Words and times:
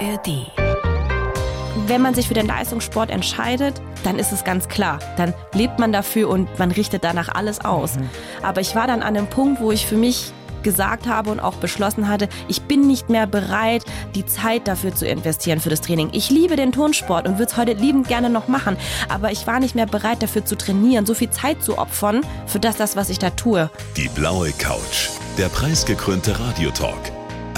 ARD. 0.00 0.46
Wenn 1.86 2.02
man 2.02 2.14
sich 2.14 2.28
für 2.28 2.34
den 2.34 2.46
Leistungssport 2.46 3.10
entscheidet, 3.10 3.80
dann 4.04 4.18
ist 4.18 4.32
es 4.32 4.44
ganz 4.44 4.68
klar. 4.68 4.98
Dann 5.16 5.34
lebt 5.54 5.78
man 5.78 5.92
dafür 5.92 6.28
und 6.28 6.58
man 6.58 6.70
richtet 6.70 7.04
danach 7.04 7.28
alles 7.28 7.64
aus. 7.64 7.96
Mhm. 7.96 8.08
Aber 8.42 8.60
ich 8.60 8.74
war 8.74 8.86
dann 8.86 9.02
an 9.02 9.16
einem 9.16 9.26
Punkt, 9.26 9.60
wo 9.60 9.72
ich 9.72 9.86
für 9.86 9.96
mich 9.96 10.32
gesagt 10.62 11.06
habe 11.06 11.30
und 11.30 11.40
auch 11.40 11.54
beschlossen 11.54 12.08
hatte, 12.08 12.28
ich 12.46 12.62
bin 12.62 12.86
nicht 12.86 13.08
mehr 13.08 13.26
bereit, 13.26 13.82
die 14.14 14.26
Zeit 14.26 14.68
dafür 14.68 14.94
zu 14.94 15.06
investieren 15.06 15.58
für 15.58 15.70
das 15.70 15.80
Training. 15.80 16.10
Ich 16.12 16.28
liebe 16.28 16.54
den 16.54 16.70
Turnsport 16.70 17.26
und 17.26 17.38
würde 17.38 17.50
es 17.50 17.56
heute 17.56 17.72
liebend 17.72 18.08
gerne 18.08 18.28
noch 18.28 18.46
machen, 18.46 18.76
aber 19.08 19.32
ich 19.32 19.46
war 19.46 19.58
nicht 19.58 19.74
mehr 19.74 19.86
bereit 19.86 20.22
dafür 20.22 20.44
zu 20.44 20.56
trainieren, 20.56 21.06
so 21.06 21.14
viel 21.14 21.30
Zeit 21.30 21.62
zu 21.62 21.78
opfern 21.78 22.20
für 22.46 22.60
das, 22.60 22.76
das 22.76 22.94
was 22.94 23.08
ich 23.08 23.18
da 23.18 23.30
tue. 23.30 23.70
Die 23.96 24.08
blaue 24.08 24.52
Couch, 24.52 25.08
der 25.38 25.48
preisgekrönte 25.48 26.38
Radiotalk. 26.38 27.19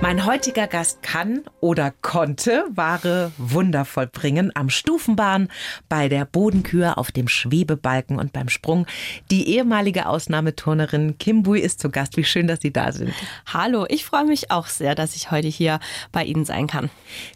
Mein 0.00 0.24
heutiger 0.24 0.68
Gast 0.68 1.02
kann 1.02 1.42
oder 1.60 1.92
konnte 2.02 2.64
wahre 2.70 3.32
Wunder 3.36 3.84
vollbringen 3.84 4.52
am 4.54 4.70
Stufenbahn, 4.70 5.48
bei 5.88 6.08
der 6.08 6.24
Bodenkür, 6.24 6.98
auf 6.98 7.10
dem 7.10 7.26
Schwebebalken 7.26 8.16
und 8.16 8.32
beim 8.32 8.48
Sprung. 8.48 8.86
Die 9.32 9.48
ehemalige 9.48 10.06
Ausnahmeturnerin 10.06 11.18
Kim 11.18 11.42
Bui 11.42 11.60
ist 11.60 11.80
zu 11.80 11.90
Gast. 11.90 12.16
Wie 12.16 12.24
schön, 12.24 12.46
dass 12.46 12.60
Sie 12.60 12.72
da 12.72 12.92
sind. 12.92 13.12
Hallo, 13.52 13.86
ich 13.88 14.04
freue 14.04 14.24
mich 14.24 14.52
auch 14.52 14.68
sehr, 14.68 14.94
dass 14.94 15.16
ich 15.16 15.32
heute 15.32 15.48
hier 15.48 15.80
bei 16.12 16.24
Ihnen 16.24 16.44
sein 16.44 16.68
kann. 16.68 16.90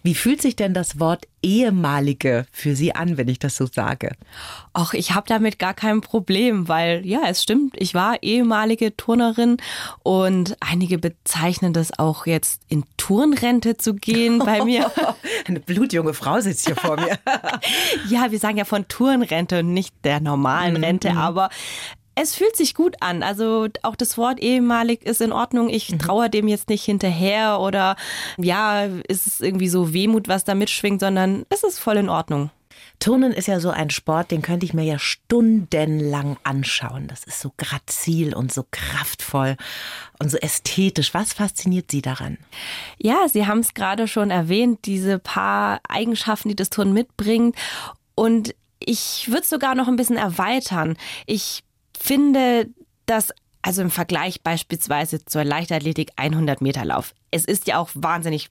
Wie 0.04 0.14
fühlt 0.14 0.40
sich 0.40 0.54
denn 0.54 0.72
das 0.72 1.00
Wort 1.00 1.26
ehemalige 1.42 2.46
für 2.52 2.76
Sie 2.76 2.94
an, 2.94 3.16
wenn 3.16 3.28
ich 3.28 3.40
das 3.40 3.56
so 3.56 3.66
sage? 3.66 4.12
Ach, 4.72 4.94
ich 4.94 5.14
habe 5.14 5.26
damit 5.26 5.58
gar 5.58 5.74
kein 5.74 6.00
Problem, 6.00 6.68
weil 6.68 7.04
ja, 7.04 7.22
es 7.28 7.42
stimmt, 7.42 7.74
ich 7.76 7.94
war 7.94 8.22
ehemalige 8.22 8.96
Turnerin 8.96 9.56
und 10.04 10.56
einige 10.60 10.98
bezeichnen 10.98 11.72
das 11.72 11.98
auch 11.98 12.26
jetzt 12.26 12.51
in 12.68 12.84
Turnrente 12.96 13.76
zu 13.76 13.94
gehen 13.94 14.38
bei 14.38 14.64
mir. 14.64 14.90
Eine 15.46 15.60
blutjunge 15.60 16.14
Frau 16.14 16.40
sitzt 16.40 16.66
hier 16.66 16.76
vor 16.76 16.96
mir. 16.96 17.18
ja, 18.08 18.30
wir 18.30 18.38
sagen 18.38 18.58
ja 18.58 18.64
von 18.64 18.86
Turnrente 18.88 19.60
und 19.60 19.72
nicht 19.72 19.94
der 20.04 20.20
normalen 20.20 20.74
mhm, 20.78 20.84
Rente, 20.84 21.10
mhm. 21.10 21.18
aber 21.18 21.48
es 22.14 22.34
fühlt 22.34 22.56
sich 22.56 22.74
gut 22.74 22.96
an. 23.00 23.22
Also 23.22 23.68
auch 23.82 23.96
das 23.96 24.18
Wort 24.18 24.40
ehemalig 24.40 25.02
ist 25.02 25.20
in 25.20 25.32
Ordnung. 25.32 25.68
Ich 25.68 25.90
mhm. 25.90 25.98
traue 25.98 26.30
dem 26.30 26.48
jetzt 26.48 26.68
nicht 26.68 26.84
hinterher 26.84 27.60
oder 27.60 27.96
ja, 28.36 28.84
ist 29.08 29.26
es 29.26 29.40
irgendwie 29.40 29.68
so 29.68 29.92
Wehmut, 29.92 30.28
was 30.28 30.44
da 30.44 30.54
mitschwingt, 30.54 31.00
sondern 31.00 31.44
es 31.48 31.62
ist 31.62 31.78
voll 31.78 31.96
in 31.96 32.08
Ordnung. 32.08 32.50
Turnen 33.02 33.32
ist 33.32 33.48
ja 33.48 33.58
so 33.58 33.70
ein 33.70 33.90
Sport, 33.90 34.30
den 34.30 34.42
könnte 34.42 34.64
ich 34.64 34.74
mir 34.74 34.84
ja 34.84 34.96
stundenlang 34.96 36.36
anschauen. 36.44 37.08
Das 37.08 37.24
ist 37.24 37.40
so 37.40 37.50
grazil 37.56 38.32
und 38.32 38.52
so 38.52 38.64
kraftvoll 38.70 39.56
und 40.20 40.30
so 40.30 40.38
ästhetisch. 40.38 41.12
Was 41.12 41.32
fasziniert 41.32 41.90
Sie 41.90 42.00
daran? 42.00 42.38
Ja, 42.98 43.26
Sie 43.28 43.44
haben 43.48 43.58
es 43.58 43.74
gerade 43.74 44.06
schon 44.06 44.30
erwähnt, 44.30 44.86
diese 44.86 45.18
paar 45.18 45.80
Eigenschaften, 45.88 46.50
die 46.50 46.54
das 46.54 46.70
Turnen 46.70 46.92
mitbringt. 46.92 47.56
Und 48.14 48.54
ich 48.78 49.26
würde 49.26 49.42
es 49.42 49.50
sogar 49.50 49.74
noch 49.74 49.88
ein 49.88 49.96
bisschen 49.96 50.16
erweitern. 50.16 50.96
Ich 51.26 51.64
finde, 51.98 52.68
dass 53.06 53.32
also 53.62 53.82
im 53.82 53.90
Vergleich 53.90 54.42
beispielsweise 54.42 55.24
zur 55.24 55.42
Leichtathletik 55.42 56.10
100 56.14 56.60
Meter 56.60 56.84
Lauf. 56.84 57.14
Es 57.32 57.46
ist 57.46 57.66
ja 57.66 57.78
auch 57.78 57.90
wahnsinnig 57.94 58.48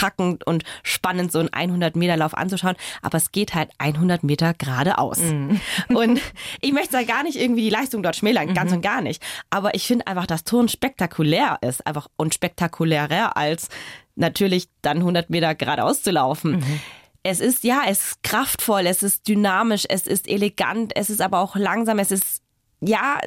packend 0.00 0.46
und 0.46 0.64
spannend, 0.82 1.30
so 1.30 1.40
einen 1.40 1.52
100 1.52 1.94
Meter 1.94 2.16
Lauf 2.16 2.34
anzuschauen, 2.34 2.74
aber 3.02 3.18
es 3.18 3.32
geht 3.32 3.54
halt 3.54 3.70
100 3.76 4.24
Meter 4.24 4.54
geradeaus. 4.54 5.18
Mhm. 5.18 5.60
Und 5.94 6.20
ich 6.62 6.72
möchte 6.72 6.92
da 6.92 7.02
gar 7.02 7.22
nicht 7.22 7.36
irgendwie 7.36 7.62
die 7.62 7.70
Leistung 7.70 8.02
dort 8.02 8.16
schmälern, 8.16 8.48
mhm. 8.48 8.54
ganz 8.54 8.72
und 8.72 8.80
gar 8.80 9.02
nicht. 9.02 9.22
Aber 9.50 9.74
ich 9.74 9.86
finde 9.86 10.06
einfach, 10.06 10.26
dass 10.26 10.44
Turnen 10.44 10.68
spektakulär 10.68 11.58
ist, 11.60 11.86
einfach 11.86 12.08
und 12.16 12.32
spektakulärer 12.32 13.36
als 13.36 13.68
natürlich 14.16 14.68
dann 14.80 14.98
100 14.98 15.28
Meter 15.28 15.54
geradeaus 15.54 16.02
zu 16.02 16.10
laufen. 16.12 16.52
Mhm. 16.52 16.80
Es 17.22 17.40
ist, 17.40 17.64
ja, 17.64 17.82
es 17.86 18.12
ist 18.12 18.22
kraftvoll, 18.22 18.86
es 18.86 19.02
ist 19.02 19.28
dynamisch, 19.28 19.84
es 19.88 20.06
ist 20.06 20.28
elegant, 20.28 20.96
es 20.96 21.10
ist 21.10 21.20
aber 21.20 21.40
auch 21.40 21.56
langsam, 21.56 21.98
es 21.98 22.10
ist 22.10 22.42
ja, 22.80 23.18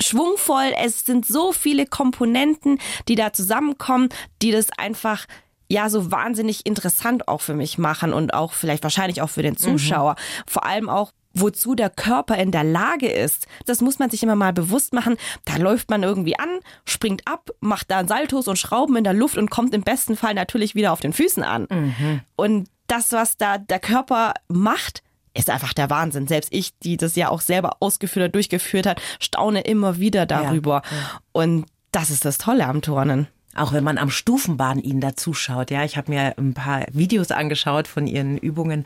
schwungvoll. 0.00 0.72
Es 0.82 1.04
sind 1.04 1.26
so 1.26 1.52
viele 1.52 1.86
Komponenten, 1.86 2.78
die 3.08 3.14
da 3.14 3.32
zusammenkommen, 3.32 4.08
die 4.42 4.50
das 4.50 4.68
einfach 4.76 5.26
ja 5.74 5.90
so 5.90 6.10
wahnsinnig 6.10 6.64
interessant 6.64 7.28
auch 7.28 7.40
für 7.40 7.54
mich 7.54 7.76
machen 7.76 8.12
und 8.12 8.32
auch 8.32 8.52
vielleicht 8.52 8.82
wahrscheinlich 8.82 9.20
auch 9.20 9.30
für 9.30 9.42
den 9.42 9.56
Zuschauer. 9.56 10.12
Mhm. 10.12 10.42
Vor 10.46 10.64
allem 10.64 10.88
auch 10.88 11.12
wozu 11.34 11.74
der 11.74 11.90
Körper 11.90 12.38
in 12.38 12.52
der 12.52 12.62
Lage 12.62 13.10
ist. 13.10 13.48
Das 13.66 13.80
muss 13.80 13.98
man 13.98 14.08
sich 14.08 14.22
immer 14.22 14.36
mal 14.36 14.52
bewusst 14.52 14.92
machen. 14.94 15.16
Da 15.44 15.56
läuft 15.56 15.90
man 15.90 16.04
irgendwie 16.04 16.38
an, 16.38 16.48
springt 16.84 17.22
ab, 17.26 17.50
macht 17.60 17.90
da 17.90 18.06
Saltos 18.06 18.46
und 18.46 18.56
Schrauben 18.56 18.94
in 18.94 19.02
der 19.02 19.14
Luft 19.14 19.36
und 19.36 19.50
kommt 19.50 19.74
im 19.74 19.82
besten 19.82 20.16
Fall 20.16 20.34
natürlich 20.34 20.76
wieder 20.76 20.92
auf 20.92 21.00
den 21.00 21.12
Füßen 21.12 21.42
an. 21.42 21.66
Mhm. 21.68 22.20
Und 22.36 22.68
das, 22.86 23.10
was 23.10 23.36
da 23.36 23.58
der 23.58 23.80
Körper 23.80 24.34
macht, 24.46 25.02
ist 25.36 25.50
einfach 25.50 25.72
der 25.72 25.90
Wahnsinn. 25.90 26.28
Selbst 26.28 26.50
ich, 26.52 26.78
die 26.78 26.96
das 26.96 27.16
ja 27.16 27.28
auch 27.28 27.40
selber 27.40 27.78
ausgeführt 27.80 28.26
hat, 28.26 28.34
durchgeführt 28.36 28.86
hat, 28.86 29.02
staune 29.18 29.62
immer 29.62 29.98
wieder 29.98 30.26
darüber. 30.26 30.82
Ja. 30.84 31.20
Und 31.32 31.66
das 31.90 32.10
ist 32.10 32.24
das 32.24 32.38
Tolle 32.38 32.66
am 32.66 32.80
Turnen. 32.82 33.26
Auch 33.54 33.72
wenn 33.72 33.84
man 33.84 33.98
am 33.98 34.10
Stufenbahn 34.10 34.78
ihnen 34.78 35.00
da 35.00 35.16
zuschaut. 35.16 35.70
Ja, 35.70 35.84
ich 35.84 35.96
habe 35.96 36.12
mir 36.12 36.34
ein 36.38 36.54
paar 36.54 36.86
Videos 36.92 37.30
angeschaut 37.30 37.88
von 37.88 38.06
ihren 38.06 38.38
Übungen, 38.38 38.84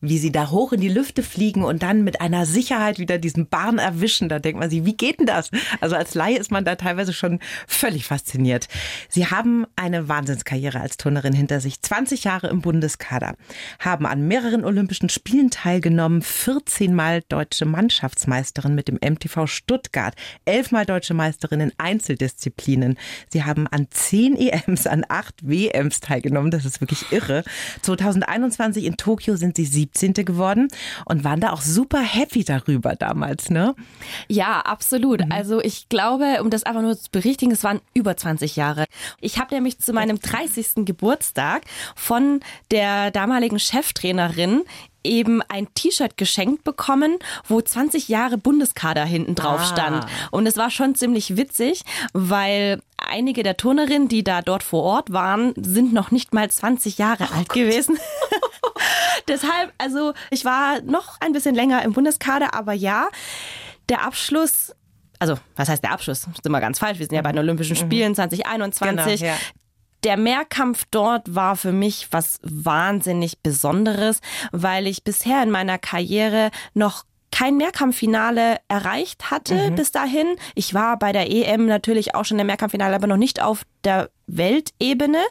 wie 0.00 0.18
sie 0.18 0.32
da 0.32 0.50
hoch 0.50 0.72
in 0.72 0.80
die 0.80 0.88
Lüfte 0.88 1.22
fliegen 1.22 1.64
und 1.64 1.82
dann 1.82 2.04
mit 2.04 2.20
einer 2.20 2.46
Sicherheit 2.46 2.98
wieder 2.98 3.18
diesen 3.18 3.48
Bahn 3.48 3.78
erwischen. 3.78 4.28
Da 4.28 4.38
denkt 4.38 4.60
man 4.60 4.70
sich, 4.70 4.84
wie 4.84 4.96
geht 4.96 5.20
denn 5.20 5.26
das? 5.26 5.50
Also 5.80 5.96
als 5.96 6.14
Laie 6.14 6.38
ist 6.38 6.50
man 6.50 6.64
da 6.64 6.76
teilweise 6.76 7.12
schon 7.12 7.40
völlig 7.66 8.04
fasziniert. 8.04 8.68
Sie 9.08 9.26
haben 9.26 9.66
eine 9.76 10.08
Wahnsinnskarriere 10.08 10.80
als 10.80 10.96
Turnerin 10.96 11.32
hinter 11.32 11.60
sich. 11.60 11.80
20 11.80 12.24
Jahre 12.24 12.48
im 12.48 12.60
Bundeskader, 12.60 13.34
haben 13.78 14.06
an 14.06 14.26
mehreren 14.26 14.64
Olympischen 14.64 15.08
Spielen 15.08 15.50
teilgenommen, 15.50 16.22
14 16.22 16.94
Mal 16.94 17.22
deutsche 17.28 17.64
Mannschaftsmeisterin 17.64 18.74
mit 18.74 18.88
dem 18.88 18.98
MTV 19.02 19.46
Stuttgart, 19.46 20.14
11 20.44 20.72
Mal 20.72 20.86
deutsche 20.86 21.14
Meisterin 21.14 21.60
in 21.60 21.72
Einzeldisziplinen. 21.78 22.98
Sie 23.28 23.44
haben 23.44 23.66
an 23.66 23.88
zehn 24.10 24.36
EMs 24.36 24.88
an 24.88 25.04
acht 25.08 25.48
WMs 25.48 26.00
teilgenommen. 26.00 26.50
Das 26.50 26.64
ist 26.64 26.80
wirklich 26.80 27.12
irre. 27.12 27.44
2021 27.82 28.84
in 28.84 28.96
Tokio 28.96 29.36
sind 29.36 29.56
sie 29.56 29.64
17. 29.64 30.14
geworden 30.14 30.66
und 31.04 31.22
waren 31.22 31.38
da 31.38 31.52
auch 31.52 31.60
super 31.60 32.00
happy 32.00 32.42
darüber 32.42 32.96
damals, 32.96 33.50
ne? 33.50 33.76
Ja, 34.26 34.60
absolut. 34.62 35.24
Mhm. 35.24 35.30
Also 35.32 35.60
ich 35.60 35.88
glaube, 35.88 36.42
um 36.42 36.50
das 36.50 36.64
einfach 36.64 36.82
nur 36.82 36.98
zu 36.98 37.08
berichtigen, 37.12 37.52
es 37.52 37.62
waren 37.62 37.80
über 37.94 38.16
20 38.16 38.56
Jahre. 38.56 38.86
Ich 39.20 39.38
habe 39.38 39.54
nämlich 39.54 39.78
zu 39.78 39.92
meinem 39.92 40.18
30. 40.18 40.84
Geburtstag 40.84 41.62
von 41.94 42.40
der 42.72 43.12
damaligen 43.12 43.60
Cheftrainerin 43.60 44.62
eben 45.04 45.42
ein 45.48 45.68
T-Shirt 45.74 46.16
geschenkt 46.16 46.64
bekommen, 46.64 47.18
wo 47.46 47.60
20 47.60 48.08
Jahre 48.08 48.38
Bundeskader 48.38 49.04
hinten 49.04 49.34
drauf 49.34 49.60
ah. 49.62 49.64
stand. 49.64 50.06
Und 50.30 50.46
es 50.46 50.56
war 50.56 50.70
schon 50.70 50.94
ziemlich 50.94 51.36
witzig, 51.36 51.82
weil 52.12 52.80
einige 52.96 53.42
der 53.42 53.56
Turnerinnen, 53.56 54.08
die 54.08 54.24
da 54.24 54.42
dort 54.42 54.62
vor 54.62 54.82
Ort 54.82 55.12
waren, 55.12 55.54
sind 55.56 55.92
noch 55.92 56.10
nicht 56.10 56.34
mal 56.34 56.50
20 56.50 56.98
Jahre 56.98 57.24
oh 57.30 57.36
alt 57.36 57.48
Gott. 57.48 57.56
gewesen. 57.56 57.98
Deshalb, 59.28 59.72
also 59.78 60.12
ich 60.30 60.44
war 60.44 60.80
noch 60.82 61.20
ein 61.20 61.32
bisschen 61.32 61.54
länger 61.54 61.82
im 61.82 61.92
Bundeskader, 61.92 62.54
aber 62.54 62.72
ja, 62.72 63.08
der 63.88 64.04
Abschluss 64.04 64.74
also 65.20 65.36
was 65.54 65.68
heißt 65.68 65.84
der 65.84 65.92
Abschluss? 65.92 66.22
Das 66.22 66.34
ist 66.34 66.46
immer 66.46 66.60
ganz 66.60 66.78
falsch. 66.78 66.98
Wir 66.98 67.06
sind 67.06 67.14
ja 67.14 67.20
bei 67.20 67.30
den 67.30 67.40
Olympischen 67.40 67.76
mhm. 67.76 67.80
Spielen 67.80 68.14
2021. 68.14 69.20
Genau, 69.20 69.32
ja. 69.32 69.38
Der 70.04 70.16
Mehrkampf 70.16 70.86
dort 70.90 71.34
war 71.34 71.56
für 71.56 71.72
mich 71.72 72.08
was 72.10 72.40
wahnsinnig 72.42 73.40
Besonderes, 73.40 74.20
weil 74.52 74.86
ich 74.86 75.04
bisher 75.04 75.42
in 75.42 75.50
meiner 75.50 75.78
Karriere 75.78 76.50
noch 76.74 77.04
kein 77.30 77.56
Mehrkampffinale 77.56 78.58
erreicht 78.68 79.30
hatte 79.30 79.70
mhm. 79.70 79.76
bis 79.76 79.92
dahin. 79.92 80.36
Ich 80.54 80.74
war 80.74 80.98
bei 80.98 81.12
der 81.12 81.30
EM 81.30 81.66
natürlich 81.66 82.14
auch 82.14 82.24
schon 82.24 82.38
im 82.38 82.46
Mehrkampffinale, 82.46 82.94
aber 82.94 83.06
noch 83.06 83.16
nicht 83.16 83.40
auf 83.40 83.62
der 83.84 84.10
Weltebene. 84.26 85.22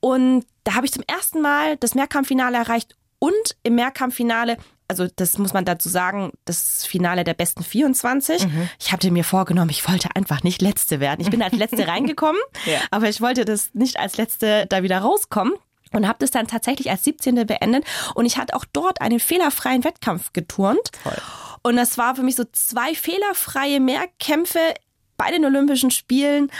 Und 0.00 0.44
da 0.64 0.74
habe 0.74 0.86
ich 0.86 0.92
zum 0.92 1.04
ersten 1.06 1.40
Mal 1.40 1.76
das 1.76 1.94
Mehrkampffinale 1.94 2.56
erreicht 2.56 2.96
und 3.18 3.56
im 3.62 3.76
Mehrkampffinale 3.76 4.56
also 4.92 5.12
das 5.16 5.38
muss 5.38 5.54
man 5.54 5.64
dazu 5.64 5.88
sagen, 5.88 6.32
das 6.44 6.84
Finale 6.84 7.24
der 7.24 7.34
besten 7.34 7.64
24. 7.64 8.46
Mhm. 8.46 8.68
Ich 8.78 8.92
hatte 8.92 9.10
mir 9.10 9.24
vorgenommen, 9.24 9.70
ich 9.70 9.88
wollte 9.88 10.14
einfach 10.14 10.42
nicht 10.42 10.60
Letzte 10.60 11.00
werden. 11.00 11.20
Ich 11.20 11.30
bin 11.30 11.42
als 11.42 11.54
Letzte 11.54 11.88
reingekommen, 11.88 12.40
ja. 12.66 12.78
aber 12.90 13.08
ich 13.08 13.20
wollte 13.20 13.44
das 13.44 13.70
nicht 13.72 13.98
als 13.98 14.18
Letzte 14.18 14.66
da 14.68 14.82
wieder 14.82 14.98
rauskommen 14.98 15.54
und 15.92 16.06
habe 16.06 16.18
das 16.20 16.30
dann 16.30 16.46
tatsächlich 16.46 16.90
als 16.90 17.04
17. 17.04 17.46
beendet 17.46 17.84
und 18.14 18.26
ich 18.26 18.36
hatte 18.36 18.54
auch 18.54 18.64
dort 18.70 19.00
einen 19.00 19.18
fehlerfreien 19.18 19.82
Wettkampf 19.84 20.32
geturnt. 20.32 20.90
Toll. 21.02 21.16
Und 21.62 21.76
das 21.76 21.96
war 21.96 22.16
für 22.16 22.22
mich 22.22 22.36
so 22.36 22.44
zwei 22.52 22.94
fehlerfreie 22.94 23.80
Mehrkämpfe 23.80 24.74
bei 25.16 25.30
den 25.30 25.44
Olympischen 25.44 25.90
Spielen 25.90 26.50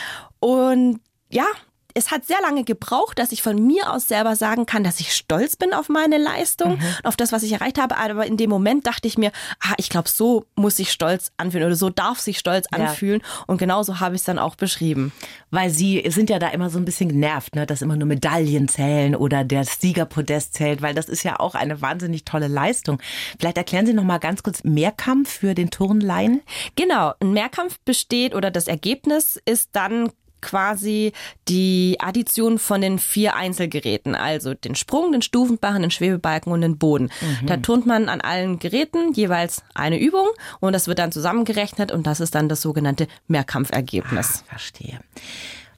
und 0.40 1.00
ja, 1.28 1.46
es 1.94 2.10
hat 2.10 2.26
sehr 2.26 2.40
lange 2.42 2.64
gebraucht, 2.64 3.18
dass 3.18 3.32
ich 3.32 3.42
von 3.42 3.66
mir 3.66 3.92
aus 3.92 4.08
selber 4.08 4.36
sagen 4.36 4.66
kann, 4.66 4.84
dass 4.84 5.00
ich 5.00 5.14
stolz 5.14 5.56
bin 5.56 5.72
auf 5.72 5.88
meine 5.88 6.18
Leistung, 6.18 6.78
mhm. 6.78 6.82
auf 7.04 7.16
das, 7.16 7.32
was 7.32 7.42
ich 7.42 7.52
erreicht 7.52 7.78
habe. 7.78 7.96
Aber 7.96 8.26
in 8.26 8.36
dem 8.36 8.50
Moment 8.50 8.86
dachte 8.86 9.08
ich 9.08 9.18
mir, 9.18 9.32
ah, 9.60 9.74
ich 9.76 9.88
glaube, 9.88 10.08
so 10.08 10.44
muss 10.54 10.76
sich 10.76 10.92
stolz 10.92 11.32
anfühlen 11.36 11.66
oder 11.66 11.76
so 11.76 11.90
darf 11.90 12.18
sich 12.20 12.38
stolz 12.38 12.66
ja. 12.72 12.78
anfühlen. 12.78 13.22
Und 13.46 13.58
genauso 13.58 14.00
habe 14.00 14.14
ich 14.14 14.22
es 14.22 14.24
dann 14.24 14.38
auch 14.38 14.54
beschrieben. 14.54 15.12
Weil 15.50 15.70
Sie 15.70 16.02
sind 16.08 16.30
ja 16.30 16.38
da 16.38 16.48
immer 16.48 16.70
so 16.70 16.78
ein 16.78 16.84
bisschen 16.84 17.08
genervt, 17.08 17.54
ne, 17.54 17.66
dass 17.66 17.82
immer 17.82 17.96
nur 17.96 18.08
Medaillen 18.08 18.68
zählen 18.68 19.14
oder 19.14 19.44
der 19.44 19.64
Siegerpodest 19.64 20.54
zählt, 20.54 20.82
weil 20.82 20.94
das 20.94 21.08
ist 21.08 21.22
ja 21.22 21.40
auch 21.40 21.54
eine 21.54 21.80
wahnsinnig 21.82 22.24
tolle 22.24 22.48
Leistung. 22.48 22.98
Vielleicht 23.38 23.56
erklären 23.56 23.86
Sie 23.86 23.94
noch 23.94 24.04
mal 24.04 24.18
ganz 24.18 24.42
kurz 24.42 24.64
Mehrkampf 24.64 25.30
für 25.30 25.54
den 25.54 25.70
Turnlein. 25.70 26.40
Genau, 26.76 27.12
ein 27.20 27.32
Mehrkampf 27.32 27.78
besteht 27.84 28.34
oder 28.34 28.50
das 28.50 28.66
Ergebnis 28.66 29.40
ist 29.44 29.70
dann 29.72 30.10
quasi 30.42 31.12
die 31.48 31.96
Addition 32.00 32.58
von 32.58 32.80
den 32.80 32.98
vier 32.98 33.34
Einzelgeräten, 33.34 34.14
also 34.14 34.52
den 34.52 34.74
Sprung, 34.74 35.12
den 35.12 35.22
Stufenbarren, 35.22 35.82
den 35.82 35.90
Schwebebalken 35.90 36.52
und 36.52 36.60
den 36.60 36.76
Boden. 36.76 37.10
Mhm. 37.20 37.46
Da 37.46 37.56
turnt 37.56 37.86
man 37.86 38.08
an 38.08 38.20
allen 38.20 38.58
Geräten 38.58 39.14
jeweils 39.14 39.62
eine 39.74 39.98
Übung 39.98 40.26
und 40.60 40.74
das 40.74 40.88
wird 40.88 40.98
dann 40.98 41.12
zusammengerechnet 41.12 41.90
und 41.90 42.06
das 42.06 42.20
ist 42.20 42.34
dann 42.34 42.48
das 42.48 42.60
sogenannte 42.60 43.08
Mehrkampfergebnis. 43.28 44.44
Ah, 44.46 44.50
verstehe. 44.50 45.00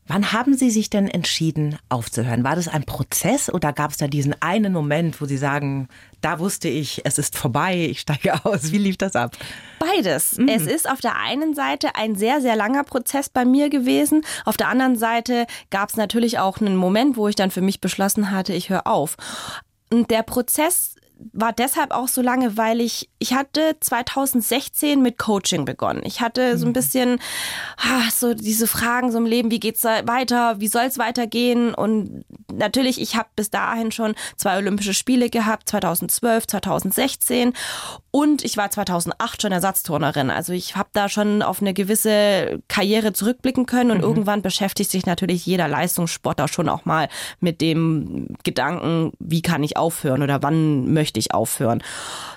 Wann 0.07 0.33
haben 0.33 0.55
Sie 0.55 0.71
sich 0.71 0.91
denn 0.91 1.09
entschieden 1.09 1.79
aufzuhören? 1.89 2.45
War 2.45 2.57
das 2.57 2.69
ein 2.69 2.85
Prozess 2.85 3.53
oder 3.53 3.73
gab 3.73 3.91
es 3.91 3.97
da 3.97 4.07
diesen 4.07 4.41
einen 4.43 4.73
Moment, 4.73 5.21
wo 5.21 5.25
Sie 5.25 5.39
sagen, 5.39 5.89
da 6.21 6.39
wusste 6.39 6.69
ich, 6.69 7.01
es 7.05 7.19
ist 7.19 7.37
vorbei, 7.37 7.87
ich 7.91 8.01
steige 8.01 8.35
aus? 8.45 8.71
Wie 8.71 8.79
lief 8.79 8.99
das 8.99 9.17
ab? 9.17 9.37
Beides. 9.79 10.37
Mhm. 10.37 10.49
Es 10.49 10.67
ist 10.67 10.89
auf 10.91 11.01
der 11.01 11.17
einen 11.17 11.55
Seite 11.55 11.95
ein 11.97 12.17
sehr, 12.17 12.43
sehr 12.43 12.55
langer 12.55 12.85
Prozess 12.85 13.31
bei 13.31 13.47
mir 13.47 13.71
gewesen. 13.71 14.23
Auf 14.45 14.59
der 14.59 14.69
anderen 14.69 14.97
Seite 14.97 15.47
gab 15.71 15.89
es 15.89 15.97
natürlich 15.97 16.39
auch 16.39 16.61
einen 16.61 16.77
Moment, 16.77 17.17
wo 17.17 17.29
ich 17.29 17.35
dann 17.37 17.51
für 17.51 17.63
mich 17.63 17.81
beschlossen 17.81 18.31
hatte, 18.31 18.53
ich 18.53 18.69
höre 18.69 18.87
auf. 18.87 19.17
Und 19.91 20.11
der 20.11 20.23
Prozess 20.23 20.94
war 21.33 21.53
deshalb 21.53 21.93
auch 21.93 22.09
so 22.09 22.23
lange, 22.23 22.57
weil 22.57 22.81
ich, 22.81 23.09
ich 23.19 23.35
hatte 23.35 23.77
2016 23.81 25.03
mit 25.03 25.19
Coaching 25.19 25.65
begonnen. 25.65 26.03
Ich 26.05 26.21
hatte 26.21 26.59
so 26.59 26.67
ein 26.67 26.71
mhm. 26.71 26.75
bisschen 26.75 27.21
ah, 27.77 28.11
so 28.11 28.35
diese 28.35 28.67
Fragen 28.67 29.11
so 29.11 29.19
im 29.19 29.27
Leben, 29.27 29.51
wie 29.51 29.61
geht's 29.61 29.85
weiter, 29.85 30.61
wie 30.61 30.69
soll 30.69 30.85
es 30.85 30.99
weitergehen? 30.99 31.75
Und 31.75 32.25
natürlich, 32.57 33.01
ich 33.01 33.17
habe 33.17 33.29
bis 33.37 33.51
dahin 33.51 33.93
schon 33.93 34.15
zwei 34.37 34.57
Olympische 34.57 34.95
Spiele 34.95 35.31
gehabt, 35.31 35.69
2012, 35.69 36.47
2016 36.47 37.53
und 38.11 38.45
ich 38.45 38.57
war 38.57 38.71
2008 38.71 39.43
schon 39.43 39.53
Ersatzturnerin. 39.53 40.31
Also 40.31 40.53
ich 40.53 40.77
habe 40.77 40.89
da 40.93 41.09
schon 41.09 41.43
auf 41.43 41.61
eine 41.61 41.75
gewisse 41.75 42.63
Karriere 42.69 43.13
zurückblicken 43.13 43.67
können 43.67 43.91
und 43.91 43.99
mhm. 43.99 44.05
irgendwann 44.05 44.43
beschäftigt 44.43 44.91
sich 44.91 45.07
natürlich 45.07 45.45
jeder 45.47 45.69
Leistungssportler 45.69 46.49
schon 46.49 46.69
auch 46.69 46.85
mal 46.85 47.09
mit 47.41 47.61
dem 47.61 48.37
Gedanken, 48.45 49.13
wie 49.19 49.43
kann 49.43 49.63
ich 49.63 49.77
aufhören 49.77 50.23
oder 50.23 50.43
wann 50.43 50.93
möchte 50.93 51.19
ich 51.19 51.35
aufhören. 51.35 51.83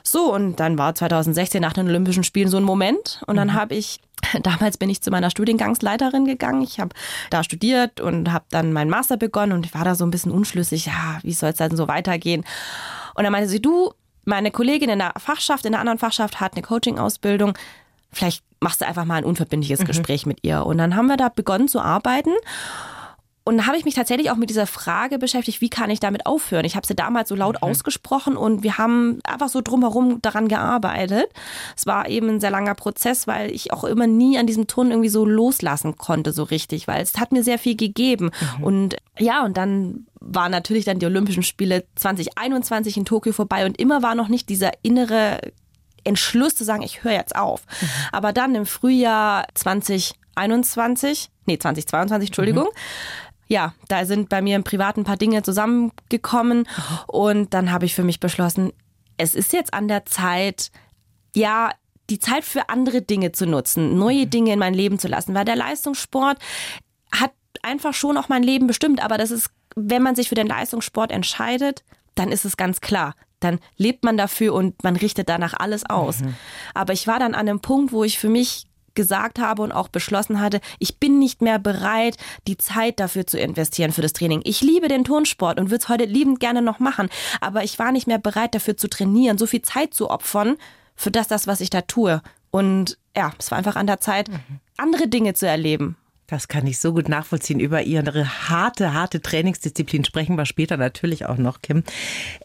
So, 0.03 0.33
und 0.33 0.59
dann 0.59 0.77
war 0.77 0.95
2016 0.95 1.61
nach 1.61 1.73
den 1.73 1.87
Olympischen 1.87 2.23
Spielen 2.23 2.49
so 2.49 2.57
ein 2.57 2.63
Moment 2.63 3.21
und 3.27 3.35
dann 3.35 3.49
mhm. 3.49 3.53
habe 3.53 3.75
ich 3.75 3.99
Damals 4.43 4.77
bin 4.77 4.89
ich 4.89 5.01
zu 5.01 5.11
meiner 5.11 5.29
Studiengangsleiterin 5.29 6.25
gegangen. 6.25 6.61
Ich 6.61 6.79
habe 6.79 6.95
da 7.29 7.43
studiert 7.43 8.01
und 8.01 8.31
habe 8.31 8.45
dann 8.49 8.73
meinen 8.73 8.89
Master 8.89 9.17
begonnen 9.17 9.53
und 9.53 9.65
ich 9.65 9.73
war 9.73 9.85
da 9.85 9.95
so 9.95 10.05
ein 10.05 10.11
bisschen 10.11 10.31
unschlüssig, 10.31 10.87
ja, 10.87 11.19
wie 11.23 11.33
soll 11.33 11.49
es 11.49 11.57
denn 11.57 11.75
so 11.75 11.87
weitergehen? 11.87 12.43
Und 13.15 13.23
dann 13.23 13.31
meinte 13.31 13.49
sie, 13.49 13.61
du, 13.61 13.93
meine 14.25 14.51
Kollegin 14.51 14.89
in 14.89 14.99
der 14.99 15.13
Fachschaft, 15.17 15.65
in 15.65 15.71
der 15.71 15.79
anderen 15.79 15.99
Fachschaft 15.99 16.39
hat 16.39 16.53
eine 16.53 16.61
Coaching-Ausbildung. 16.61 17.57
Vielleicht 18.11 18.43
machst 18.59 18.81
du 18.81 18.87
einfach 18.87 19.05
mal 19.05 19.15
ein 19.15 19.25
unverbindliches 19.25 19.81
mhm. 19.81 19.85
Gespräch 19.85 20.25
mit 20.25 20.39
ihr. 20.43 20.65
Und 20.65 20.77
dann 20.77 20.95
haben 20.95 21.07
wir 21.07 21.17
da 21.17 21.29
begonnen 21.29 21.67
zu 21.67 21.79
arbeiten. 21.79 22.31
Und 23.47 23.65
habe 23.65 23.77
ich 23.77 23.85
mich 23.85 23.93
tatsächlich 23.93 24.29
auch 24.29 24.35
mit 24.35 24.49
dieser 24.49 24.67
Frage 24.67 25.17
beschäftigt, 25.17 25.61
wie 25.61 25.69
kann 25.69 25.89
ich 25.89 26.01
damit 26.01 26.25
aufhören? 26.25 26.65
Ich 26.65 26.75
habe 26.75 26.85
sie 26.85 26.95
damals 26.95 27.29
so 27.29 27.35
laut 27.35 27.55
okay. 27.55 27.71
ausgesprochen 27.71 28.35
und 28.35 28.61
wir 28.61 28.77
haben 28.77 29.19
einfach 29.23 29.47
so 29.47 29.61
drumherum 29.61 30.21
daran 30.21 30.49
gearbeitet. 30.49 31.27
Es 31.73 31.85
war 31.85 32.09
eben 32.09 32.27
ein 32.27 32.39
sehr 32.41 32.51
langer 32.51 32.75
Prozess, 32.75 33.25
weil 33.25 33.49
ich 33.51 33.71
auch 33.71 33.85
immer 33.85 34.05
nie 34.05 34.37
an 34.37 34.47
diesem 34.47 34.67
Ton 34.67 34.91
irgendwie 34.91 35.07
so 35.07 35.23
loslassen 35.23 35.95
konnte, 35.95 36.33
so 36.33 36.43
richtig, 36.43 36.89
weil 36.89 37.01
es 37.01 37.17
hat 37.21 37.31
mir 37.31 37.41
sehr 37.41 37.57
viel 37.57 37.77
gegeben. 37.77 38.31
Mhm. 38.57 38.63
Und 38.65 38.95
ja, 39.17 39.45
und 39.45 39.55
dann 39.55 40.07
waren 40.19 40.51
natürlich 40.51 40.83
dann 40.83 40.99
die 40.99 41.05
Olympischen 41.05 41.43
Spiele 41.43 41.85
2021 41.95 42.97
in 42.97 43.05
Tokio 43.05 43.31
vorbei 43.31 43.65
und 43.65 43.79
immer 43.79 44.03
war 44.03 44.15
noch 44.15 44.27
nicht 44.27 44.49
dieser 44.49 44.71
innere 44.81 45.39
Entschluss 46.03 46.53
zu 46.53 46.65
sagen, 46.65 46.83
ich 46.83 47.05
höre 47.05 47.13
jetzt 47.13 47.37
auf. 47.37 47.61
Mhm. 47.79 47.87
Aber 48.11 48.33
dann 48.33 48.55
im 48.55 48.65
Frühjahr 48.65 49.47
2021, 49.53 51.29
nee, 51.45 51.57
2022, 51.57 52.27
Entschuldigung, 52.27 52.65
mhm 52.65 53.26
ja, 53.47 53.73
da 53.87 54.05
sind 54.05 54.29
bei 54.29 54.41
mir 54.41 54.55
im 54.55 54.63
Privaten 54.63 55.01
ein 55.01 55.05
paar 55.05 55.17
Dinge 55.17 55.41
zusammengekommen 55.43 56.67
und 57.07 57.53
dann 57.53 57.71
habe 57.71 57.85
ich 57.85 57.95
für 57.95 58.03
mich 58.03 58.19
beschlossen, 58.19 58.73
es 59.17 59.33
ist 59.33 59.53
jetzt 59.53 59.73
an 59.73 59.87
der 59.87 60.05
Zeit, 60.05 60.71
ja, 61.35 61.71
die 62.09 62.19
Zeit 62.19 62.45
für 62.45 62.69
andere 62.69 63.01
Dinge 63.01 63.31
zu 63.31 63.45
nutzen, 63.45 63.97
neue 63.97 64.25
mhm. 64.25 64.29
Dinge 64.29 64.53
in 64.53 64.59
mein 64.59 64.73
Leben 64.73 64.99
zu 64.99 65.07
lassen, 65.07 65.33
weil 65.33 65.45
der 65.45 65.55
Leistungssport 65.55 66.37
hat 67.11 67.31
einfach 67.63 67.93
schon 67.93 68.17
auch 68.17 68.29
mein 68.29 68.43
Leben 68.43 68.67
bestimmt, 68.67 69.03
aber 69.03 69.17
das 69.17 69.31
ist, 69.31 69.49
wenn 69.75 70.03
man 70.03 70.15
sich 70.15 70.29
für 70.29 70.35
den 70.35 70.47
Leistungssport 70.47 71.11
entscheidet, 71.11 71.83
dann 72.15 72.31
ist 72.31 72.45
es 72.45 72.57
ganz 72.57 72.81
klar. 72.81 73.13
Dann 73.39 73.59
lebt 73.75 74.03
man 74.03 74.17
dafür 74.17 74.53
und 74.53 74.83
man 74.83 74.95
richtet 74.95 75.29
danach 75.29 75.53
alles 75.53 75.87
aus. 75.87 76.21
Mhm. 76.21 76.35
Aber 76.73 76.93
ich 76.93 77.05
war 77.05 77.19
dann 77.19 77.35
an 77.35 77.47
einem 77.47 77.59
Punkt, 77.59 77.91
wo 77.91 78.03
ich 78.03 78.17
für 78.17 78.29
mich 78.29 78.66
gesagt 78.97 79.39
habe 79.39 79.61
und 79.61 79.71
auch 79.71 79.87
beschlossen 79.87 80.41
hatte, 80.41 80.59
ich 80.79 80.97
bin 80.97 81.19
nicht 81.19 81.41
mehr 81.41 81.59
bereit, 81.59 82.17
die 82.47 82.57
Zeit 82.57 82.99
dafür 82.99 83.25
zu 83.25 83.39
investieren 83.39 83.93
für 83.93 84.01
das 84.01 84.11
Training. 84.11 84.41
Ich 84.43 84.59
liebe 84.59 84.89
den 84.89 85.05
Turnsport 85.05 85.59
und 85.59 85.69
würde 85.69 85.83
es 85.83 85.87
heute 85.87 86.03
liebend 86.03 86.41
gerne 86.41 86.61
noch 86.61 86.79
machen, 86.79 87.07
aber 87.39 87.63
ich 87.63 87.79
war 87.79 87.93
nicht 87.93 88.07
mehr 88.07 88.17
bereit 88.17 88.55
dafür 88.55 88.75
zu 88.75 88.89
trainieren, 88.89 89.37
so 89.37 89.45
viel 89.45 89.61
Zeit 89.61 89.93
zu 89.93 90.09
opfern 90.09 90.57
für 90.95 91.11
das, 91.11 91.27
das, 91.29 91.47
was 91.47 91.61
ich 91.61 91.69
da 91.69 91.81
tue. 91.81 92.21
Und 92.49 92.97
ja, 93.15 93.31
es 93.37 93.51
war 93.51 93.59
einfach 93.59 93.75
an 93.75 93.87
der 93.87 94.01
Zeit, 94.01 94.29
mhm. 94.29 94.59
andere 94.77 95.07
Dinge 95.07 95.35
zu 95.35 95.47
erleben. 95.47 95.95
Das 96.29 96.49
kann 96.49 96.67
ich 96.67 96.79
so 96.79 96.91
gut 96.91 97.07
nachvollziehen. 97.07 97.61
Über 97.61 97.83
ihre 97.83 98.49
harte, 98.49 98.93
harte 98.93 99.21
Trainingsdisziplin 99.21 100.03
sprechen 100.03 100.35
wir 100.35 100.45
später 100.45 100.75
natürlich 100.75 101.25
auch 101.25 101.37
noch, 101.37 101.61
Kim. 101.61 101.83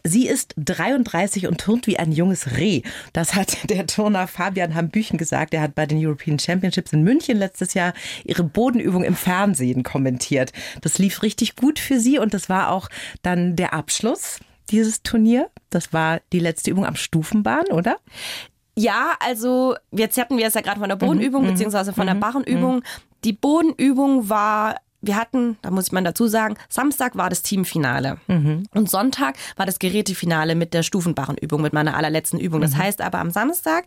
Sie 0.05 0.25
ist 0.25 0.53
33 0.55 1.47
und 1.47 1.59
turnt 1.59 1.85
wie 1.85 1.99
ein 1.99 2.13
junges 2.13 2.55
Reh. 2.55 2.83
Das 3.11 3.35
hat 3.35 3.57
der 3.69 3.85
Turner 3.85 4.27
Fabian 4.27 4.73
Hambüchen 4.73 5.17
gesagt. 5.17 5.53
Er 5.53 5.61
hat 5.61 5.75
bei 5.75 5.85
den 5.85 6.03
European 6.03 6.39
Championships 6.39 6.93
in 6.93 7.03
München 7.03 7.37
letztes 7.37 7.73
Jahr 7.73 7.93
ihre 8.23 8.45
Bodenübung 8.45 9.03
im 9.03 9.17
Fernsehen 9.17 9.83
kommentiert. 9.83 10.53
Das 10.79 10.97
lief 10.97 11.21
richtig 11.21 11.57
gut 11.57 11.77
für 11.77 11.99
sie 11.99 12.19
und 12.19 12.33
das 12.33 12.47
war 12.47 12.71
auch 12.71 12.87
dann 13.21 13.57
der 13.57 13.73
Abschluss 13.73 14.39
dieses 14.71 15.03
Turnier. 15.03 15.49
Das 15.69 15.91
war 15.91 16.21
die 16.31 16.39
letzte 16.39 16.71
Übung 16.71 16.85
am 16.85 16.95
Stufenbahn, 16.95 17.65
oder? 17.67 17.97
Ja, 18.75 19.13
also 19.19 19.75
jetzt 19.91 20.17
hatten 20.17 20.37
wir 20.37 20.47
es 20.47 20.53
ja 20.53 20.61
gerade 20.61 20.79
von 20.79 20.89
der 20.89 20.95
Bodenübung 20.95 21.43
mhm, 21.43 21.51
beziehungsweise 21.51 21.93
von 21.93 22.05
der 22.05 22.15
mhm, 22.15 22.19
Barrenübung. 22.19 22.75
Mhm. 22.77 22.83
Die 23.23 23.33
Bodenübung 23.33 24.29
war 24.29 24.75
wir 25.03 25.17
hatten, 25.17 25.57
da 25.61 25.69
muss 25.69 25.87
ich 25.87 25.91
mal 25.91 26.01
dazu 26.01 26.27
sagen, 26.27 26.55
Samstag 26.69 27.17
war 27.17 27.29
das 27.29 27.41
Teamfinale 27.41 28.19
mhm. 28.27 28.63
und 28.73 28.89
Sonntag 28.89 29.35
war 29.57 29.65
das 29.65 29.77
Gerätefinale 29.77 30.55
mit 30.55 30.73
der 30.73 30.81
Stufenbarrenübung, 30.81 31.61
mit 31.61 31.73
meiner 31.73 31.97
allerletzten 31.97 32.39
Übung. 32.39 32.61
Das 32.61 32.71
mhm. 32.71 32.77
heißt 32.77 33.01
aber 33.01 33.19
am 33.19 33.29
Samstag 33.29 33.83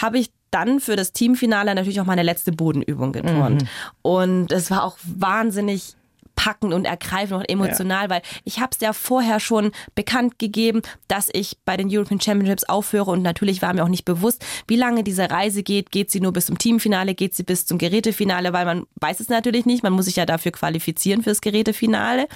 habe 0.00 0.18
ich 0.18 0.30
dann 0.52 0.80
für 0.80 0.96
das 0.96 1.12
Teamfinale 1.12 1.74
natürlich 1.74 2.00
auch 2.00 2.06
meine 2.06 2.22
letzte 2.22 2.52
Bodenübung 2.52 3.12
geturnt. 3.12 3.62
Mhm. 3.62 3.68
Und 4.02 4.52
es 4.52 4.70
war 4.70 4.84
auch 4.84 4.96
wahnsinnig 5.02 5.96
packend 6.40 6.72
und 6.72 6.86
ergreifend 6.86 7.40
und 7.40 7.50
emotional, 7.50 8.04
ja. 8.04 8.10
weil 8.10 8.22
ich 8.44 8.60
habe 8.60 8.70
es 8.72 8.80
ja 8.80 8.94
vorher 8.94 9.40
schon 9.40 9.72
bekannt 9.94 10.38
gegeben, 10.38 10.80
dass 11.06 11.28
ich 11.30 11.58
bei 11.66 11.76
den 11.76 11.88
European 11.90 12.18
Championships 12.18 12.64
aufhöre 12.64 13.10
und 13.10 13.20
natürlich 13.20 13.60
war 13.60 13.74
mir 13.74 13.84
auch 13.84 13.88
nicht 13.88 14.06
bewusst, 14.06 14.42
wie 14.66 14.76
lange 14.76 15.04
diese 15.04 15.30
Reise 15.30 15.62
geht. 15.62 15.90
Geht 15.90 16.10
sie 16.10 16.20
nur 16.20 16.32
bis 16.32 16.46
zum 16.46 16.56
Teamfinale, 16.56 17.14
geht 17.14 17.34
sie 17.34 17.42
bis 17.42 17.66
zum 17.66 17.76
Gerätefinale, 17.76 18.54
weil 18.54 18.64
man 18.64 18.86
weiß 19.02 19.20
es 19.20 19.28
natürlich 19.28 19.66
nicht. 19.66 19.82
Man 19.82 19.92
muss 19.92 20.06
sich 20.06 20.16
ja 20.16 20.24
dafür 20.24 20.52
qualifizieren 20.52 21.22
fürs 21.22 21.42
Gerätefinale. 21.42 22.26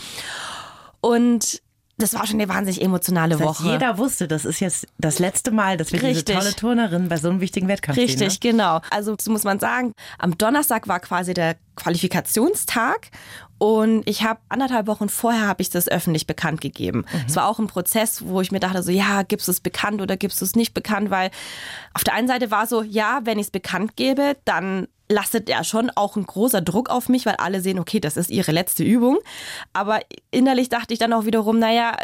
Und 1.00 1.62
das 2.04 2.12
war 2.12 2.26
schon 2.26 2.38
eine 2.38 2.50
wahnsinnig 2.50 2.82
emotionale 2.82 3.37
das 3.37 3.40
heißt, 3.40 3.61
Woche. 3.61 3.73
Jeder 3.73 3.96
wusste, 3.96 4.28
das 4.28 4.44
ist 4.44 4.61
jetzt 4.61 4.87
das 4.99 5.18
letzte 5.18 5.50
Mal, 5.50 5.78
dass 5.78 5.90
wir 5.90 6.02
Richtig. 6.02 6.26
diese 6.26 6.38
tolle 6.38 6.54
Turnerin 6.54 7.08
bei 7.08 7.16
so 7.16 7.30
einem 7.30 7.40
wichtigen 7.40 7.66
Wettkampf 7.66 7.96
Richtig, 7.96 8.18
sehen. 8.18 8.26
Richtig, 8.26 8.44
ne? 8.44 8.50
genau. 8.58 8.80
Also 8.90 9.16
so 9.18 9.30
muss 9.30 9.44
man 9.44 9.58
sagen, 9.58 9.92
am 10.18 10.37
Donnerstag 10.37 10.87
war 10.87 11.00
quasi 11.00 11.32
der 11.32 11.56
Qualifikationstag 11.76 13.11
und 13.56 14.06
ich 14.06 14.23
habe 14.23 14.38
anderthalb 14.50 14.87
Wochen 14.87 15.08
vorher 15.08 15.46
habe 15.46 15.62
ich 15.62 15.70
das 15.70 15.88
öffentlich 15.88 16.26
bekannt 16.26 16.61
gegeben. 16.61 17.06
Mhm. 17.11 17.25
Es 17.26 17.37
war 17.37 17.49
auch 17.49 17.58
ein 17.58 17.68
Prozess, 17.68 18.23
wo 18.26 18.42
ich 18.42 18.52
mir 18.52 18.61
dachte 18.61 18.82
so, 18.82 18.90
ja, 18.90 19.23
gibst 19.23 19.49
du 19.49 19.52
es 19.52 19.61
bekannt 19.61 20.02
oder 20.02 20.18
gibst 20.18 20.42
du 20.42 20.44
es 20.44 20.54
nicht 20.54 20.75
bekannt, 20.75 21.08
weil 21.11 21.30
auf 21.94 22.04
der 22.04 22.12
einen 22.12 22.28
Seite 22.28 22.50
war 22.50 22.66
so, 22.66 22.82
ja, 22.82 23.20
wenn 23.25 23.38
ich 23.38 23.46
es 23.46 23.50
bekannt 23.50 23.96
gebe, 23.96 24.37
dann 24.44 24.88
lastet 25.08 25.49
ja 25.49 25.64
schon 25.64 25.90
auch 25.90 26.16
ein 26.16 26.25
großer 26.25 26.61
Druck 26.61 26.88
auf 26.88 27.08
mich, 27.08 27.26
weil 27.26 27.37
alle 27.37 27.61
sehen, 27.61 27.78
okay, 27.78 28.00
das 28.00 28.16
ist 28.16 28.30
ihre 28.30 28.52
letzte 28.52 28.84
Übung. 28.84 29.18
Aber 29.73 30.00
innerlich 30.30 30.68
dachte 30.68 30.94
ich 30.94 30.99
dann 30.99 31.12
auch 31.12 31.26
wiederum, 31.26 31.58
naja, 31.58 31.96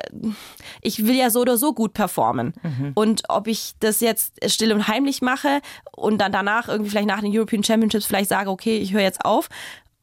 ich 0.83 1.07
will 1.07 1.16
ja 1.16 1.30
so 1.30 1.40
oder 1.40 1.57
so 1.57 1.73
gut 1.73 1.95
performen. 1.95 2.52
Mhm. 2.62 2.92
Und 2.95 3.23
ob 3.28 3.47
ich 3.47 3.73
das 3.80 4.00
jetzt 4.00 4.35
still 4.50 4.73
und 4.73 4.88
heimlich 4.88 5.23
mache 5.23 5.61
und 5.97 6.19
dann 6.19 6.33
danach 6.33 6.69
irgendwie 6.69 6.90
vielleicht 6.90 7.09
nach 7.09 7.21
den 7.21 7.37
European 7.37 7.64
Championships 7.64 8.07
vielleicht 8.07 8.28
sage, 8.28 8.50
okay, 8.50 8.78
ich 8.78 8.92
höre 8.92 9.02
jetzt 9.02 9.25
auf, 9.25 9.49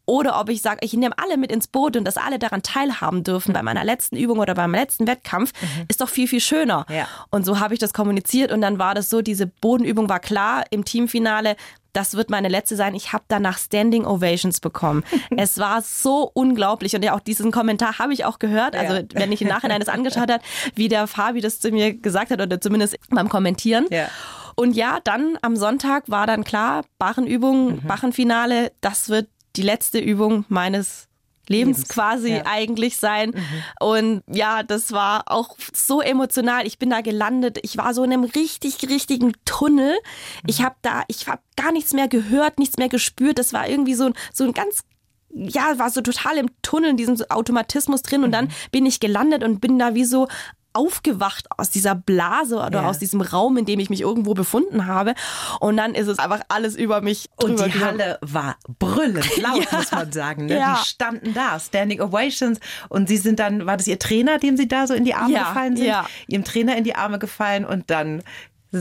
oder 0.10 0.40
ob 0.40 0.48
ich 0.48 0.62
sage, 0.62 0.80
ich 0.84 0.94
nehme 0.94 1.14
alle 1.18 1.36
mit 1.36 1.52
ins 1.52 1.68
Boot 1.68 1.98
und 1.98 2.06
dass 2.06 2.16
alle 2.16 2.40
daran 2.40 2.64
teilhaben 2.64 3.24
dürfen 3.24 3.52
bei 3.52 3.62
meiner 3.62 3.84
letzten 3.84 4.16
Übung 4.16 4.40
oder 4.40 4.56
beim 4.56 4.72
letzten 4.72 5.06
Wettkampf, 5.06 5.52
mhm. 5.62 5.86
ist 5.90 6.00
doch 6.00 6.08
viel, 6.08 6.30
viel 6.30 6.40
schöner. 6.40 6.86
Ja. 6.90 7.10
Und 7.30 7.46
so 7.46 7.60
habe 7.60 7.74
ich 7.74 7.80
das 7.82 7.92
kommuniziert 7.92 8.54
und 8.54 8.62
dann 8.62 8.80
war 8.80 8.96
das 8.96 9.10
so, 9.10 9.22
diese 9.22 9.48
Bodenübung 9.48 10.08
war 10.08 10.22
klar 10.22 10.64
im 10.70 10.86
Teamfinale, 10.86 11.58
das 11.98 12.14
wird 12.14 12.30
meine 12.30 12.48
letzte 12.48 12.76
sein. 12.76 12.94
Ich 12.94 13.12
habe 13.12 13.24
danach 13.28 13.58
Standing 13.58 14.06
Ovations 14.06 14.60
bekommen. 14.60 15.04
es 15.36 15.58
war 15.58 15.82
so 15.82 16.30
unglaublich 16.32 16.96
und 16.96 17.04
ja 17.04 17.16
auch 17.16 17.20
diesen 17.20 17.52
Kommentar 17.52 17.98
habe 17.98 18.14
ich 18.14 18.24
auch 18.24 18.38
gehört. 18.38 18.76
Also 18.76 18.98
ja. 18.98 19.04
wenn 19.14 19.32
ich 19.32 19.42
im 19.42 19.48
Nachhinein 19.48 19.80
das 19.80 19.90
angeschaut 19.90 20.30
habe, 20.30 20.44
wie 20.76 20.90
der 20.90 21.08
Fabi 21.08 21.42
das 21.42 21.60
zu 21.60 21.72
mir 21.72 21.96
gesagt 21.96 22.30
hat 22.30 22.40
oder 22.40 22.62
zumindest 22.62 22.98
beim 23.10 23.30
Kommentieren. 23.30 23.88
Ja. 23.90 24.10
Und 24.56 24.76
ja, 24.76 25.00
dann 25.04 25.40
am 25.42 25.56
Sonntag 25.56 26.04
war 26.08 26.28
dann 26.28 26.44
klar, 26.44 26.86
Bachenübung, 27.00 27.78
mhm. 27.78 27.82
Bachenfinale, 27.88 28.72
das 28.80 29.10
wird 29.10 29.28
die 29.56 29.64
letzte 29.64 29.98
Übung 29.98 30.46
meines 30.50 31.07
Lebens, 31.48 31.78
Lebens. 31.78 31.90
quasi 31.90 32.36
ja. 32.36 32.46
eigentlich 32.46 32.98
sein. 32.98 33.32
Mhm. 33.32 33.64
Und 33.80 34.24
ja, 34.32 34.64
das 34.64 34.92
war 34.92 35.24
auch 35.28 35.58
so 35.74 36.02
emotional. 36.02 36.66
Ich 36.66 36.80
bin 36.80 36.90
da 36.90 37.02
gelandet. 37.02 37.60
Ich 37.64 37.78
war 37.78 37.94
so 37.94 38.04
in 38.04 38.14
einem 38.14 38.24
richtig, 38.24 38.90
richtigen 38.90 39.34
Tunnel. 39.46 39.94
Mhm. 39.94 40.50
Ich 40.50 40.62
habe 40.62 40.76
da, 40.82 41.04
ich 41.08 41.28
habe 41.28 41.42
gar 41.56 41.72
nichts 41.72 41.94
mehr 41.94 42.08
gehört, 42.08 42.60
nichts 42.60 42.78
mehr 42.78 42.90
gespürt. 42.90 43.40
Das 43.40 43.54
war 43.54 43.68
irgendwie 43.68 43.96
so, 43.96 44.12
so 44.34 44.44
ein 44.44 44.54
ganz 44.54 44.84
ja, 45.30 45.78
war 45.78 45.90
so 45.90 46.02
total 46.02 46.38
im 46.38 46.50
Tunnel, 46.62 46.92
in 46.92 46.98
diesem 46.98 47.18
Automatismus 47.30 48.02
drin 48.02 48.24
und 48.24 48.32
dann 48.32 48.46
mhm. 48.46 48.52
bin 48.72 48.86
ich 48.86 49.00
gelandet 49.00 49.44
und 49.44 49.60
bin 49.60 49.78
da 49.78 49.94
wie 49.94 50.06
so 50.06 50.28
aufgewacht 50.78 51.48
aus 51.58 51.72
dieser 51.72 51.96
Blase 51.96 52.58
oder 52.58 52.84
ja. 52.84 52.90
aus 52.90 53.00
diesem 53.00 53.22
Raum, 53.22 53.58
in 53.58 53.66
dem 53.66 53.80
ich 53.80 53.90
mich 53.90 54.02
irgendwo 54.02 54.36
befunden 54.36 54.86
habe. 54.86 55.16
Und 55.60 55.76
dann 55.78 55.96
ist 55.96 56.08
es 56.08 56.20
einfach 56.20 56.42
alles 56.50 56.76
über 56.76 57.02
mich. 57.02 57.30
Und 57.36 57.60
die 57.60 57.84
Halle 57.84 58.20
war 58.22 58.58
brüllend 58.78 59.26
laut, 59.38 59.66
ja. 59.72 59.78
muss 59.78 59.92
man 59.92 60.12
sagen. 60.12 60.46
Ne? 60.46 60.60
Ja. 60.60 60.80
Die 60.80 60.88
standen 60.88 61.34
da, 61.34 61.60
Standing 61.60 62.00
Ovations. 62.00 62.60
Und 62.90 63.10
sie 63.10 63.18
sind 63.18 63.40
dann, 63.40 63.66
war 63.66 63.78
das 63.78 63.88
ihr 63.88 63.98
Trainer, 63.98 64.38
dem 64.38 64.56
sie 64.56 64.68
da 64.68 64.86
so 64.86 64.94
in 64.94 65.04
die 65.04 65.16
Arme 65.16 65.34
gefallen 65.34 65.76
sind? 65.76 65.88
Ja. 65.88 66.06
Ihrem 66.28 66.44
Trainer 66.44 66.78
in 66.78 66.84
die 66.84 66.96
Arme 66.96 67.18
gefallen 67.18 67.66
und 67.66 67.90
dann 67.90 68.22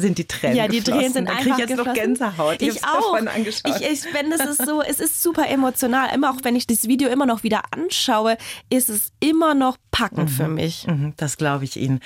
sind 0.01 0.19
die 0.19 0.27
Tränen 0.27 0.57
Ja, 0.57 0.69
die. 0.69 0.83
Tränen 0.83 1.13
sind 1.13 1.29
da 1.29 1.33
einfach 1.35 1.53
ich 1.53 1.59
jetzt 1.59 1.69
geflossen. 1.69 1.93
noch 1.93 1.95
Gänsehaut. 1.95 2.63
Ich, 2.63 2.69
ich 2.69 2.85
auch. 2.85 3.19
Ich, 3.37 3.65
ich 3.65 4.01
finde, 4.03 4.37
es 4.37 4.45
ist 4.45 4.67
so, 4.67 4.83
es 4.87 5.01
ist 5.01 5.23
super 5.23 5.49
emotional. 5.49 6.15
Immer 6.15 6.31
auch 6.31 6.39
wenn 6.43 6.57
ich 6.57 6.67
das 6.67 6.89
Video 6.89 7.09
immer 7.09 7.27
noch 7.27 7.43
wieder 7.43 7.63
anschaue, 7.71 8.37
ist 8.71 8.89
es 8.89 9.13
immer 9.21 9.55
noch 9.55 9.77
packend 9.91 10.31
mhm. 10.31 10.35
für 10.35 10.49
mich. 10.49 10.87
Mhm, 10.87 11.15
das 11.17 11.37
glaube 11.37 11.65
ich 11.65 11.77
Ihnen 11.77 12.01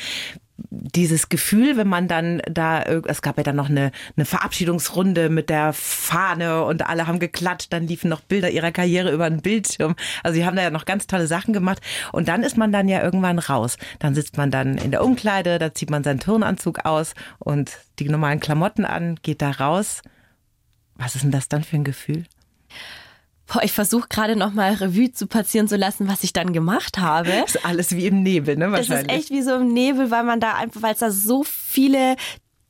dieses 0.71 1.29
Gefühl, 1.29 1.77
wenn 1.77 1.89
man 1.89 2.09
dann 2.09 2.43
da, 2.51 2.83
es 2.83 3.23
gab 3.23 3.37
ja 3.37 3.43
dann 3.43 3.57
noch 3.57 3.69
eine, 3.69 3.93
eine 4.17 4.25
Verabschiedungsrunde 4.25 5.29
mit 5.29 5.49
der 5.51 5.73
Fahne 5.73 6.65
und 6.65 6.87
alle 6.87 7.07
haben 7.07 7.19
geklatscht, 7.19 7.73
dann 7.73 7.87
liefen 7.87 8.11
noch 8.11 8.21
Bilder 8.21 8.51
ihrer 8.51 8.73
Karriere 8.73 9.13
über 9.13 9.29
den 9.29 9.43
Bildschirm. 9.43 9.97
Also 10.23 10.35
sie 10.35 10.45
haben 10.45 10.57
da 10.57 10.63
ja 10.63 10.71
noch 10.71 10.85
ganz 10.85 11.07
tolle 11.07 11.27
Sachen 11.27 11.53
gemacht. 11.53 11.81
Und 12.13 12.29
dann 12.29 12.43
ist 12.43 12.57
man 12.57 12.73
dann 12.73 12.89
ja 12.89 13.03
irgendwann 13.03 13.39
raus. 13.39 13.77
Dann 13.99 14.15
sitzt 14.15 14.37
man 14.37 14.51
dann 14.51 14.79
in 14.79 14.91
der 14.91 15.05
Umkleide, 15.05 15.59
da 15.59 15.75
zieht 15.75 15.91
man 15.91 16.05
seinen 16.05 16.21
Turnanzug 16.21 16.85
aus 16.85 17.15
und 17.39 17.71
die 17.99 18.09
normalen 18.09 18.41
Klamotten 18.41 18.85
an, 18.85 19.17
geht 19.23 19.43
da 19.43 19.51
raus. 19.51 20.03
Was 20.97 21.15
ist 21.15 21.23
denn 21.25 21.31
das 21.31 21.49
dann 21.49 21.65
für 21.65 21.77
ein 21.77 21.85
Gefühl? 21.85 22.25
Boah, 23.53 23.65
ich 23.65 23.73
versuche 23.73 24.07
gerade 24.09 24.37
noch 24.37 24.53
mal 24.53 24.75
Revue 24.75 25.11
zu 25.11 25.27
passieren 25.27 25.67
zu 25.67 25.77
lassen, 25.77 26.07
was 26.07 26.23
ich 26.23 26.33
dann 26.33 26.53
gemacht 26.53 26.99
habe. 26.99 27.31
Das 27.31 27.57
ist 27.57 27.67
alles 27.67 27.97
wie 27.97 28.07
im 28.07 28.23
Nebel, 28.23 28.57
ne? 28.57 28.71
Wahrscheinlich. 28.71 29.09
Das 29.09 29.17
ist 29.17 29.21
echt 29.23 29.31
wie 29.31 29.43
so 29.43 29.57
im 29.57 29.73
Nebel, 29.73 30.13
weil 30.13 30.23
man 30.23 30.39
da 30.39 30.55
einfach, 30.55 30.83
weil 30.83 30.93
es 30.93 31.01
da 31.01 31.11
so 31.11 31.43
viele 31.43 32.15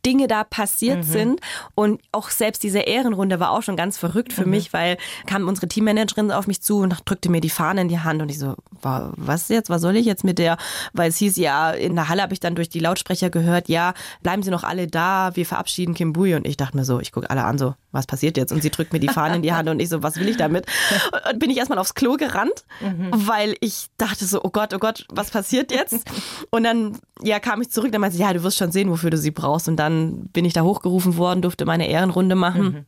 Dinge 0.05 0.29
da 0.29 0.45
passiert 0.45 0.99
mhm. 0.99 1.03
sind. 1.03 1.41
Und 1.75 2.01
auch 2.13 2.31
selbst 2.31 2.63
diese 2.63 2.81
Ehrenrunde 2.81 3.41
war 3.41 3.51
auch 3.51 3.63
schon 3.63 3.77
ganz 3.77 3.99
verrückt 3.99 4.33
für 4.33 4.45
mhm. 4.45 4.51
mich, 4.51 4.73
weil 4.73 4.97
kam 5.27 5.47
unsere 5.49 5.69
Teammanagerin 5.69 6.31
auf 6.31 6.47
mich 6.47 6.63
zu 6.63 6.79
und 6.79 6.97
drückte 7.05 7.31
mir 7.31 7.41
die 7.41 7.51
Fahne 7.51 7.83
in 7.83 7.89
die 7.89 8.01
Hand 8.01 8.23
und 8.23 8.31
ich 8.31 8.39
so, 8.39 8.57
was 8.83 9.49
jetzt, 9.49 9.71
was 9.71 9.83
soll 9.83 9.97
ich 9.97 10.07
jetzt 10.07 10.25
mit 10.25 10.39
der? 10.39 10.57
Weil 10.93 11.11
es 11.11 11.17
hieß 11.17 11.37
ja, 11.37 11.71
in 11.71 11.95
der 11.95 12.09
Halle 12.09 12.23
habe 12.23 12.33
ich 12.33 12.41
dann 12.41 12.55
durch 12.55 12.69
die 12.69 12.81
Lautsprecher 12.81 13.31
gehört, 13.31 13.69
ja, 13.69 13.95
bleiben 14.23 14.43
Sie 14.43 14.51
noch 14.51 14.65
alle 14.65 14.87
da, 14.87 15.31
wir 15.35 15.47
verabschieden 15.47 15.95
Kim 15.95 16.13
Bui. 16.13 16.35
Und 16.35 16.47
ich 16.47 16.57
dachte 16.57 16.77
mir 16.77 16.85
so, 16.85 17.01
ich 17.01 17.13
gucke 17.13 17.29
alle 17.31 17.45
an, 17.45 17.59
so, 17.59 17.75
was 17.93 18.07
passiert 18.07 18.37
jetzt? 18.37 18.53
Und 18.53 18.63
sie 18.63 18.71
drückt 18.71 18.93
mir 18.93 19.01
die 19.01 19.09
Fahne 19.09 19.37
in 19.37 19.43
die 19.43 19.53
Hand 19.53 19.69
und 19.69 19.81
ich 19.81 19.89
so, 19.89 20.03
was 20.03 20.19
will 20.19 20.29
ich 20.29 20.37
damit? 20.37 20.67
Und 21.31 21.39
bin 21.39 21.51
ich 21.51 21.59
erstmal 21.59 21.79
aufs 21.79 21.95
Klo 21.95 22.17
gerannt, 22.17 22.65
mhm. 22.81 23.11
weil 23.13 23.57
ich 23.61 23.89
dachte 23.97 24.25
so, 24.25 24.43
oh 24.43 24.51
Gott, 24.51 24.73
oh 24.75 24.79
Gott, 24.79 25.07
was 25.11 25.31
passiert 25.31 25.73
jetzt? 25.73 26.05
Und 26.51 26.65
dann, 26.65 26.99
ja, 27.23 27.41
kam 27.41 27.61
ich 27.61 27.71
zurück, 27.71 27.93
dann 27.93 28.01
meinte 28.01 28.17
sie, 28.17 28.23
ja, 28.23 28.33
du 28.33 28.43
wirst 28.43 28.59
schon 28.59 28.73
sehen, 28.73 28.91
wofür 28.91 29.11
du 29.11 29.19
sie 29.19 29.31
brauchst. 29.31 29.69
Und 29.69 29.77
dann 29.77 29.90
bin 30.33 30.45
ich 30.45 30.53
da 30.53 30.63
hochgerufen 30.63 31.17
worden, 31.17 31.43
durfte 31.43 31.65
meine 31.65 31.89
Ehrenrunde 31.89 32.35
machen. 32.35 32.63
Mhm 32.63 32.87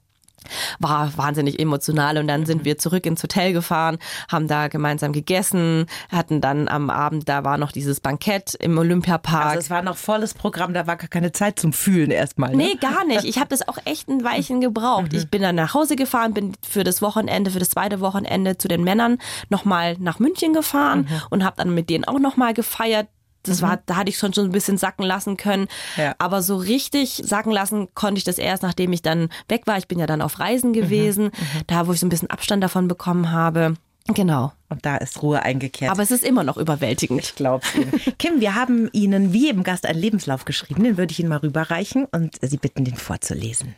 war 0.79 1.17
wahnsinnig 1.17 1.61
emotional 1.61 2.19
und 2.19 2.29
dann 2.29 2.47
sind 2.47 2.65
wir 2.65 2.79
zurück 2.79 3.07
ins 3.07 3.23
Hotel 3.23 3.53
gefahren, 3.53 3.99
haben 4.31 4.49
da 4.49 4.69
gemeinsam 4.69 5.13
gegessen, 5.13 5.87
hatten 6.11 6.41
dann 6.41 6.69
am 6.69 6.91
Abend, 6.91 7.29
da 7.29 7.45
war 7.45 7.59
noch 7.59 7.73
dieses 7.73 8.01
Bankett 8.01 8.55
im 8.55 8.77
Olympiapark. 8.79 9.47
Also 9.47 9.59
es 9.59 9.71
war 9.71 9.83
noch 9.83 9.97
volles 9.97 10.35
Programm, 10.35 10.75
da 10.75 10.87
war 10.87 10.97
gar 10.97 11.09
keine 11.09 11.33
Zeit 11.33 11.59
zum 11.59 11.73
Fühlen 11.73 12.11
erstmal. 12.11 12.51
Ne? 12.51 12.57
Nee, 12.57 12.75
gar 12.81 13.05
nicht. 13.05 13.25
Ich 13.25 13.39
habe 13.39 13.49
das 13.49 13.67
auch 13.67 13.79
echt 13.85 14.09
ein 14.09 14.25
Weilchen 14.25 14.61
gebraucht. 14.61 15.13
Mhm. 15.13 15.19
Ich 15.19 15.31
bin 15.31 15.43
dann 15.43 15.57
nach 15.57 15.75
Hause 15.75 15.97
gefahren, 15.97 16.35
bin 16.35 16.53
für 16.63 16.85
das 16.85 17.03
Wochenende, 17.03 17.51
für 17.51 17.59
das 17.59 17.71
zweite 17.71 18.01
Wochenende 18.01 18.59
zu 18.59 18.69
den 18.69 18.85
Männern 18.85 19.19
nochmal 19.49 19.97
nach 19.99 20.19
München 20.19 20.53
gefahren 20.53 21.07
mhm. 21.09 21.23
und 21.31 21.45
habe 21.45 21.57
dann 21.57 21.75
mit 21.75 21.91
denen 21.91 22.05
auch 22.05 22.19
nochmal 22.19 22.55
gefeiert 22.55 23.09
das 23.43 23.61
mhm. 23.61 23.67
war, 23.67 23.83
da 23.87 23.97
hatte 23.97 24.11
ich 24.11 24.19
schon 24.19 24.33
schon 24.33 24.47
ein 24.47 24.53
bisschen 24.53 24.79
sacken 24.79 25.05
lassen 25.05 25.37
können. 25.37 25.69
Ja. 25.97 26.15
Aber 26.19 26.43
so 26.43 26.57
richtig 26.57 27.23
sacken 27.25 27.53
lassen 27.53 27.89
konnte 27.95 28.19
ich 28.19 28.25
das 28.25 28.39
erst, 28.39 28.63
nachdem 28.63 28.93
ich 28.93 29.03
dann 29.03 29.29
weg 29.49 29.63
war. 29.67 29.79
Ich 29.79 29.89
bin 29.89 29.99
ja 29.99 30.07
dann 30.07 30.23
auf 30.23 30.39
Reisen 30.39 30.71
mhm. 30.71 30.75
gewesen, 30.75 31.25
mhm. 31.25 31.61
da 31.67 31.87
wo 31.87 31.93
ich 31.93 32.01
so 32.01 32.07
ein 32.07 32.11
bisschen 32.11 32.31
Abstand 32.31 32.63
davon 32.63 32.89
bekommen 32.89 33.31
habe. 33.31 33.75
Genau. 34.09 34.53
Und 34.69 34.85
da 34.85 34.97
ist 34.97 35.23
Ruhe 35.23 35.43
eingekehrt. 35.43 35.91
Aber 35.91 36.03
es 36.03 36.11
ist 36.11 36.25
immer 36.25 36.43
noch 36.45 36.57
überwältigend. 36.57 37.21
Ich 37.21 37.35
glaube 37.35 37.65
Kim, 38.19 38.41
wir 38.41 38.55
haben 38.55 38.89
Ihnen 38.93 39.33
wie 39.33 39.47
jedem 39.47 39.63
Gast 39.63 39.87
einen 39.87 40.01
Lebenslauf 40.01 40.45
geschrieben. 40.45 40.83
Den 40.83 40.97
würde 40.97 41.13
ich 41.13 41.21
Ihnen 41.21 41.29
mal 41.29 41.39
rüberreichen 41.39 42.07
und 42.07 42.37
Sie 42.41 42.57
bitten, 42.57 42.85
den 42.85 42.97
vorzulesen. 42.97 43.75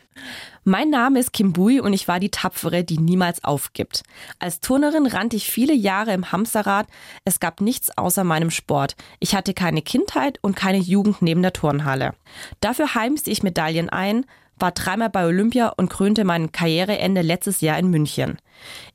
Mein 0.63 0.89
Name 0.89 1.19
ist 1.19 1.33
Kim 1.33 1.53
Bui 1.53 1.79
und 1.79 1.93
ich 1.93 2.07
war 2.07 2.19
die 2.19 2.31
Tapfere, 2.31 2.83
die 2.83 2.97
niemals 2.97 3.43
aufgibt. 3.43 4.03
Als 4.39 4.61
Turnerin 4.61 5.05
rannte 5.05 5.35
ich 5.35 5.51
viele 5.51 5.73
Jahre 5.73 6.13
im 6.13 6.31
Hamsterrad. 6.31 6.87
Es 7.23 7.39
gab 7.39 7.61
nichts 7.61 7.95
außer 7.95 8.23
meinem 8.23 8.49
Sport. 8.49 8.95
Ich 9.19 9.35
hatte 9.35 9.53
keine 9.53 9.81
Kindheit 9.81 10.39
und 10.41 10.55
keine 10.55 10.79
Jugend 10.79 11.21
neben 11.21 11.41
der 11.41 11.53
Turnhalle. 11.53 12.13
Dafür 12.61 12.95
heimste 12.95 13.29
ich 13.29 13.43
Medaillen 13.43 13.89
ein, 13.89 14.25
war 14.57 14.71
dreimal 14.71 15.09
bei 15.09 15.25
Olympia 15.25 15.69
und 15.69 15.89
krönte 15.89 16.23
mein 16.23 16.51
Karriereende 16.51 17.21
letztes 17.21 17.61
Jahr 17.61 17.77
in 17.77 17.89
München. 17.89 18.37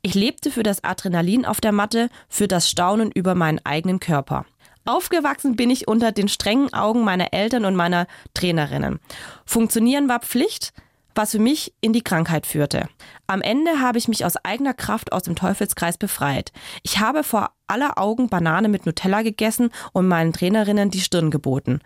Ich 0.01 0.15
lebte 0.15 0.51
für 0.51 0.63
das 0.63 0.83
Adrenalin 0.83 1.45
auf 1.45 1.61
der 1.61 1.71
Matte, 1.71 2.09
für 2.29 2.47
das 2.47 2.69
Staunen 2.69 3.11
über 3.11 3.35
meinen 3.35 3.59
eigenen 3.63 3.99
Körper. 3.99 4.45
Aufgewachsen 4.85 5.55
bin 5.55 5.69
ich 5.69 5.87
unter 5.87 6.11
den 6.11 6.27
strengen 6.27 6.73
Augen 6.73 7.03
meiner 7.03 7.33
Eltern 7.33 7.65
und 7.65 7.75
meiner 7.75 8.07
Trainerinnen. 8.33 8.99
Funktionieren 9.45 10.09
war 10.09 10.19
Pflicht, 10.19 10.73
was 11.15 11.31
für 11.31 11.39
mich 11.39 11.73
in 11.81 11.93
die 11.93 12.03
Krankheit 12.03 12.45
führte. 12.45 12.87
Am 13.27 13.41
Ende 13.41 13.79
habe 13.79 13.97
ich 13.97 14.07
mich 14.07 14.25
aus 14.25 14.37
eigener 14.37 14.73
Kraft 14.73 15.13
aus 15.13 15.23
dem 15.23 15.35
Teufelskreis 15.35 15.97
befreit. 15.97 16.51
Ich 16.83 16.99
habe 16.99 17.23
vor 17.23 17.51
aller 17.67 17.97
Augen 17.97 18.29
Banane 18.29 18.69
mit 18.69 18.85
Nutella 18.85 19.21
gegessen 19.21 19.69
und 19.93 20.07
meinen 20.07 20.33
Trainerinnen 20.33 20.91
die 20.91 21.01
Stirn 21.01 21.31
geboten. 21.31 21.79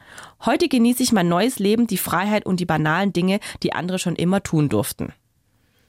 Heute 0.45 0.67
genieße 0.67 1.03
ich 1.03 1.11
mein 1.11 1.27
neues 1.27 1.59
Leben, 1.59 1.87
die 1.87 1.97
Freiheit 1.97 2.45
und 2.45 2.59
die 2.59 2.65
banalen 2.65 3.13
Dinge, 3.13 3.39
die 3.63 3.73
andere 3.73 3.99
schon 3.99 4.15
immer 4.15 4.41
tun 4.43 4.69
durften. 4.69 5.13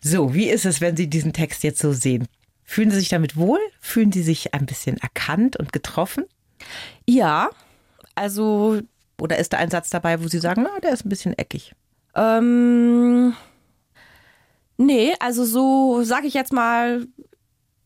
So, 0.00 0.34
wie 0.34 0.48
ist 0.48 0.66
es, 0.66 0.80
wenn 0.80 0.96
Sie 0.96 1.08
diesen 1.08 1.32
Text 1.32 1.64
jetzt 1.64 1.80
so 1.80 1.92
sehen? 1.92 2.28
Fühlen 2.64 2.90
Sie 2.90 2.98
sich 2.98 3.08
damit 3.08 3.36
wohl? 3.36 3.60
Fühlen 3.80 4.12
Sie 4.12 4.22
sich 4.22 4.54
ein 4.54 4.66
bisschen 4.66 4.98
erkannt 4.98 5.56
und 5.56 5.72
getroffen? 5.72 6.24
Ja, 7.06 7.50
also. 8.14 8.80
Oder 9.18 9.38
ist 9.38 9.54
da 9.54 9.56
ein 9.56 9.70
Satz 9.70 9.88
dabei, 9.88 10.22
wo 10.22 10.28
Sie 10.28 10.38
sagen, 10.38 10.64
na, 10.64 10.80
der 10.80 10.92
ist 10.92 11.06
ein 11.06 11.08
bisschen 11.08 11.32
eckig? 11.38 11.74
Ähm, 12.16 13.34
nee, 14.78 15.14
also 15.20 15.44
so 15.44 16.02
sage 16.02 16.26
ich 16.26 16.34
jetzt 16.34 16.52
mal, 16.52 17.06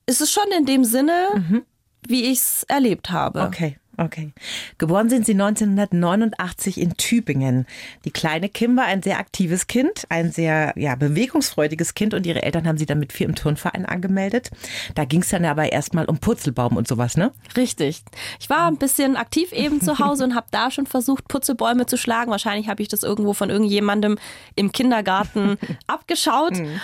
ist 0.07 0.21
es 0.21 0.33
schon 0.33 0.51
in 0.57 0.67
dem 0.67 0.85
Sinne, 0.85 1.29
mhm. 1.35 1.63
wie 2.07 2.23
ich 2.31 2.39
es 2.39 2.63
erlebt 2.69 3.11
habe. 3.11 3.43
Okay. 3.43 3.80
Okay. 4.01 4.33
Geboren 4.79 5.11
sind 5.11 5.27
Sie 5.27 5.33
1989 5.33 6.81
in 6.81 6.97
Tübingen. 6.97 7.67
Die 8.07 8.11
kleine 8.11 8.49
Kim 8.49 8.75
war 8.79 8.87
ein 8.87 9.03
sehr 9.03 9.19
aktives 9.19 9.67
Kind, 9.67 10.07
ein 10.09 10.33
sehr 10.33 10.73
ja, 10.77 10.95
bewegungsfreudiges 10.95 11.93
Kind 11.93 12.15
und 12.15 12.25
ihre 12.25 12.43
Eltern 12.43 12.67
haben 12.67 12.79
sie 12.79 12.87
dann 12.87 12.99
mit 12.99 13.13
vier 13.13 13.27
im 13.27 13.35
Turnverein 13.35 13.85
angemeldet. 13.85 14.51
Da 14.95 15.05
ging 15.05 15.21
es 15.21 15.29
dann 15.29 15.45
aber 15.45 15.71
erstmal 15.71 16.07
um 16.07 16.17
Purzelbaum 16.17 16.79
und 16.79 16.89
sowas, 16.89 17.19
ne? 17.19 17.33
Richtig. 17.59 18.03
Ich 18.41 18.49
war 18.49 18.69
ein 18.69 18.79
bisschen 18.79 19.17
aktiv 19.17 19.53
eben 19.53 19.83
zu 19.83 19.99
Hause 19.99 20.25
und 20.25 20.35
habe 20.35 20.47
da 20.51 20.71
schon 20.71 20.87
versucht, 20.87 21.29
Putzelbäume 21.29 21.85
zu 21.85 21.99
schlagen. 21.99 22.31
Wahrscheinlich 22.31 22.69
habe 22.69 22.81
ich 22.81 22.89
das 22.89 23.03
irgendwo 23.03 23.35
von 23.35 23.51
irgendjemandem 23.51 24.17
im 24.57 24.73
Kindergarten 24.73 25.59
abgeschaut. 25.87 26.59
Mhm. 26.59 26.81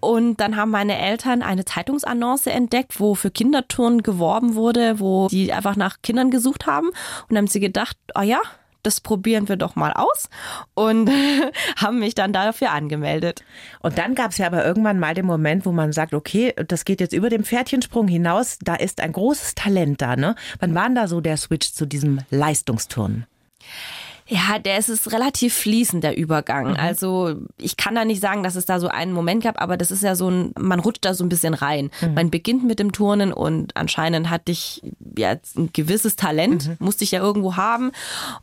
Und 0.00 0.40
dann 0.40 0.56
haben 0.56 0.70
meine 0.70 0.98
Eltern 0.98 1.42
eine 1.42 1.64
Zeitungsannonce 1.64 2.46
entdeckt, 2.48 2.98
wo 3.00 3.14
für 3.14 3.30
Kinderturnen 3.30 4.02
geworben 4.02 4.54
wurde, 4.54 4.98
wo 4.98 5.28
die 5.28 5.52
einfach 5.52 5.76
nach 5.76 5.98
Kindern 6.02 6.30
gesucht 6.30 6.66
haben. 6.66 6.88
Und 6.88 7.30
dann 7.30 7.38
haben 7.38 7.46
sie 7.46 7.60
gedacht, 7.60 7.96
oh 8.14 8.22
ja, 8.22 8.40
das 8.82 9.00
probieren 9.00 9.48
wir 9.48 9.56
doch 9.56 9.76
mal 9.76 9.92
aus 9.92 10.28
und 10.74 11.10
haben 11.76 11.98
mich 11.98 12.14
dann 12.14 12.32
dafür 12.32 12.70
angemeldet. 12.70 13.44
Und 13.80 13.98
dann 13.98 14.14
gab 14.14 14.30
es 14.30 14.38
ja 14.38 14.46
aber 14.46 14.64
irgendwann 14.64 14.98
mal 14.98 15.14
den 15.14 15.26
Moment, 15.26 15.66
wo 15.66 15.72
man 15.72 15.92
sagt, 15.92 16.14
okay, 16.14 16.54
das 16.66 16.84
geht 16.84 17.00
jetzt 17.00 17.12
über 17.12 17.28
den 17.28 17.44
Pferdchensprung 17.44 18.08
hinaus, 18.08 18.58
da 18.62 18.74
ist 18.74 19.00
ein 19.00 19.12
großes 19.12 19.54
Talent 19.54 20.00
da. 20.00 20.16
Ne? 20.16 20.34
Wann 20.60 20.74
war 20.74 20.86
denn 20.86 20.94
da 20.94 21.08
so 21.08 21.20
der 21.20 21.36
Switch 21.36 21.72
zu 21.72 21.86
diesem 21.86 22.20
Leistungsturnen? 22.30 23.26
Ja, 24.30 24.60
der 24.60 24.78
ist 24.78 24.88
es 24.88 25.12
relativ 25.12 25.54
fließend, 25.54 26.04
der 26.04 26.16
Übergang. 26.16 26.70
Mhm. 26.70 26.76
Also 26.76 27.34
ich 27.58 27.76
kann 27.76 27.96
da 27.96 28.04
nicht 28.04 28.20
sagen, 28.20 28.44
dass 28.44 28.54
es 28.54 28.64
da 28.64 28.78
so 28.78 28.86
einen 28.86 29.12
Moment 29.12 29.42
gab, 29.42 29.60
aber 29.60 29.76
das 29.76 29.90
ist 29.90 30.04
ja 30.04 30.14
so 30.14 30.30
ein, 30.30 30.52
man 30.56 30.78
rutscht 30.78 31.04
da 31.04 31.14
so 31.14 31.24
ein 31.24 31.28
bisschen 31.28 31.52
rein. 31.52 31.90
Mhm. 32.00 32.14
Man 32.14 32.30
beginnt 32.30 32.64
mit 32.64 32.78
dem 32.78 32.92
Turnen 32.92 33.32
und 33.32 33.76
anscheinend 33.76 34.30
hatte 34.30 34.52
ich 34.52 34.82
ja 35.18 35.34
ein 35.56 35.70
gewisses 35.72 36.14
Talent, 36.14 36.68
mhm. 36.68 36.76
musste 36.78 37.02
ich 37.02 37.10
ja 37.10 37.20
irgendwo 37.20 37.56
haben 37.56 37.90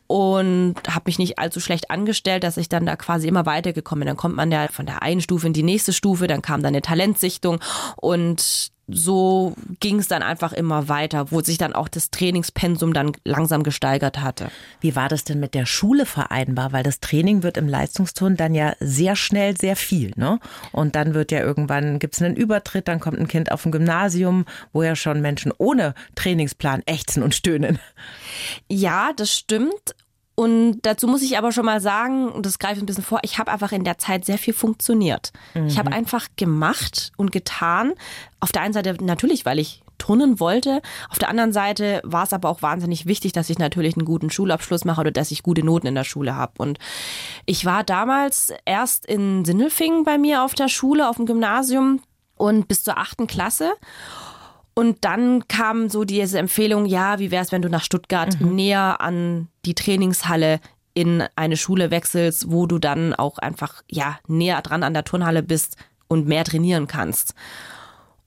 und 0.08 0.75
habe 0.89 1.03
mich 1.06 1.20
nicht 1.20 1.39
allzu 1.39 1.62
schlecht 1.62 1.89
angestellt, 1.89 2.44
dass 2.44 2.58
ich 2.58 2.67
dann 2.67 2.86
da 2.86 2.98
quasi 2.98 3.29
immer 3.29 3.46
weitergekommen 3.46 4.01
bin. 4.01 4.08
Dann 4.08 4.17
kommt 4.17 4.36
man 4.36 4.51
ja 4.51 4.67
von 4.67 4.86
der 4.86 5.01
einen 5.03 5.22
Stufe 5.22 5.48
in 5.48 5.53
die 5.53 5.63
nächste 5.63 5.94
Stufe, 5.94 6.27
dann 6.27 6.41
kam 6.41 6.62
dann 6.62 6.74
eine 6.74 6.82
Talentsichtung 6.82 7.60
und 7.96 8.72
so 8.88 9.53
ging 9.79 10.00
es 10.00 10.08
dann 10.08 10.24
einfach 10.24 10.53
immer 10.53 10.88
weiter, 10.88 11.32
wo 11.32 11.41
sich 11.41 11.58
dann 11.58 11.74
auch 11.74 11.89
das 11.89 12.10
Trainingspensum 12.10 12.94
dann 12.94 13.12
langsam 13.25 13.63
gesteigert 13.63 14.20
hatte. 14.20 14.50
Wie 14.79 14.96
war 14.96 15.10
das 15.10 15.25
denn 15.25 15.39
mit 15.39 15.53
der 15.53 15.65
Schule 15.65 16.06
vereinbar? 16.06 16.72
Weil 16.72 16.84
das 16.84 17.01
Training 17.01 17.44
wird 17.44 17.58
im 17.58 17.67
Leistungsturn 17.67 18.38
dann 18.38 18.53
ja 18.53 18.74
sehr 18.79 19.15
schnell 19.15 19.58
sehr 19.58 19.75
viel, 19.75 20.13
ne? 20.15 20.39
Und 20.72 20.96
dann 20.96 21.13
wird 21.13 21.32
ja 21.32 21.39
irgendwann 21.39 22.00
gibt's 22.00 22.22
einen 22.22 22.36
Übertritt, 22.36 22.88
dann 22.88 23.01
kommt 23.01 23.20
ein 23.20 23.27
Kind 23.27 23.51
auf 23.51 23.65
ein 23.65 23.72
Gymnasium, 23.72 24.46
wo 24.72 24.84
ja 24.84 24.96
schon 24.96 25.22
Menschen 25.22 25.51
ohne 25.58 25.94
Trainingsplan 26.15 26.84
ächzen 26.86 27.24
und 27.24 27.36
stöhnen. 27.36 27.79
Ja, 28.70 29.12
das 29.15 29.34
stimmt. 29.34 29.96
Und 30.39 30.82
dazu 30.84 31.08
muss 31.08 31.24
ich 31.24 31.36
aber 31.39 31.51
schon 31.51 31.65
mal 31.65 31.82
sagen, 31.82 32.29
und 32.32 32.46
das 32.46 32.60
greife 32.60 32.79
ein 32.79 32.86
bisschen 32.86 33.03
vor, 33.03 33.20
ich 33.24 33.39
habe 33.39 33.51
einfach 33.51 33.72
in 33.72 33.84
der 33.84 33.98
Zeit 33.98 34.24
sehr 34.24 34.38
viel 34.38 34.53
funktioniert. 34.53 35.32
Mhm. 35.56 35.65
Ich 35.65 35.79
habe 35.79 35.91
einfach 35.91 36.27
gemacht 36.36 37.12
und 37.17 37.32
getan. 37.32 37.94
Auf 38.39 38.51
der 38.51 38.62
einen 38.62 38.74
Seite 38.74 38.96
natürlich, 39.03 39.46
weil 39.46 39.58
ich 39.58 39.82
turnen 39.98 40.39
wollte. 40.39 40.84
Auf 41.10 41.17
der 41.17 41.29
anderen 41.29 41.53
Seite 41.53 42.01
war 42.03 42.24
es 42.24 42.34
aber 42.34 42.50
auch 42.50 42.62
wahnsinnig 42.62 43.08
wichtig, 43.08 43.34
dass 43.34 43.50
ich 43.50 43.58
natürlich 43.58 43.98
einen 43.98 44.06
guten 44.06 44.29
Schulabschluss 44.29 44.86
mache 44.86 45.01
oder 45.01 45.12
dass 45.12 45.32
ich 45.32 45.41
gute 45.41 45.63
Noten 45.63 45.88
in 45.88 45.96
der 45.96 46.03
Schule 46.03 46.36
habe. 46.36 46.53
Und 46.60 46.77
ich 47.48 47.65
war 47.65 47.84
damals 47.84 48.53
erst 48.63 49.08
in 49.08 49.44
Sindelfingen 49.44 50.03
bei 50.03 50.20
mir 50.20 50.44
auf 50.44 50.53
der 50.53 50.67
Schule, 50.67 51.10
auf 51.10 51.15
dem 51.15 51.25
Gymnasium 51.25 52.00
und 52.36 52.67
bis 52.67 52.84
zur 52.84 53.00
achten 53.00 53.25
Klasse. 53.25 53.74
Und 54.78 55.06
dann 55.06 55.48
kam 55.48 55.90
so 55.90 56.04
diese 56.04 56.38
Empfehlung, 56.38 56.86
ja, 56.86 57.18
wie 57.18 57.32
wäre 57.32 57.44
es, 57.44 57.52
wenn 57.52 57.64
du 57.64 57.68
nach 57.68 57.84
Stuttgart 57.84 58.40
mhm. 58.40 58.54
näher 58.54 59.02
an 59.02 59.48
die 59.66 59.74
Trainingshalle 59.74 60.60
in 60.94 61.24
eine 61.36 61.58
Schule 61.58 61.90
wechselst, 61.90 62.52
wo 62.52 62.68
du 62.68 62.78
dann 62.78 63.16
auch 63.16 63.40
einfach 63.40 63.82
ja 63.90 64.20
näher 64.28 64.62
dran 64.62 64.84
an 64.84 64.94
der 64.94 65.04
Turnhalle 65.04 65.42
bist 65.42 65.78
und 66.08 66.28
mehr 66.28 66.44
trainieren 66.44 66.86
kannst. 66.86 67.34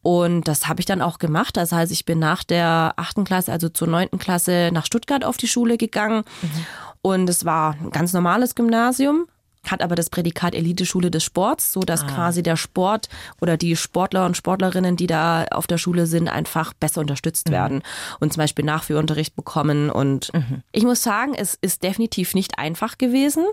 Und 0.03 0.49
das 0.49 0.67
habe 0.67 0.81
ich 0.81 0.87
dann 0.87 1.03
auch 1.03 1.21
gemacht. 1.21 1.57
Das 1.57 1.71
heißt, 1.71 1.93
ich 1.93 2.05
bin 2.05 2.19
nach 2.19 2.43
der 2.43 2.95
achten 2.97 3.23
Klasse, 3.23 3.53
also 3.53 3.69
zur 3.69 3.87
neunten 3.87 4.19
Klasse, 4.19 4.71
nach 4.73 4.87
Stuttgart 4.87 5.25
auf 5.25 5.37
die 5.37 5.47
Schule 5.47 5.77
gegangen. 5.77 6.25
Mhm. 6.43 6.67
Und 7.01 7.31
es 7.31 7.45
war 7.45 7.77
ein 7.81 7.93
ganz 7.93 8.13
normales 8.13 8.57
Gymnasium, 8.57 9.29
hat 9.69 9.83
aber 9.83 9.95
das 9.95 10.11
Prädikat 10.11 10.55
Eliteschule 10.55 11.11
des 11.11 11.23
Sports, 11.23 11.73
so 11.73 11.81
dass 11.81 12.03
ah. 12.03 12.07
quasi 12.07 12.43
der 12.43 12.57
Sport 12.57 13.09
oder 13.41 13.57
die 13.57 13.77
Sportler 13.77 14.27
und 14.27 14.37
Sportlerinnen, 14.37 14.97
die 14.97 15.07
da 15.07 15.45
auf 15.51 15.67
der 15.67 15.79
Schule 15.79 16.07
sind, 16.07 16.29
einfach 16.29 16.73
besser 16.73 17.01
unterstützt 17.01 17.49
mhm. 17.49 17.53
werden 17.53 17.83
und 18.21 18.33
zum 18.33 18.41
Beispiel 18.41 18.65
Nachführunterricht 18.65 19.37
bekommen. 19.37 19.91
Und 19.91 20.33
mhm. 20.33 20.63
ich 20.73 20.85
muss 20.85 21.03
sagen, 21.03 21.35
es 21.35 21.59
ist 21.61 21.83
definitiv 21.83 22.35
nicht 22.35 22.59
einfach 22.59 22.99
gewesen. 22.99 23.45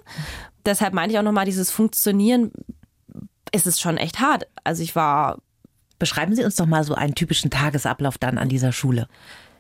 Deshalb 0.65 0.93
meine 0.93 1.11
ich 1.11 1.19
auch 1.19 1.23
nochmal, 1.23 1.45
dieses 1.45 1.71
Funktionieren 1.71 2.51
ist 3.53 3.67
es 3.67 3.79
schon 3.79 3.97
echt 3.97 4.19
hart. 4.19 4.47
Also 4.63 4.83
ich 4.83 4.95
war. 4.95 5.39
Beschreiben 5.99 6.35
Sie 6.35 6.43
uns 6.43 6.55
doch 6.55 6.67
mal 6.67 6.83
so 6.83 6.93
einen 6.93 7.15
typischen 7.15 7.50
Tagesablauf 7.50 8.20
dann 8.20 8.37
an 8.37 8.50
dieser 8.50 8.72
Schule. 8.72 9.07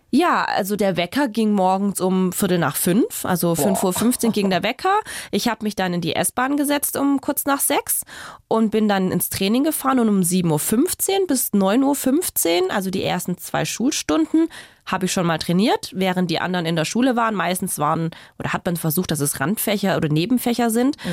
Ja, 0.09 0.45
also 0.45 0.77
der 0.77 0.95
Wecker 0.95 1.27
ging 1.27 1.51
morgens 1.51 1.99
um 1.99 2.31
Viertel 2.31 2.59
nach 2.59 2.77
fünf, 2.77 3.25
also 3.25 3.55
fünf 3.55 3.83
Uhr 3.83 3.91
fünfzehn 3.91 4.31
ging 4.31 4.49
der 4.49 4.63
Wecker. 4.63 4.99
Ich 5.31 5.49
habe 5.49 5.65
mich 5.65 5.75
dann 5.75 5.93
in 5.93 5.99
die 5.99 6.15
S-Bahn 6.15 6.55
gesetzt 6.55 6.95
um 6.95 7.19
kurz 7.19 7.43
nach 7.43 7.59
sechs 7.59 8.03
und 8.47 8.69
bin 8.69 8.87
dann 8.87 9.11
ins 9.11 9.29
Training 9.29 9.65
gefahren 9.65 9.99
und 9.99 10.07
um 10.07 10.23
sieben 10.23 10.49
Uhr 10.51 10.59
fünfzehn 10.59 11.27
bis 11.27 11.51
neun 11.51 11.83
Uhr, 11.83 11.95
fünfzehn, 11.95 12.71
also 12.71 12.89
die 12.89 13.03
ersten 13.03 13.37
zwei 13.37 13.65
Schulstunden, 13.65 14.47
habe 14.87 15.05
ich 15.05 15.11
schon 15.11 15.27
mal 15.27 15.37
trainiert, 15.37 15.91
während 15.93 16.31
die 16.31 16.39
anderen 16.39 16.65
in 16.65 16.75
der 16.75 16.85
Schule 16.85 17.15
waren. 17.15 17.35
Meistens 17.35 17.77
waren 17.77 18.11
oder 18.39 18.53
hat 18.53 18.65
man 18.65 18.77
versucht, 18.77 19.11
dass 19.11 19.19
es 19.19 19.39
Randfächer 19.39 19.97
oder 19.97 20.09
Nebenfächer 20.09 20.69
sind. 20.69 20.97
Mhm. 21.05 21.09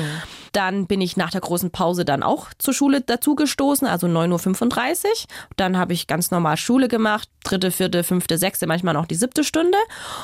Dann 0.53 0.87
bin 0.87 1.01
ich 1.01 1.17
nach 1.17 1.29
der 1.29 1.41
großen 1.41 1.71
Pause 1.71 2.05
dann 2.05 2.23
auch 2.23 2.47
zur 2.57 2.73
Schule 2.73 3.01
dazugestoßen, 3.01 3.87
also 3.87 4.07
9.35 4.07 5.05
Uhr. 5.05 5.11
Dann 5.57 5.77
habe 5.77 5.93
ich 5.93 6.07
ganz 6.07 6.31
normal 6.31 6.57
Schule 6.57 6.87
gemacht, 6.87 7.29
dritte, 7.43 7.69
vierte, 7.71 8.03
fünfte, 8.03 8.37
sechste, 8.37 8.65
manchmal 8.65 8.93
noch 8.93 9.05
die 9.05 9.15
siebte 9.15 9.43
Stunde. 9.43 9.77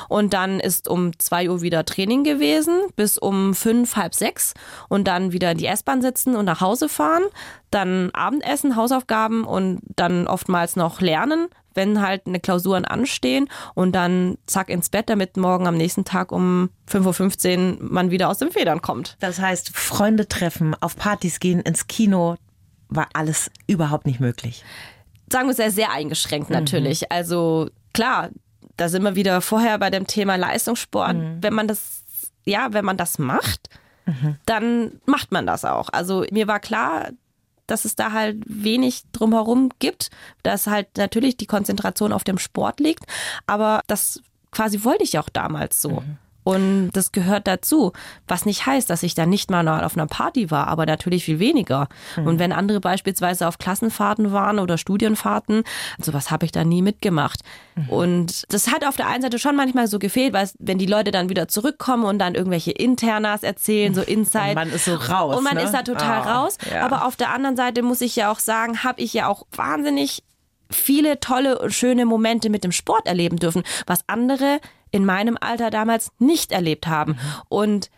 Und 0.08 0.32
dann 0.32 0.58
ist 0.58 0.88
um 0.88 1.18
zwei 1.18 1.50
Uhr 1.50 1.60
wieder 1.60 1.84
Training 1.84 2.24
gewesen, 2.24 2.80
bis 2.96 3.18
um 3.18 3.54
fünf, 3.54 3.96
halb 3.96 4.14
sechs. 4.14 4.54
Und 4.88 5.06
dann 5.06 5.32
wieder 5.32 5.52
in 5.52 5.58
die 5.58 5.66
S-Bahn 5.66 6.00
sitzen 6.00 6.34
und 6.34 6.46
nach 6.46 6.62
Hause 6.62 6.88
fahren. 6.88 7.24
Dann 7.70 8.10
Abendessen, 8.12 8.76
Hausaufgaben 8.76 9.44
und 9.44 9.80
dann 9.96 10.26
oftmals 10.26 10.76
noch 10.76 11.00
lernen, 11.00 11.48
wenn 11.74 12.00
halt 12.00 12.26
eine 12.26 12.40
Klausuren 12.40 12.84
anstehen 12.84 13.48
und 13.74 13.92
dann 13.92 14.38
zack 14.46 14.68
ins 14.68 14.88
Bett, 14.88 15.08
damit 15.08 15.36
morgen 15.36 15.66
am 15.66 15.76
nächsten 15.76 16.04
Tag 16.04 16.32
um 16.32 16.70
5.15 16.90 17.80
Uhr 17.80 17.90
man 17.90 18.10
wieder 18.10 18.28
aus 18.28 18.38
den 18.38 18.50
Federn 18.50 18.82
kommt. 18.82 19.16
Das 19.20 19.40
heißt, 19.40 19.76
Freunde 19.76 20.28
treffen, 20.28 20.74
auf 20.80 20.96
Partys 20.96 21.40
gehen, 21.40 21.60
ins 21.60 21.86
Kino, 21.86 22.36
war 22.88 23.08
alles 23.14 23.50
überhaupt 23.66 24.06
nicht 24.06 24.20
möglich. 24.20 24.64
Sagen 25.30 25.48
wir 25.48 25.54
sehr, 25.54 25.70
sehr 25.70 25.92
eingeschränkt 25.92 26.50
mhm. 26.50 26.56
natürlich. 26.56 27.02
Mhm. 27.02 27.06
Also 27.10 27.70
klar, 27.94 28.30
da 28.76 28.88
sind 28.88 29.02
wir 29.02 29.14
wieder 29.14 29.40
vorher 29.40 29.78
bei 29.78 29.90
dem 29.90 30.06
Thema 30.06 30.36
Leistungssport. 30.36 31.16
Mhm. 31.16 31.38
Wenn 31.40 31.54
man 31.54 31.68
das, 31.68 32.04
ja, 32.44 32.68
wenn 32.72 32.84
man 32.84 32.96
das 32.96 33.18
macht, 33.18 33.68
mhm. 34.06 34.36
dann 34.46 35.00
macht 35.06 35.32
man 35.32 35.46
das 35.46 35.64
auch. 35.64 35.88
Also 35.90 36.24
mir 36.30 36.48
war 36.48 36.60
klar, 36.60 37.10
dass 37.72 37.86
es 37.86 37.96
da 37.96 38.12
halt 38.12 38.36
wenig 38.46 39.04
drumherum 39.12 39.70
gibt, 39.78 40.10
dass 40.42 40.66
halt 40.66 40.98
natürlich 40.98 41.38
die 41.38 41.46
Konzentration 41.46 42.12
auf 42.12 42.22
dem 42.22 42.36
Sport 42.36 42.80
liegt, 42.80 43.04
aber 43.46 43.80
das 43.86 44.20
quasi 44.50 44.84
wollte 44.84 45.04
ich 45.04 45.18
auch 45.18 45.30
damals 45.30 45.80
so. 45.80 46.00
Mhm. 46.00 46.18
Und 46.44 46.90
das 46.92 47.12
gehört 47.12 47.46
dazu. 47.46 47.92
Was 48.26 48.46
nicht 48.46 48.66
heißt, 48.66 48.90
dass 48.90 49.02
ich 49.02 49.14
dann 49.14 49.28
nicht 49.28 49.50
mal 49.50 49.68
auf 49.84 49.96
einer 49.96 50.06
Party 50.06 50.50
war, 50.50 50.66
aber 50.68 50.86
natürlich 50.86 51.24
viel 51.24 51.38
weniger. 51.38 51.88
Mhm. 52.16 52.26
Und 52.26 52.38
wenn 52.38 52.52
andere 52.52 52.80
beispielsweise 52.80 53.46
auf 53.46 53.58
Klassenfahrten 53.58 54.32
waren 54.32 54.58
oder 54.58 54.78
Studienfahrten, 54.78 55.62
sowas 56.00 56.30
habe 56.30 56.44
ich 56.44 56.52
da 56.52 56.64
nie 56.64 56.82
mitgemacht. 56.82 57.40
Mhm. 57.76 57.88
Und 57.88 58.52
das 58.52 58.72
hat 58.72 58.84
auf 58.84 58.96
der 58.96 59.06
einen 59.06 59.22
Seite 59.22 59.38
schon 59.38 59.56
manchmal 59.56 59.86
so 59.86 59.98
gefehlt, 59.98 60.32
weil 60.32 60.48
wenn 60.58 60.78
die 60.78 60.86
Leute 60.86 61.10
dann 61.10 61.28
wieder 61.28 61.48
zurückkommen 61.48 62.04
und 62.04 62.18
dann 62.18 62.34
irgendwelche 62.34 62.72
Internas 62.72 63.42
erzählen, 63.42 63.94
so 63.94 64.02
Inside. 64.12 64.48
Und 64.50 64.54
man 64.54 64.70
ist 64.70 64.84
so 64.84 64.94
raus. 64.94 65.36
Und 65.36 65.44
man 65.44 65.54
ne? 65.54 65.62
ist 65.62 65.72
da 65.72 65.82
total 65.82 66.22
oh, 66.22 66.30
raus. 66.30 66.58
Ja. 66.70 66.84
Aber 66.84 67.06
auf 67.06 67.16
der 67.16 67.30
anderen 67.30 67.56
Seite 67.56 67.82
muss 67.82 68.00
ich 68.00 68.16
ja 68.16 68.32
auch 68.32 68.40
sagen, 68.40 68.82
habe 68.82 69.00
ich 69.00 69.12
ja 69.14 69.28
auch 69.28 69.46
wahnsinnig 69.52 70.22
viele 70.72 71.20
tolle 71.20 71.58
und 71.58 71.72
schöne 71.72 72.06
Momente 72.06 72.50
mit 72.50 72.64
dem 72.64 72.72
Sport 72.72 73.06
erleben 73.06 73.36
dürfen, 73.36 73.62
was 73.86 74.00
andere 74.08 74.60
in 74.92 75.04
meinem 75.04 75.36
Alter 75.40 75.70
damals 75.70 76.12
nicht 76.18 76.52
erlebt 76.52 76.86
haben. 76.86 77.12
Mhm. 77.12 77.18
Und 77.48 77.90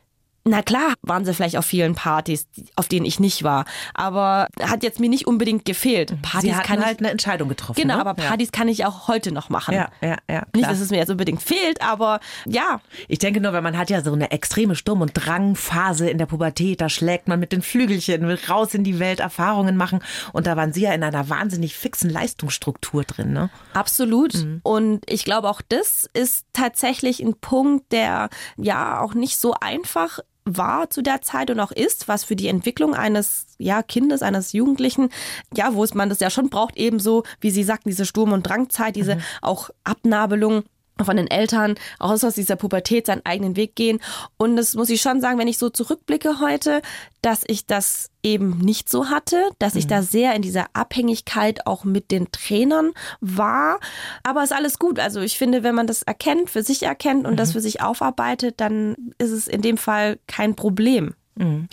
na 0.47 0.63
klar, 0.63 0.95
waren 1.01 1.25
sie 1.25 1.33
vielleicht 1.33 1.57
auf 1.57 1.65
vielen 1.65 1.95
Partys, 1.95 2.47
auf 2.77 2.87
denen 2.87 3.07
ich 3.07 3.19
nicht 3.19 3.45
war, 3.45 3.65
aber 3.95 4.49
hat 4.63 4.83
jetzt 4.83 5.01
mir 5.01 5.09
nicht 5.09 5.27
unbedingt 5.27 5.65
gefehlt. 5.65 6.13
Mhm. 6.13 6.23
Partys 6.23 6.57
sie 6.57 6.63
kann 6.63 6.85
halt 6.85 6.97
ich, 6.97 6.99
eine 7.01 7.11
Entscheidung 7.11 7.49
getroffen. 7.49 7.81
Genau, 7.81 7.95
ne? 7.95 8.01
aber 8.01 8.15
Partys 8.15 8.49
ja. 8.49 8.59
kann 8.59 8.69
ich 8.69 8.85
auch 8.85 9.09
heute 9.09 9.33
noch 9.33 9.49
machen. 9.49 9.75
Ja, 9.75 9.89
ja, 10.03 10.09
ja. 10.11 10.17
Klar. 10.27 10.47
Nicht, 10.55 10.69
dass 10.69 10.81
es 10.81 10.91
mir 10.91 10.99
jetzt 10.99 11.11
unbedingt 11.11 11.43
fehlt, 11.43 11.81
aber 11.81 12.21
ja. 12.45 12.81
Ich 13.09 13.19
denke 13.19 13.41
nur, 13.41 13.55
weil 13.55 13.63
man 13.63 13.79
hat 13.79 13.89
ja 13.89 14.03
so 14.03 14.13
eine 14.13 14.33
extreme 14.33 14.77
Sturm- 14.77 15.01
und 15.01 15.13
Drangphase 15.15 16.11
in 16.11 16.19
der 16.19 16.27
Pubertät, 16.27 16.83
da 16.83 16.91
schlägt 16.91 17.27
man 17.27 17.41
mit 17.41 17.53
den 17.53 17.63
Flügelchen, 17.63 18.29
will 18.29 18.39
raus 18.49 18.75
in 18.75 18.85
die 18.85 18.99
Welt, 18.99 19.21
Erfahrungen 19.21 19.79
machen 19.79 20.01
und 20.35 20.47
da 20.47 20.57
waren 20.57 20.75
sie 20.75 20.83
ja 20.83 20.93
in 20.93 21.03
einer 21.03 21.31
wahnsinnig 21.31 21.75
fixen 21.75 22.11
Leistungsstruktur 22.11 23.05
drin, 23.05 23.33
ne? 23.33 23.49
Absolut. 23.73 24.35
Mhm. 24.35 24.61
Und 24.63 25.11
ich 25.11 25.25
glaube 25.25 25.49
auch 25.49 25.63
das 25.67 26.09
ist 26.13 26.45
tatsächlich 26.53 27.21
ein 27.21 27.35
Punkt, 27.41 27.93
der 27.93 28.29
ja 28.59 29.01
auch 29.01 29.15
nicht 29.15 29.39
so 29.39 29.55
einfach 29.59 30.19
war 30.45 30.91
zu 30.91 31.03
der 31.03 31.23
Zeit 31.23 31.51
und 31.51 31.61
auch 31.61 31.73
ist, 31.73 32.07
was 32.07 32.25
für 32.25 32.37
die 32.37 32.49
Entwicklung 32.49 32.95
eines 32.95 33.47
ja, 33.59 33.83
Kindes, 33.83 34.23
eines 34.23 34.53
Jugendlichen, 34.53 35.09
ja, 35.55 35.75
wo 35.75 35.83
es 35.83 35.95
man 35.95 36.09
das 36.09 36.21
ja 36.21 36.31
schon 36.31 36.51
braucht, 36.51 36.77
ebenso, 36.77 37.25
wie 37.41 37.51
Sie 37.51 37.65
sagten, 37.65 37.89
diese 37.89 38.05
Sturm- 38.05 38.33
und 38.33 38.43
Drangzeit, 38.43 38.97
diese 38.97 39.17
mhm. 39.17 39.23
auch 39.41 39.71
Abnabelung 39.85 40.65
von 41.03 41.17
den 41.17 41.27
Eltern 41.27 41.75
auch 41.99 42.11
aus 42.11 42.35
dieser 42.35 42.57
Pubertät 42.57 43.07
seinen 43.07 43.25
eigenen 43.25 43.57
Weg 43.57 43.75
gehen. 43.75 44.01
Und 44.37 44.57
das 44.57 44.75
muss 44.75 44.91
ich 44.91 45.01
schon 45.01 45.21
sagen, 45.21 45.39
wenn 45.39 45.49
ich 45.49 45.59
so 45.59 45.69
zurückblicke 45.69 46.41
heute, 46.41 46.83
dass 47.21 47.43
ich 47.47 47.67
das 47.67 48.11
eben 48.23 48.59
nicht 48.59 48.89
so 48.89 49.09
hatte, 49.11 49.51
dass 49.59 49.75
ich 49.75 49.87
mhm. 49.87 49.89
da 49.89 50.03
sehr 50.03 50.35
in 50.35 50.43
dieser 50.43 50.67
Abhängigkeit 50.73 51.67
auch 51.67 51.85
mit 51.85 52.11
den 52.11 52.31
Trainern 52.31 52.93
war. 53.21 53.81
Aber 54.23 54.45
ist 54.45 54.53
alles 54.53 54.79
gut. 54.79 55.01
Also 55.01 55.21
ich 55.21 55.37
finde, 55.37 55.63
wenn 55.63 55.75
man 55.75 55.87
das 55.87 56.03
erkennt, 56.03 56.51
für 56.51 56.63
sich 56.63 56.85
erkennt 56.85 57.27
und 57.27 57.33
mhm. 57.33 57.39
das 57.39 57.53
für 57.53 57.61
sich 57.61 57.83
aufarbeitet, 57.83 58.61
dann 58.61 58.95
ist 59.19 59.33
es 59.33 59.49
in 59.49 59.63
dem 59.63 59.79
Fall 59.79 60.19
kein 60.27 60.55
Problem. 60.55 61.15
Mhm. 61.37 61.69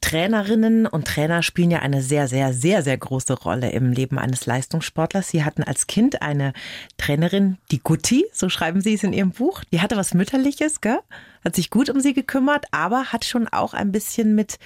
Trainerinnen 0.00 0.86
und 0.86 1.06
Trainer 1.06 1.42
spielen 1.42 1.70
ja 1.70 1.78
eine 1.78 2.02
sehr, 2.02 2.28
sehr, 2.28 2.52
sehr, 2.52 2.82
sehr 2.82 2.98
große 2.98 3.32
Rolle 3.32 3.70
im 3.70 3.92
Leben 3.92 4.18
eines 4.18 4.46
Leistungssportlers. 4.46 5.28
Sie 5.28 5.44
hatten 5.44 5.62
als 5.62 5.86
Kind 5.86 6.22
eine 6.22 6.52
Trainerin, 6.98 7.58
die 7.70 7.80
Gutti, 7.80 8.26
so 8.32 8.48
schreiben 8.48 8.80
Sie 8.80 8.94
es 8.94 9.02
in 9.02 9.12
Ihrem 9.12 9.30
Buch. 9.30 9.64
Die 9.72 9.80
hatte 9.80 9.96
was 9.96 10.14
Mütterliches, 10.14 10.80
gell? 10.80 11.00
hat 11.46 11.54
sich 11.54 11.70
gut 11.70 11.88
um 11.88 12.00
sie 12.00 12.12
gekümmert, 12.12 12.66
aber 12.72 13.12
hat 13.12 13.24
schon 13.24 13.46
auch 13.46 13.72
ein 13.72 13.92
bisschen 13.92 14.34
mit 14.34 14.58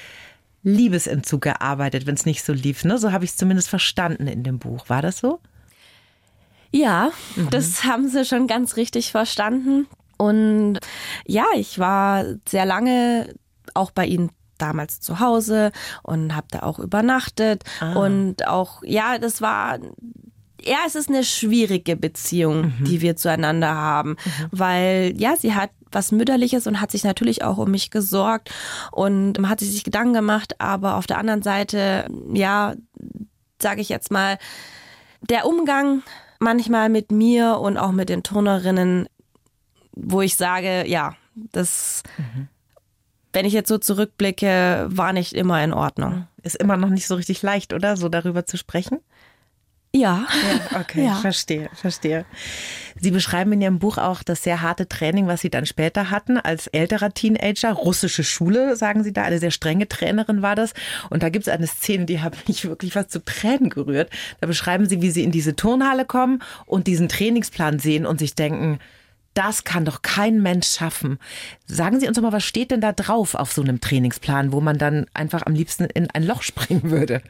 Liebesentzug 0.63 1.43
gearbeitet, 1.43 2.07
wenn 2.07 2.15
es 2.15 2.25
nicht 2.25 2.43
so 2.43 2.53
lief. 2.53 2.85
Ne? 2.85 2.99
So 2.99 3.13
habe 3.13 3.25
ich 3.25 3.33
es 3.33 3.37
zumindest 3.37 3.69
verstanden 3.69 4.27
in 4.27 4.43
dem 4.43 4.59
Buch. 4.59 4.89
War 4.89 5.03
das 5.03 5.19
so? 5.19 5.41
Ja, 6.73 7.11
mhm. 7.37 7.51
das 7.51 7.85
haben 7.85 8.09
Sie 8.09 8.25
schon 8.25 8.47
ganz 8.47 8.77
richtig 8.77 9.11
verstanden. 9.11 9.87
Und 10.17 10.79
ja, 11.27 11.45
ich 11.55 11.79
war 11.79 12.25
sehr 12.49 12.65
lange 12.65 13.35
auch 13.75 13.91
bei 13.91 14.07
Ihnen 14.07 14.31
damals 14.61 15.01
zu 15.01 15.21
Hause 15.21 15.73
und 16.03 16.35
habe 16.35 16.47
da 16.51 16.61
auch 16.61 16.79
übernachtet 16.79 17.65
ah. 17.81 17.95
und 17.95 18.47
auch 18.47 18.83
ja, 18.85 19.19
das 19.19 19.41
war 19.41 19.79
ja, 20.63 20.79
es 20.87 20.95
ist 20.95 21.09
eine 21.09 21.25
schwierige 21.25 21.97
Beziehung, 21.97 22.75
mhm. 22.79 22.85
die 22.85 23.01
wir 23.01 23.17
zueinander 23.17 23.75
haben, 23.75 24.11
mhm. 24.11 24.47
weil 24.51 25.15
ja, 25.17 25.37
sie 25.37 25.55
hat 25.55 25.71
was 25.93 26.13
mütterliches 26.13 26.67
und 26.67 26.81
hat 26.81 26.91
sich 26.91 27.03
natürlich 27.03 27.43
auch 27.43 27.59
um 27.59 27.71
mich 27.71 27.91
gesorgt 27.91 28.51
und 28.93 29.49
hat 29.49 29.61
sich 29.61 29.83
Gedanken 29.85 30.15
gemacht, 30.15 30.61
aber 30.61 30.97
auf 30.97 31.07
der 31.07 31.19
anderen 31.19 31.43
Seite, 31.43 32.07
ja, 32.33 32.75
sage 33.61 33.81
ich 33.81 33.89
jetzt 33.89 34.11
mal, 34.11 34.39
der 35.29 35.47
Umgang 35.47 36.03
manchmal 36.39 36.89
mit 36.89 37.11
mir 37.11 37.59
und 37.59 37.77
auch 37.77 37.93
mit 37.93 38.09
den 38.09 38.23
Turnerinnen, 38.23 39.09
wo 39.93 40.21
ich 40.21 40.37
sage, 40.37 40.87
ja, 40.87 41.15
das 41.35 42.03
mhm 42.19 42.49
wenn 43.33 43.47
ich 43.47 43.53
jetzt 43.53 43.69
so 43.69 43.79
zurückblicke, 43.79 44.87
war 44.91 45.13
nicht 45.13 45.33
immer 45.33 45.63
in 45.63 45.73
Ordnung. 45.73 46.27
Ist 46.43 46.57
immer 46.57 46.77
noch 46.77 46.89
nicht 46.89 47.07
so 47.07 47.15
richtig 47.15 47.43
leicht, 47.43 47.73
oder? 47.73 47.97
So 47.97 48.09
darüber 48.09 48.47
zu 48.47 48.57
sprechen? 48.57 48.99
Ja. 49.93 50.27
ja 50.73 50.81
okay, 50.81 51.05
ja. 51.05 51.17
verstehe, 51.17 51.69
verstehe. 51.75 52.25
Sie 53.01 53.11
beschreiben 53.11 53.53
in 53.53 53.61
Ihrem 53.61 53.79
Buch 53.81 53.99
auch 53.99 54.23
das 54.23 54.43
sehr 54.45 54.63
harte 54.63 54.89
Training, 54.89 55.27
was 55.27 55.41
Sie 55.41 55.51
dann 55.51 55.67
später 55.67 56.11
hatten 56.11 56.39
als 56.39 56.69
älterer 56.69 57.13
Teenager. 57.13 57.73
Russische 57.73 58.23
Schule, 58.23 58.77
sagen 58.77 59.03
Sie 59.03 59.13
da. 59.13 59.23
Eine 59.23 59.39
sehr 59.39 59.51
strenge 59.51 59.89
Trainerin 59.89 60.43
war 60.43 60.55
das. 60.55 60.75
Und 61.09 61.23
da 61.23 61.29
gibt 61.29 61.49
es 61.49 61.53
eine 61.53 61.67
Szene, 61.67 62.05
die 62.05 62.21
hat 62.21 62.47
mich 62.49 62.67
wirklich 62.67 62.93
fast 62.93 63.11
zu 63.11 63.25
Tränen 63.25 63.69
gerührt. 63.69 64.11
Da 64.41 64.47
beschreiben 64.47 64.87
Sie, 64.87 65.03
wie 65.03 65.11
Sie 65.11 65.25
in 65.25 65.33
diese 65.33 65.57
Turnhalle 65.57 66.05
kommen 66.05 66.41
und 66.67 66.87
diesen 66.87 67.09
Trainingsplan 67.09 67.81
sehen 67.81 68.07
und 68.07 68.21
sich 68.21 68.35
denken, 68.37 68.79
das 69.41 69.65
kann 69.65 69.87
doch 69.87 70.03
kein 70.03 70.43
Mensch 70.43 70.69
schaffen. 70.69 71.19
Sagen 71.65 71.99
Sie 71.99 72.07
uns 72.07 72.17
doch 72.17 72.23
mal, 72.23 72.33
was 72.33 72.45
steht 72.45 72.71
denn 72.71 72.83
da 72.83 72.93
drauf 72.93 73.35
auf 73.35 73.53
so 73.53 73.63
einem 73.63 73.81
Trainingsplan, 73.81 74.53
wo 74.53 74.61
man 74.61 74.77
dann 74.77 75.07
einfach 75.15 75.47
am 75.47 75.55
liebsten 75.55 75.85
in 75.85 76.11
ein 76.11 76.25
Loch 76.25 76.43
springen 76.51 76.91
würde? 76.91 77.23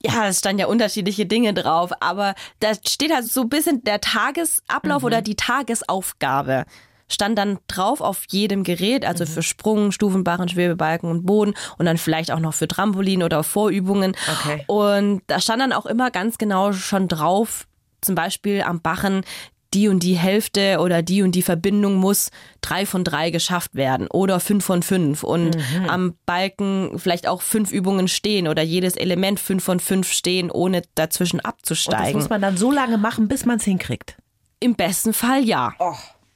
Ja, 0.00 0.28
es 0.28 0.38
standen 0.38 0.60
ja 0.60 0.66
unterschiedliche 0.68 1.26
Dinge 1.26 1.52
drauf, 1.52 1.90
aber 2.00 2.34
da 2.60 2.72
steht 2.74 3.12
halt 3.12 3.26
so 3.26 3.42
ein 3.42 3.50
bisschen 3.50 3.84
der 3.84 4.00
Tagesablauf 4.00 5.02
mhm. 5.02 5.06
oder 5.06 5.20
die 5.20 5.36
Tagesaufgabe 5.36 6.64
stand 7.10 7.38
dann 7.38 7.58
drauf 7.68 8.00
auf 8.00 8.22
jedem 8.28 8.64
Gerät, 8.64 9.04
also 9.04 9.24
mhm. 9.24 9.28
für 9.28 9.42
Sprung, 9.42 9.92
Stufenbarren, 9.92 10.48
Schwebebalken 10.48 11.10
und 11.10 11.26
Boden 11.26 11.54
und 11.76 11.86
dann 11.86 11.98
vielleicht 11.98 12.30
auch 12.30 12.38
noch 12.38 12.54
für 12.54 12.68
Trampolin 12.68 13.22
oder 13.22 13.42
Vorübungen. 13.44 14.14
Okay. 14.30 14.64
Und 14.66 15.22
da 15.26 15.40
stand 15.40 15.60
dann 15.60 15.72
auch 15.72 15.86
immer 15.86 16.10
ganz 16.10 16.36
genau 16.36 16.72
schon 16.72 17.08
drauf, 17.08 17.66
zum 18.02 18.14
Beispiel 18.14 18.62
am 18.62 18.80
Bachen, 18.80 19.24
die 19.74 19.88
und 19.88 20.02
die 20.02 20.14
Hälfte 20.14 20.78
oder 20.80 21.02
die 21.02 21.22
und 21.22 21.32
die 21.32 21.42
Verbindung 21.42 21.96
muss 21.96 22.30
drei 22.60 22.86
von 22.86 23.04
drei 23.04 23.30
geschafft 23.30 23.74
werden 23.74 24.06
oder 24.08 24.40
fünf 24.40 24.64
von 24.64 24.82
fünf 24.82 25.22
und 25.22 25.56
mhm. 25.56 25.88
am 25.88 26.14
Balken 26.26 26.98
vielleicht 26.98 27.26
auch 27.26 27.42
fünf 27.42 27.70
Übungen 27.70 28.08
stehen 28.08 28.48
oder 28.48 28.62
jedes 28.62 28.96
Element 28.96 29.40
fünf 29.40 29.64
von 29.64 29.80
fünf 29.80 30.12
stehen, 30.12 30.50
ohne 30.50 30.82
dazwischen 30.94 31.40
abzusteigen. 31.40 32.06
Und 32.06 32.06
das 32.06 32.14
muss 32.14 32.30
man 32.30 32.40
dann 32.40 32.56
so 32.56 32.70
lange 32.70 32.98
machen, 32.98 33.28
bis 33.28 33.44
man 33.44 33.58
es 33.58 33.64
hinkriegt. 33.64 34.16
Im 34.60 34.74
besten 34.74 35.12
Fall 35.12 35.44
ja. 35.44 35.74
Oh. 35.78 35.94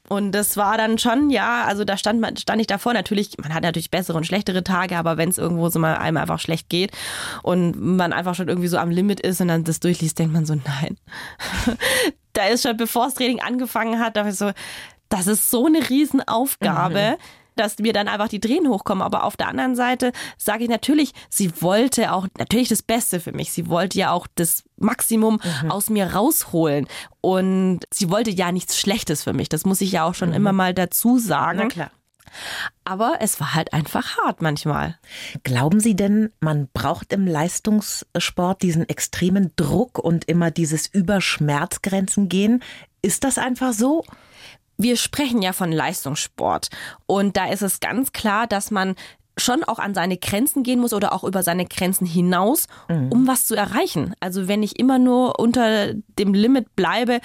Und 0.09 0.33
das 0.33 0.57
war 0.57 0.77
dann 0.77 0.97
schon, 0.97 1.29
ja, 1.29 1.63
also 1.63 1.85
da 1.85 1.95
stand, 1.95 2.19
man, 2.19 2.35
stand 2.35 2.59
ich 2.59 2.67
davor. 2.67 2.93
Natürlich, 2.93 3.37
man 3.41 3.53
hat 3.53 3.63
natürlich 3.63 3.89
bessere 3.89 4.17
und 4.17 4.25
schlechtere 4.25 4.63
Tage, 4.63 4.97
aber 4.97 5.17
wenn 5.17 5.29
es 5.29 5.37
irgendwo 5.37 5.69
so 5.69 5.79
mal 5.79 5.95
einem 5.95 6.17
einfach 6.17 6.39
schlecht 6.39 6.69
geht 6.69 6.91
und 7.41 7.79
man 7.79 8.11
einfach 8.11 8.35
schon 8.35 8.49
irgendwie 8.49 8.67
so 8.67 8.77
am 8.77 8.89
Limit 8.89 9.21
ist 9.21 9.39
und 9.39 9.47
dann 9.47 9.63
das 9.63 9.79
durchliest, 9.79 10.19
denkt 10.19 10.33
man 10.33 10.45
so, 10.45 10.55
nein. 10.55 10.97
da 12.33 12.47
ist 12.47 12.63
schon, 12.63 12.75
bevor 12.75 13.05
das 13.05 13.13
Training 13.15 13.39
angefangen 13.39 13.99
hat, 13.99 14.17
da 14.17 14.27
ich 14.27 14.35
so, 14.35 14.51
das 15.07 15.27
ist 15.27 15.49
so 15.49 15.67
eine 15.67 15.89
Riesenaufgabe. 15.89 17.17
Mhm 17.17 17.42
dass 17.55 17.77
mir 17.79 17.93
dann 17.93 18.07
einfach 18.07 18.27
die 18.27 18.39
Tränen 18.39 18.69
hochkommen. 18.69 19.01
Aber 19.01 19.23
auf 19.23 19.37
der 19.37 19.47
anderen 19.47 19.75
Seite 19.75 20.11
sage 20.37 20.63
ich 20.63 20.69
natürlich, 20.69 21.13
sie 21.29 21.61
wollte 21.61 22.13
auch 22.13 22.27
natürlich 22.37 22.69
das 22.69 22.81
Beste 22.81 23.19
für 23.19 23.31
mich. 23.31 23.51
Sie 23.51 23.69
wollte 23.69 23.97
ja 23.97 24.11
auch 24.11 24.27
das 24.35 24.63
Maximum 24.77 25.39
mhm. 25.61 25.71
aus 25.71 25.89
mir 25.89 26.13
rausholen. 26.13 26.87
Und 27.21 27.81
sie 27.91 28.09
wollte 28.09 28.31
ja 28.31 28.51
nichts 28.51 28.79
Schlechtes 28.79 29.23
für 29.23 29.33
mich. 29.33 29.49
Das 29.49 29.65
muss 29.65 29.81
ich 29.81 29.91
ja 29.91 30.03
auch 30.03 30.15
schon 30.15 30.29
mhm. 30.29 30.35
immer 30.35 30.53
mal 30.53 30.73
dazu 30.73 31.17
sagen. 31.17 31.59
Na 31.59 31.67
klar. 31.67 31.91
Aber 32.83 33.17
es 33.19 33.39
war 33.39 33.53
halt 33.53 33.73
einfach 33.73 34.17
hart 34.17 34.41
manchmal. 34.41 34.97
Glauben 35.43 35.79
Sie 35.79 35.95
denn, 35.95 36.31
man 36.39 36.67
braucht 36.73 37.13
im 37.13 37.27
Leistungssport 37.27 38.61
diesen 38.61 38.87
extremen 38.89 39.51
Druck 39.55 39.99
und 39.99 40.25
immer 40.25 40.51
dieses 40.51 40.87
über 40.87 41.21
Schmerzgrenzen 41.21 42.29
gehen? 42.29 42.63
Ist 43.01 43.23
das 43.23 43.37
einfach 43.37 43.73
so? 43.73 44.03
Wir 44.77 44.97
sprechen 44.97 45.41
ja 45.41 45.53
von 45.53 45.71
Leistungssport 45.71 46.69
und 47.05 47.37
da 47.37 47.47
ist 47.47 47.61
es 47.61 47.79
ganz 47.79 48.11
klar, 48.11 48.47
dass 48.47 48.71
man 48.71 48.95
schon 49.37 49.63
auch 49.63 49.79
an 49.79 49.93
seine 49.93 50.17
Grenzen 50.17 50.63
gehen 50.63 50.79
muss 50.79 50.93
oder 50.93 51.13
auch 51.13 51.23
über 51.23 51.43
seine 51.43 51.65
Grenzen 51.65 52.05
hinaus, 52.05 52.67
mhm. 52.87 53.11
um 53.11 53.27
was 53.27 53.45
zu 53.45 53.55
erreichen. 53.55 54.13
Also 54.19 54.47
wenn 54.47 54.63
ich 54.63 54.79
immer 54.79 54.99
nur 54.99 55.39
unter 55.39 55.93
dem 55.93 56.33
Limit 56.33 56.75
bleibe, 56.75 57.19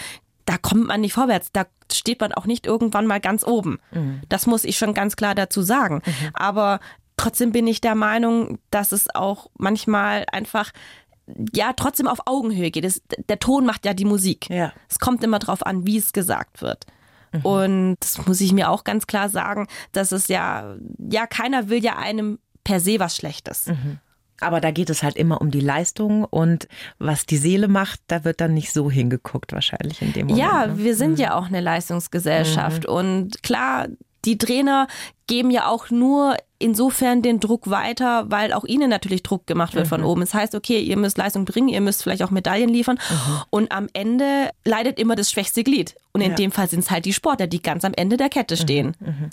da 0.46 0.56
kommt 0.56 0.86
man 0.86 1.02
nicht 1.02 1.12
vorwärts. 1.12 1.52
Da 1.52 1.66
steht 1.92 2.20
man 2.20 2.32
auch 2.32 2.46
nicht 2.46 2.66
irgendwann 2.66 3.06
mal 3.06 3.20
ganz 3.20 3.46
oben. 3.46 3.78
Mhm. 3.92 4.22
Das 4.28 4.46
muss 4.46 4.64
ich 4.64 4.78
schon 4.78 4.94
ganz 4.94 5.16
klar 5.16 5.34
dazu 5.34 5.62
sagen. 5.62 6.02
Mhm. 6.04 6.30
Aber 6.32 6.80
trotzdem 7.16 7.52
bin 7.52 7.66
ich 7.66 7.80
der 7.80 7.94
Meinung, 7.94 8.58
dass 8.70 8.92
es 8.92 9.14
auch 9.14 9.50
manchmal 9.58 10.24
einfach 10.32 10.70
ja 11.52 11.74
trotzdem 11.74 12.08
auf 12.08 12.20
Augenhöhe 12.24 12.70
geht. 12.70 12.86
Es, 12.86 13.02
der 13.28 13.38
Ton 13.38 13.66
macht 13.66 13.84
ja 13.84 13.92
die 13.92 14.06
Musik. 14.06 14.48
Ja. 14.48 14.72
Es 14.88 14.98
kommt 14.98 15.22
immer 15.22 15.38
darauf 15.38 15.66
an, 15.66 15.86
wie 15.86 15.98
es 15.98 16.14
gesagt 16.14 16.62
wird. 16.62 16.86
Mhm. 17.32 17.40
Und 17.42 17.96
das 18.00 18.26
muss 18.26 18.40
ich 18.40 18.52
mir 18.52 18.70
auch 18.70 18.84
ganz 18.84 19.06
klar 19.06 19.28
sagen, 19.28 19.66
dass 19.92 20.12
es 20.12 20.28
ja, 20.28 20.76
ja, 20.98 21.26
keiner 21.26 21.68
will 21.68 21.82
ja 21.82 21.96
einem 21.96 22.38
per 22.64 22.80
se 22.80 22.98
was 22.98 23.16
Schlechtes. 23.16 23.66
Mhm. 23.66 23.98
Aber 24.40 24.60
da 24.60 24.70
geht 24.70 24.88
es 24.88 25.02
halt 25.02 25.16
immer 25.16 25.40
um 25.40 25.50
die 25.50 25.60
Leistung 25.60 26.24
und 26.24 26.68
was 26.98 27.26
die 27.26 27.38
Seele 27.38 27.66
macht, 27.66 28.00
da 28.06 28.24
wird 28.24 28.40
dann 28.40 28.54
nicht 28.54 28.72
so 28.72 28.88
hingeguckt 28.90 29.52
wahrscheinlich 29.52 30.00
in 30.00 30.12
dem 30.12 30.28
Moment. 30.28 30.46
Ja, 30.46 30.66
ne? 30.66 30.78
wir 30.78 30.94
sind 30.94 31.12
mhm. 31.12 31.16
ja 31.16 31.34
auch 31.34 31.46
eine 31.46 31.60
Leistungsgesellschaft 31.60 32.86
mhm. 32.86 32.94
und 32.94 33.42
klar, 33.42 33.88
die 34.24 34.38
Trainer 34.38 34.88
geben 35.26 35.50
ja 35.50 35.68
auch 35.68 35.90
nur 35.90 36.36
insofern 36.58 37.22
den 37.22 37.38
Druck 37.38 37.70
weiter, 37.70 38.30
weil 38.30 38.52
auch 38.52 38.64
ihnen 38.64 38.90
natürlich 38.90 39.22
Druck 39.22 39.46
gemacht 39.46 39.74
wird 39.74 39.86
mhm. 39.86 39.90
von 39.90 40.04
oben. 40.04 40.22
Es 40.22 40.30
das 40.30 40.40
heißt, 40.40 40.54
okay, 40.54 40.80
ihr 40.80 40.96
müsst 40.96 41.18
Leistung 41.18 41.44
bringen, 41.44 41.68
ihr 41.68 41.80
müsst 41.80 42.02
vielleicht 42.02 42.22
auch 42.22 42.30
Medaillen 42.30 42.68
liefern 42.68 42.98
mhm. 43.08 43.42
und 43.50 43.72
am 43.72 43.88
Ende 43.92 44.50
leidet 44.64 44.98
immer 44.98 45.14
das 45.14 45.30
schwächste 45.30 45.62
Glied. 45.62 45.94
Und 46.12 46.20
in 46.20 46.30
ja. 46.30 46.36
dem 46.36 46.50
Fall 46.50 46.68
sind 46.68 46.80
es 46.80 46.90
halt 46.90 47.04
die 47.04 47.12
Sportler, 47.12 47.46
die 47.46 47.62
ganz 47.62 47.84
am 47.84 47.92
Ende 47.94 48.16
der 48.16 48.28
Kette 48.28 48.56
stehen. 48.56 48.96
Mhm. 49.00 49.06
mhm. 49.06 49.30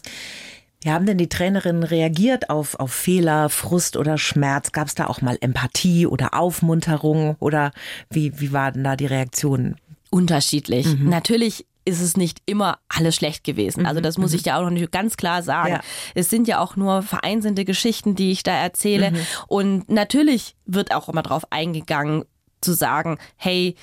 Wie 0.82 0.92
haben 0.92 1.08
denn 1.08 1.18
die 1.18 1.30
Trainerinnen 1.30 1.82
reagiert 1.82 2.52
auf, 2.52 2.76
auf 2.76 2.94
Fehler, 2.94 3.50
Frust 3.50 3.98
oder 3.98 4.20
Schmerz? 4.20 4.72
Gab 4.72 4.88
es 4.88 4.94
da 4.94 5.08
auch 5.08 5.20
mal 5.20 5.36
Empathie 5.42 6.06
oder 6.06 6.36
Aufmunterung 6.36 7.38
oder 7.40 7.72
wie, 8.12 8.40
wie 8.40 8.54
waren 8.54 8.84
da 8.84 8.96
die 8.96 9.08
Reaktionen? 9.08 9.78
Unterschiedlich. 10.12 10.86
Mhm. 10.86 11.10
Natürlich 11.10 11.66
ist 11.86 12.02
es 12.02 12.18
nicht 12.18 12.42
immer 12.46 12.80
alles 12.90 13.16
schlecht 13.16 13.44
gewesen. 13.44 13.86
Also 13.86 14.02
das 14.02 14.18
muss 14.18 14.32
mhm. 14.32 14.38
ich 14.38 14.46
ja 14.46 14.58
auch 14.58 14.64
noch 14.64 14.72
nicht 14.72 14.92
ganz 14.92 15.18
klar 15.18 15.44
sagen. 15.44 15.74
Ja. 15.74 15.82
Es 16.16 16.30
sind 16.30 16.48
ja 16.48 16.60
auch 16.60 16.76
nur 16.76 17.04
vereinzelte 17.04 17.64
Geschichten, 17.64 18.16
die 18.16 18.32
ich 18.32 18.44
da 18.44 18.54
erzähle. 18.54 19.12
Mhm. 19.12 19.18
Und 19.48 19.90
natürlich 19.90 20.56
wird 20.66 20.94
auch 20.94 21.08
immer 21.08 21.22
darauf 21.22 21.52
eingegangen, 21.52 22.26
zu 22.62 22.74
sagen, 22.74 23.20
hey, 23.38 23.76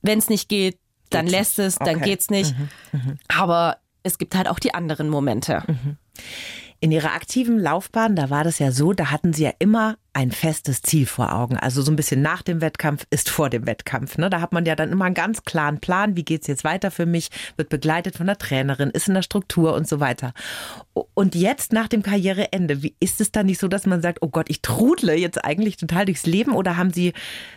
wenn 0.00 0.18
es 0.18 0.30
nicht 0.30 0.48
geht, 0.48 0.78
dann 1.10 1.26
geht's 1.26 1.36
lässt 1.36 1.58
es, 1.58 1.74
dann 1.76 1.96
okay. 1.96 2.04
geht's 2.04 2.30
nicht. 2.30 2.56
Mhm. 2.58 2.68
mhm. 2.92 3.18
Aber 3.28 3.76
es 4.02 4.18
gibt 4.18 4.34
halt 4.34 4.48
auch 4.48 4.58
die 4.58 4.72
anderen 4.72 5.08
Momente. 5.08 5.62
In 6.80 6.92
Ihrer 6.92 7.14
aktiven 7.14 7.58
Laufbahn, 7.58 8.16
da 8.16 8.28
war 8.28 8.44
das 8.44 8.58
ja 8.58 8.70
so, 8.70 8.92
da 8.92 9.10
hatten 9.10 9.32
Sie 9.32 9.44
ja 9.44 9.52
immer 9.58 9.96
ein 10.12 10.30
festes 10.30 10.82
Ziel 10.82 11.06
vor 11.06 11.32
Augen. 11.34 11.56
Also 11.56 11.82
so 11.82 11.90
ein 11.90 11.96
bisschen 11.96 12.22
nach 12.22 12.42
dem 12.42 12.60
Wettkampf 12.60 13.06
ist 13.10 13.30
vor 13.30 13.50
dem 13.50 13.66
Wettkampf. 13.66 14.18
Ne? 14.18 14.30
Da 14.30 14.40
hat 14.40 14.52
man 14.52 14.64
ja 14.64 14.74
dann 14.74 14.92
immer 14.92 15.06
einen 15.06 15.14
ganz 15.14 15.44
klaren 15.44 15.78
Plan, 15.78 16.16
wie 16.16 16.24
geht's 16.24 16.46
jetzt 16.46 16.64
weiter 16.64 16.90
für 16.90 17.06
mich, 17.06 17.30
wird 17.56 17.68
begleitet 17.68 18.16
von 18.16 18.26
der 18.26 18.38
Trainerin, 18.38 18.90
ist 18.90 19.08
in 19.08 19.14
der 19.14 19.22
Struktur 19.22 19.74
und 19.74 19.88
so 19.88 20.00
weiter. 20.00 20.32
Und 21.14 21.34
jetzt 21.34 21.72
nach 21.72 21.88
dem 21.88 22.02
Karriereende, 22.02 22.82
wie 22.82 22.94
ist 23.00 23.20
es 23.20 23.32
dann 23.32 23.46
nicht 23.46 23.60
so, 23.60 23.68
dass 23.68 23.86
man 23.86 24.02
sagt, 24.02 24.18
oh 24.22 24.28
Gott, 24.28 24.46
ich 24.48 24.62
trudle 24.62 25.14
jetzt 25.14 25.44
eigentlich 25.44 25.76
total 25.76 26.06
durchs 26.06 26.26
Leben 26.26 26.54
oder 26.54 26.76
haben 26.76 26.92
Sie, 26.92 27.12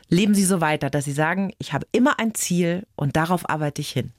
leben 0.09 0.33
Sie 0.33 0.45
so 0.45 0.61
weiter, 0.61 0.89
dass 0.89 1.05
Sie 1.05 1.13
sagen, 1.13 1.51
ich 1.59 1.73
habe 1.73 1.87
immer 1.91 2.19
ein 2.19 2.35
Ziel 2.35 2.85
und 2.95 3.15
darauf 3.15 3.49
arbeite 3.49 3.81
ich 3.81 3.91
hin? 3.91 4.11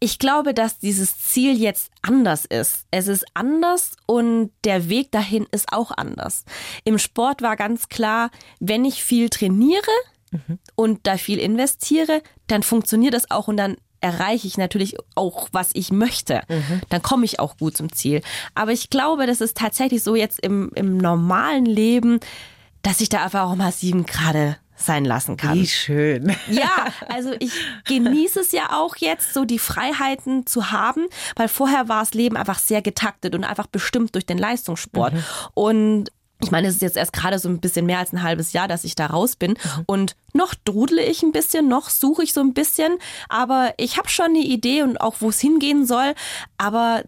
Ich 0.00 0.18
glaube, 0.18 0.54
dass 0.54 0.78
dieses 0.78 1.18
Ziel 1.18 1.58
jetzt 1.58 1.90
anders 2.02 2.44
ist. 2.44 2.86
Es 2.90 3.08
ist 3.08 3.24
anders 3.34 3.92
und 4.06 4.52
der 4.64 4.88
Weg 4.88 5.10
dahin 5.10 5.46
ist 5.50 5.72
auch 5.72 5.90
anders. 5.90 6.44
Im 6.84 6.98
Sport 6.98 7.42
war 7.42 7.56
ganz 7.56 7.88
klar, 7.88 8.30
wenn 8.60 8.84
ich 8.84 9.02
viel 9.02 9.28
trainiere 9.28 9.82
mhm. 10.30 10.58
und 10.76 11.06
da 11.06 11.16
viel 11.16 11.38
investiere, 11.38 12.22
dann 12.46 12.62
funktioniert 12.62 13.14
das 13.14 13.30
auch 13.30 13.48
und 13.48 13.56
dann 13.56 13.76
erreiche 14.00 14.46
ich 14.46 14.56
natürlich 14.56 14.96
auch, 15.16 15.48
was 15.52 15.70
ich 15.74 15.90
möchte. 15.90 16.42
Mhm. 16.48 16.80
Dann 16.88 17.02
komme 17.02 17.24
ich 17.24 17.40
auch 17.40 17.56
gut 17.56 17.76
zum 17.76 17.92
Ziel. 17.92 18.22
Aber 18.54 18.72
ich 18.72 18.90
glaube, 18.90 19.26
das 19.26 19.40
ist 19.40 19.56
tatsächlich 19.56 20.04
so 20.04 20.14
jetzt 20.14 20.38
im, 20.40 20.70
im 20.74 20.96
normalen 20.96 21.66
Leben, 21.66 22.20
dass 22.82 23.00
ich 23.00 23.08
da 23.08 23.24
einfach 23.24 23.50
auch 23.50 23.56
mal 23.56 23.72
sieben 23.72 24.06
Grad 24.06 24.58
sein 24.78 25.04
lassen 25.04 25.36
kann. 25.36 25.58
Wie 25.58 25.66
schön. 25.66 26.34
Ja, 26.48 26.86
also 27.08 27.32
ich 27.38 27.52
genieße 27.84 28.40
es 28.40 28.52
ja 28.52 28.70
auch 28.72 28.96
jetzt, 28.96 29.34
so 29.34 29.44
die 29.44 29.58
Freiheiten 29.58 30.46
zu 30.46 30.70
haben, 30.70 31.06
weil 31.36 31.48
vorher 31.48 31.88
war 31.88 32.00
das 32.00 32.14
Leben 32.14 32.36
einfach 32.36 32.58
sehr 32.58 32.80
getaktet 32.80 33.34
und 33.34 33.44
einfach 33.44 33.66
bestimmt 33.66 34.14
durch 34.14 34.24
den 34.24 34.38
Leistungssport. 34.38 35.14
Mhm. 35.14 35.24
Und 35.54 36.12
ich 36.40 36.52
meine, 36.52 36.68
es 36.68 36.76
ist 36.76 36.82
jetzt 36.82 36.96
erst 36.96 37.12
gerade 37.12 37.38
so 37.40 37.48
ein 37.48 37.60
bisschen 37.60 37.86
mehr 37.86 37.98
als 37.98 38.12
ein 38.12 38.22
halbes 38.22 38.52
Jahr, 38.52 38.68
dass 38.68 38.84
ich 38.84 38.94
da 38.94 39.06
raus 39.06 39.34
bin. 39.34 39.52
Mhm. 39.52 39.82
Und 39.86 40.16
noch 40.32 40.54
drudle 40.54 41.02
ich 41.02 41.22
ein 41.22 41.32
bisschen, 41.32 41.68
noch 41.68 41.90
suche 41.90 42.22
ich 42.22 42.32
so 42.32 42.40
ein 42.40 42.54
bisschen. 42.54 42.98
Aber 43.28 43.74
ich 43.76 43.98
habe 43.98 44.08
schon 44.08 44.26
eine 44.26 44.38
Idee 44.38 44.82
und 44.82 45.00
auch, 45.00 45.16
wo 45.18 45.30
es 45.30 45.40
hingehen 45.40 45.84
soll. 45.84 46.14
Aber 46.56 47.02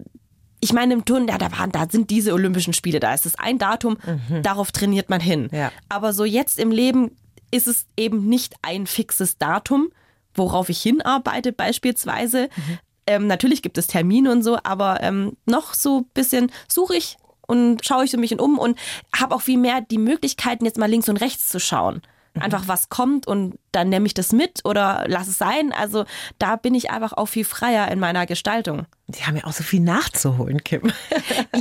ich 0.60 0.72
meine, 0.72 0.94
im 0.94 1.04
Turnen, 1.04 1.28
ja, 1.28 1.38
da 1.38 1.52
waren, 1.52 1.70
da 1.70 1.86
sind 1.88 2.10
diese 2.10 2.34
Olympischen 2.34 2.74
Spiele, 2.74 3.00
da 3.00 3.14
ist 3.14 3.24
es 3.24 3.36
ein 3.36 3.58
Datum, 3.58 3.98
mhm. 4.04 4.42
darauf 4.42 4.72
trainiert 4.72 5.08
man 5.08 5.20
hin. 5.20 5.48
Ja. 5.52 5.70
Aber 5.88 6.12
so 6.12 6.24
jetzt 6.24 6.58
im 6.58 6.72
Leben 6.72 7.16
ist 7.50 7.66
es 7.66 7.86
eben 7.96 8.28
nicht 8.28 8.54
ein 8.62 8.86
fixes 8.86 9.38
Datum, 9.38 9.90
worauf 10.34 10.68
ich 10.68 10.80
hinarbeite 10.80 11.52
beispielsweise. 11.52 12.48
Mhm. 12.54 12.78
Ähm, 13.06 13.26
natürlich 13.26 13.62
gibt 13.62 13.78
es 13.78 13.86
Termine 13.86 14.30
und 14.30 14.42
so, 14.42 14.58
aber 14.62 15.02
ähm, 15.02 15.36
noch 15.46 15.74
so 15.74 16.00
ein 16.00 16.04
bisschen 16.14 16.52
suche 16.68 16.96
ich 16.96 17.16
und 17.46 17.84
schaue 17.84 18.04
ich 18.04 18.12
so 18.12 18.18
mich 18.18 18.38
um 18.38 18.58
und 18.58 18.78
habe 19.14 19.34
auch 19.34 19.42
viel 19.42 19.58
mehr 19.58 19.80
die 19.80 19.98
Möglichkeiten, 19.98 20.64
jetzt 20.64 20.78
mal 20.78 20.88
links 20.88 21.08
und 21.08 21.16
rechts 21.16 21.48
zu 21.48 21.58
schauen. 21.58 22.02
Einfach 22.38 22.68
was 22.68 22.88
kommt 22.88 23.26
und 23.26 23.58
dann 23.72 23.88
nehme 23.88 24.06
ich 24.06 24.14
das 24.14 24.32
mit 24.32 24.64
oder 24.64 25.04
lass 25.08 25.26
es 25.26 25.38
sein. 25.38 25.72
Also 25.72 26.04
da 26.38 26.56
bin 26.56 26.74
ich 26.74 26.90
einfach 26.90 27.12
auch 27.12 27.26
viel 27.26 27.44
freier 27.44 27.90
in 27.90 27.98
meiner 27.98 28.24
Gestaltung. 28.26 28.86
Sie 29.08 29.24
haben 29.24 29.36
ja 29.36 29.44
auch 29.44 29.52
so 29.52 29.64
viel 29.64 29.80
nachzuholen, 29.80 30.62
Kim. 30.62 30.92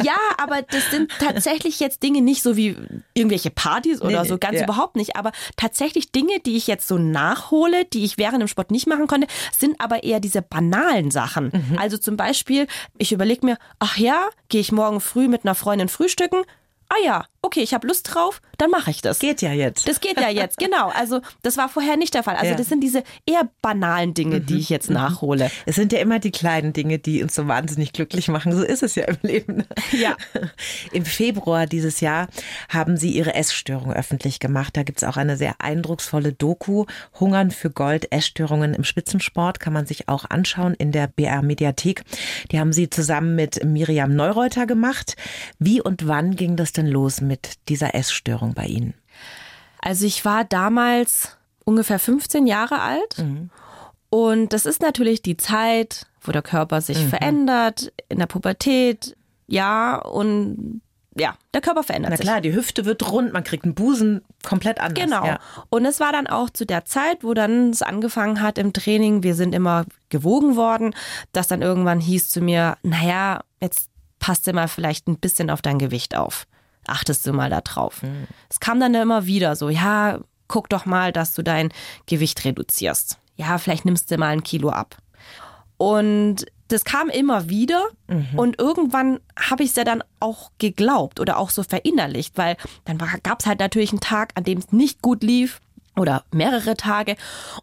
Ja, 0.03 0.17
aber 0.37 0.61
das 0.61 0.91
sind 0.91 1.11
tatsächlich 1.19 1.79
jetzt 1.79 2.03
Dinge 2.03 2.21
nicht 2.21 2.41
so 2.41 2.55
wie 2.55 2.75
irgendwelche 3.13 3.49
Partys 3.49 4.01
oder 4.01 4.21
nee, 4.21 4.29
so, 4.29 4.37
ganz 4.37 4.59
ja. 4.59 4.63
überhaupt 4.63 4.95
nicht. 4.95 5.15
Aber 5.15 5.31
tatsächlich 5.57 6.11
Dinge, 6.11 6.39
die 6.45 6.55
ich 6.55 6.67
jetzt 6.67 6.87
so 6.87 6.97
nachhole, 6.97 7.85
die 7.85 8.05
ich 8.05 8.17
während 8.17 8.41
dem 8.41 8.47
Sport 8.47 8.71
nicht 8.71 8.87
machen 8.87 9.07
konnte, 9.07 9.27
sind 9.57 9.81
aber 9.81 10.03
eher 10.03 10.19
diese 10.19 10.41
banalen 10.41 11.11
Sachen. 11.11 11.51
Mhm. 11.51 11.77
Also 11.77 11.97
zum 11.97 12.17
Beispiel, 12.17 12.67
ich 12.97 13.11
überlege 13.11 13.45
mir, 13.45 13.57
ach 13.79 13.97
ja, 13.97 14.29
gehe 14.47 14.61
ich 14.61 14.71
morgen 14.71 15.01
früh 15.01 15.27
mit 15.27 15.43
einer 15.43 15.55
Freundin 15.55 15.89
frühstücken? 15.89 16.43
ah 16.89 17.03
ja, 17.03 17.25
okay, 17.41 17.61
ich 17.61 17.73
habe 17.73 17.87
Lust 17.87 18.13
drauf, 18.13 18.41
dann 18.57 18.69
mache 18.69 18.91
ich 18.91 19.01
das. 19.01 19.19
Geht 19.19 19.41
ja 19.41 19.53
jetzt. 19.53 19.87
Das 19.87 20.01
geht 20.01 20.19
ja 20.19 20.29
jetzt, 20.29 20.57
genau. 20.59 20.89
Also 20.89 21.21
das 21.41 21.57
war 21.57 21.69
vorher 21.69 21.97
nicht 21.97 22.13
der 22.13 22.23
Fall. 22.23 22.35
Also 22.35 22.51
ja. 22.51 22.55
das 22.55 22.67
sind 22.67 22.81
diese 22.81 23.03
eher 23.25 23.49
banalen 23.61 24.13
Dinge, 24.13 24.39
mhm. 24.39 24.45
die 24.45 24.59
ich 24.59 24.69
jetzt 24.69 24.89
mhm. 24.89 24.95
nachhole. 24.95 25.49
Es 25.65 25.75
sind 25.75 25.93
ja 25.93 25.99
immer 25.99 26.19
die 26.19 26.31
kleinen 26.31 26.73
Dinge, 26.73 26.99
die 26.99 27.23
uns 27.23 27.35
so 27.35 27.47
wahnsinnig 27.47 27.93
glücklich 27.93 28.27
machen. 28.27 28.51
So 28.51 28.63
ist 28.63 28.83
es 28.83 28.95
ja 28.95 29.05
im 29.05 29.17
Leben. 29.21 29.63
Ja. 29.91 30.15
Im 30.91 31.05
Februar 31.05 31.65
dieses 31.65 32.01
Jahr 32.01 32.27
haben 32.67 32.97
Sie 32.97 33.11
Ihre 33.11 33.33
Essstörung 33.33 33.93
öffentlich 33.93 34.39
gemacht. 34.39 34.75
Da 34.75 34.83
gibt 34.83 35.01
es 35.01 35.07
auch 35.07 35.17
eine 35.17 35.37
sehr 35.37 35.55
eindrucksvolle 35.59 36.33
Doku. 36.33 36.85
Hungern 37.19 37.51
für 37.51 37.69
Gold, 37.69 38.11
Essstörungen 38.11 38.73
im 38.73 38.83
Spitzensport 38.83 39.59
kann 39.59 39.73
man 39.73 39.85
sich 39.85 40.09
auch 40.09 40.25
anschauen 40.29 40.73
in 40.73 40.91
der 40.91 41.07
BR 41.07 41.41
Mediathek. 41.41 42.03
Die 42.51 42.59
haben 42.59 42.73
Sie 42.73 42.89
zusammen 42.89 43.35
mit 43.35 43.63
Miriam 43.63 44.15
Neureuter 44.15 44.65
gemacht. 44.65 45.15
Wie 45.59 45.81
und 45.81 46.07
wann 46.07 46.35
ging 46.35 46.55
das 46.55 46.73
denn 46.73 46.87
los 46.87 47.21
mit 47.29 47.53
dieser 47.69 47.95
Essstörung 47.95 48.53
bei 48.53 48.65
Ihnen? 48.65 48.95
Also 49.79 50.05
ich 50.05 50.25
war 50.25 50.43
damals 50.43 51.37
ungefähr 51.63 51.99
15 51.99 52.47
Jahre 52.47 52.81
alt. 52.81 53.19
Mhm. 53.19 53.49
Und 54.09 54.53
das 54.53 54.65
ist 54.65 54.81
natürlich 54.81 55.21
die 55.21 55.37
Zeit, 55.37 56.07
wo 56.21 56.31
der 56.31 56.41
Körper 56.41 56.81
sich 56.81 57.03
mhm. 57.03 57.09
verändert, 57.09 57.93
in 58.09 58.17
der 58.17 58.25
Pubertät, 58.25 59.15
ja, 59.47 59.97
und 59.97 60.81
ja, 61.15 61.35
der 61.53 61.61
Körper 61.61 61.83
verändert 61.83 62.17
sich. 62.17 62.25
Na 62.25 62.31
klar, 62.31 62.41
die 62.41 62.53
Hüfte 62.53 62.85
wird 62.85 63.11
rund, 63.11 63.33
man 63.33 63.43
kriegt 63.43 63.65
einen 63.65 63.75
Busen 63.75 64.21
komplett 64.43 64.79
anders. 64.79 65.03
Genau. 65.03 65.25
Ja. 65.25 65.39
Und 65.69 65.85
es 65.85 65.99
war 65.99 66.11
dann 66.11 66.27
auch 66.27 66.49
zu 66.49 66.65
der 66.65 66.85
Zeit, 66.85 67.23
wo 67.23 67.33
dann 67.33 67.69
es 67.69 67.81
angefangen 67.81 68.41
hat 68.41 68.57
im 68.57 68.73
Training, 68.73 69.21
wir 69.21 69.35
sind 69.35 69.53
immer 69.53 69.85
gewogen 70.09 70.55
worden, 70.55 70.95
dass 71.31 71.47
dann 71.47 71.61
irgendwann 71.61 71.99
hieß 71.99 72.29
zu 72.29 72.41
mir, 72.41 72.77
naja, 72.83 73.41
jetzt 73.61 73.89
passt 74.19 74.47
du 74.47 74.53
mal 74.53 74.67
vielleicht 74.67 75.07
ein 75.07 75.17
bisschen 75.17 75.49
auf 75.49 75.61
dein 75.61 75.79
Gewicht 75.79 76.15
auf 76.15 76.47
achtest 76.87 77.25
du 77.25 77.33
mal 77.33 77.49
da 77.49 77.61
drauf. 77.61 78.03
Mhm. 78.03 78.27
Es 78.49 78.59
kam 78.59 78.79
dann 78.79 78.93
immer 78.93 79.25
wieder 79.25 79.55
so, 79.55 79.69
ja, 79.69 80.19
guck 80.47 80.69
doch 80.69 80.85
mal, 80.85 81.11
dass 81.11 81.33
du 81.33 81.43
dein 81.43 81.69
Gewicht 82.05 82.43
reduzierst. 82.43 83.17
Ja, 83.35 83.57
vielleicht 83.57 83.85
nimmst 83.85 84.11
du 84.11 84.17
mal 84.17 84.27
ein 84.27 84.43
Kilo 84.43 84.69
ab. 84.69 84.97
Und 85.77 86.45
das 86.67 86.83
kam 86.83 87.09
immer 87.09 87.49
wieder 87.49 87.87
mhm. 88.07 88.37
und 88.37 88.59
irgendwann 88.59 89.19
habe 89.37 89.63
ich 89.63 89.71
es 89.71 89.75
ja 89.75 89.83
dann 89.83 90.03
auch 90.19 90.51
geglaubt 90.59 91.19
oder 91.19 91.37
auch 91.37 91.49
so 91.49 91.63
verinnerlicht, 91.63 92.37
weil 92.37 92.57
dann 92.85 92.97
gab 93.23 93.39
es 93.39 93.45
halt 93.47 93.59
natürlich 93.59 93.91
einen 93.91 94.01
Tag, 94.01 94.33
an 94.35 94.43
dem 94.43 94.59
es 94.59 94.71
nicht 94.71 95.01
gut 95.01 95.23
lief 95.23 95.61
oder 95.95 96.23
mehrere 96.31 96.77
Tage 96.77 97.15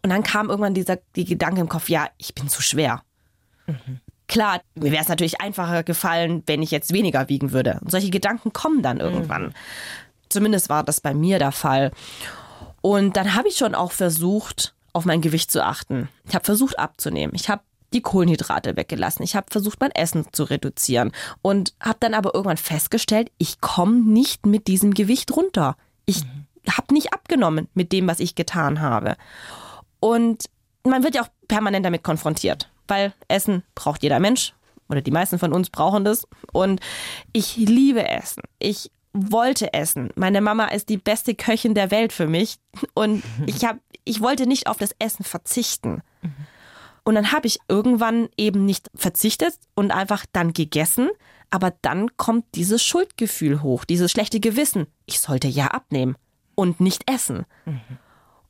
und 0.03 0.09
dann 0.09 0.23
kam 0.23 0.49
irgendwann 0.49 0.73
dieser 0.73 0.97
die 1.15 1.25
Gedanke 1.25 1.61
im 1.61 1.69
Kopf, 1.69 1.89
ja, 1.89 2.09
ich 2.17 2.35
bin 2.35 2.49
zu 2.49 2.61
schwer. 2.61 3.01
Mhm. 3.65 4.01
Klar, 4.27 4.61
mir 4.75 4.91
wäre 4.91 5.01
es 5.01 5.07
natürlich 5.07 5.39
einfacher 5.39 5.83
gefallen, 5.83 6.43
wenn 6.45 6.61
ich 6.61 6.71
jetzt 6.71 6.91
weniger 6.91 7.29
wiegen 7.29 7.51
würde. 7.51 7.79
Und 7.81 7.91
solche 7.91 8.09
Gedanken 8.09 8.51
kommen 8.51 8.81
dann 8.81 8.99
irgendwann. 8.99 9.43
Mhm. 9.43 9.53
Zumindest 10.29 10.69
war 10.69 10.83
das 10.83 10.99
bei 10.99 11.13
mir 11.13 11.39
der 11.39 11.53
Fall. 11.53 11.91
Und 12.81 13.15
dann 13.15 13.35
habe 13.35 13.47
ich 13.47 13.55
schon 13.55 13.75
auch 13.75 13.93
versucht, 13.93 14.73
auf 14.91 15.05
mein 15.05 15.21
Gewicht 15.21 15.51
zu 15.51 15.63
achten. 15.63 16.09
Ich 16.27 16.35
habe 16.35 16.43
versucht 16.43 16.77
abzunehmen. 16.77 17.35
Ich 17.35 17.49
habe 17.49 17.61
die 17.93 18.01
Kohlenhydrate 18.01 18.75
weggelassen. 18.75 19.23
Ich 19.23 19.35
habe 19.35 19.47
versucht, 19.49 19.79
mein 19.79 19.91
Essen 19.91 20.25
zu 20.33 20.43
reduzieren 20.43 21.13
und 21.41 21.73
habe 21.79 21.97
dann 22.01 22.13
aber 22.13 22.33
irgendwann 22.33 22.57
festgestellt, 22.57 23.31
ich 23.37 23.61
komme 23.61 24.01
nicht 24.01 24.45
mit 24.45 24.67
diesem 24.67 24.93
Gewicht 24.93 25.31
runter. 25.31 25.77
Ich 26.05 26.23
mhm. 26.23 26.47
habe 26.69 26.93
nicht 26.93 27.13
abgenommen 27.13 27.69
mit 27.73 27.93
dem, 27.93 28.07
was 28.07 28.19
ich 28.19 28.35
getan 28.35 28.81
habe. 28.81 29.15
Und 30.01 30.45
man 30.83 31.03
wird 31.03 31.15
ja 31.15 31.23
auch 31.23 31.29
permanent 31.47 31.85
damit 31.85 32.03
konfrontiert 32.03 32.69
weil 32.87 33.13
Essen 33.27 33.63
braucht 33.75 34.03
jeder 34.03 34.19
Mensch 34.19 34.53
oder 34.89 35.01
die 35.01 35.11
meisten 35.11 35.39
von 35.39 35.53
uns 35.53 35.69
brauchen 35.69 36.05
das. 36.05 36.27
Und 36.51 36.79
ich 37.33 37.57
liebe 37.57 38.07
Essen. 38.07 38.43
Ich 38.59 38.91
wollte 39.13 39.73
essen. 39.73 40.11
Meine 40.15 40.41
Mama 40.41 40.65
ist 40.65 40.89
die 40.89 40.97
beste 40.97 41.35
Köchin 41.35 41.73
der 41.73 41.91
Welt 41.91 42.13
für 42.13 42.27
mich 42.27 42.57
und 42.93 43.23
ich 43.45 43.65
habe 43.65 43.79
ich 44.05 44.21
wollte 44.21 44.47
nicht 44.47 44.67
auf 44.67 44.77
das 44.77 44.95
Essen 44.99 45.25
verzichten. 45.25 46.01
Und 47.03 47.15
dann 47.15 47.31
habe 47.31 47.47
ich 47.47 47.59
irgendwann 47.67 48.29
eben 48.37 48.65
nicht 48.65 48.89
verzichtet 48.95 49.53
und 49.75 49.91
einfach 49.91 50.25
dann 50.31 50.53
gegessen, 50.53 51.09
aber 51.49 51.73
dann 51.81 52.15
kommt 52.17 52.45
dieses 52.55 52.83
Schuldgefühl 52.83 53.61
hoch, 53.61 53.85
dieses 53.85 54.11
schlechte 54.11 54.39
Gewissen. 54.39 54.87
Ich 55.05 55.19
sollte 55.19 55.47
ja 55.47 55.67
abnehmen 55.67 56.15
und 56.55 56.79
nicht 56.79 57.09
essen. 57.09 57.45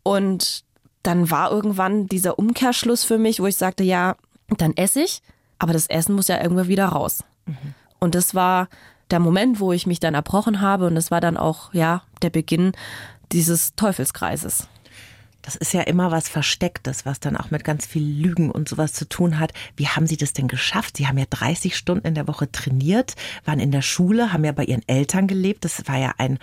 Und 0.04 0.64
dann 1.04 1.30
war 1.30 1.52
irgendwann 1.52 2.08
dieser 2.08 2.40
Umkehrschluss 2.40 3.04
für 3.04 3.18
mich, 3.18 3.40
wo 3.40 3.48
ich 3.48 3.56
sagte, 3.56 3.84
ja, 3.84 4.16
dann 4.56 4.76
esse 4.76 5.02
ich, 5.02 5.22
aber 5.60 5.74
das 5.74 5.88
Essen 5.88 6.16
muss 6.16 6.28
ja 6.28 6.42
irgendwann 6.42 6.68
wieder 6.68 6.88
raus. 6.88 7.24
Mhm. 7.46 7.74
Und 8.00 8.16
das 8.16 8.36
war 8.36 8.70
der 9.12 9.20
Moment, 9.20 9.60
wo 9.60 9.74
ich 9.74 9.88
mich 9.88 10.00
dann 10.00 10.14
erbrochen 10.14 10.62
habe 10.62 10.88
und 10.88 10.96
das 10.96 11.12
war 11.12 11.22
dann 11.22 11.38
auch, 11.38 11.74
ja, 11.74 12.04
der 12.22 12.30
Beginn 12.30 12.74
dieses 13.32 13.76
Teufelskreises. 13.76 14.68
Das 15.42 15.56
ist 15.56 15.74
ja 15.74 15.82
immer 15.82 16.12
was 16.12 16.28
Verstecktes, 16.28 17.06
was 17.06 17.22
dann 17.22 17.38
auch 17.38 17.52
mit 17.52 17.64
ganz 17.64 17.86
viel 17.86 18.04
Lügen 18.04 18.52
und 18.52 18.68
sowas 18.68 18.92
zu 18.92 19.08
tun 19.08 19.40
hat. 19.40 19.54
Wie 19.78 19.88
haben 19.88 20.06
Sie 20.06 20.18
das 20.18 20.34
denn 20.34 20.50
geschafft? 20.50 20.98
Sie 20.98 21.08
haben 21.08 21.18
ja 21.18 21.24
30 21.30 21.78
Stunden 21.78 22.06
in 22.06 22.16
der 22.16 22.28
Woche 22.28 22.52
trainiert, 22.52 23.16
waren 23.46 23.62
in 23.62 23.72
der 23.72 23.82
Schule, 23.82 24.34
haben 24.34 24.44
ja 24.44 24.52
bei 24.52 24.66
Ihren 24.66 24.86
Eltern 24.88 25.26
gelebt. 25.26 25.64
Das 25.64 25.88
war 25.88 25.98
ja 25.98 26.14
ein 26.18 26.38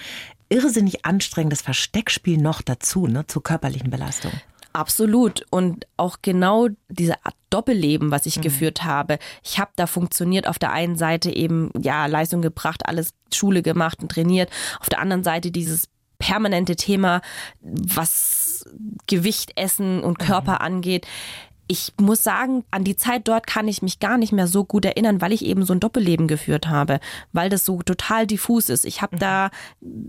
irrsinnig 0.48 1.04
anstrengendes 1.04 1.60
Versteckspiel 1.60 2.38
noch 2.38 2.62
dazu, 2.62 3.06
ne, 3.06 3.26
zur 3.26 3.42
körperlichen 3.42 3.90
Belastung. 3.90 4.32
Absolut. 4.74 5.46
Und 5.50 5.86
auch 5.96 6.18
genau 6.20 6.68
diese 6.88 7.24
Art 7.24 7.36
Doppelleben, 7.48 8.10
was 8.10 8.26
ich 8.26 8.38
mhm. 8.38 8.42
geführt 8.42 8.82
habe. 8.82 9.18
Ich 9.44 9.60
habe 9.60 9.70
da 9.76 9.86
funktioniert 9.86 10.48
auf 10.48 10.58
der 10.58 10.72
einen 10.72 10.96
Seite 10.96 11.30
eben, 11.30 11.70
ja, 11.80 12.06
Leistung 12.06 12.42
gebracht, 12.42 12.86
alles 12.86 13.14
Schule 13.32 13.62
gemacht 13.62 14.02
und 14.02 14.10
trainiert. 14.10 14.50
Auf 14.80 14.88
der 14.88 14.98
anderen 14.98 15.22
Seite 15.22 15.52
dieses 15.52 15.88
permanente 16.18 16.74
Thema, 16.74 17.22
was 17.60 18.68
Gewicht, 19.06 19.52
Essen 19.56 20.02
und 20.02 20.18
Körper 20.18 20.54
mhm. 20.54 20.66
angeht 20.66 21.06
ich 21.66 21.92
muss 21.98 22.22
sagen, 22.22 22.64
an 22.70 22.84
die 22.84 22.96
Zeit 22.96 23.26
dort 23.26 23.46
kann 23.46 23.68
ich 23.68 23.80
mich 23.80 23.98
gar 23.98 24.18
nicht 24.18 24.32
mehr 24.32 24.46
so 24.46 24.64
gut 24.64 24.84
erinnern, 24.84 25.20
weil 25.20 25.32
ich 25.32 25.44
eben 25.44 25.64
so 25.64 25.72
ein 25.72 25.80
Doppelleben 25.80 26.28
geführt 26.28 26.68
habe, 26.68 27.00
weil 27.32 27.48
das 27.48 27.64
so 27.64 27.80
total 27.82 28.26
diffus 28.26 28.68
ist. 28.68 28.84
Ich 28.84 29.00
habe 29.00 29.16
mhm. 29.16 29.20
da 29.20 29.50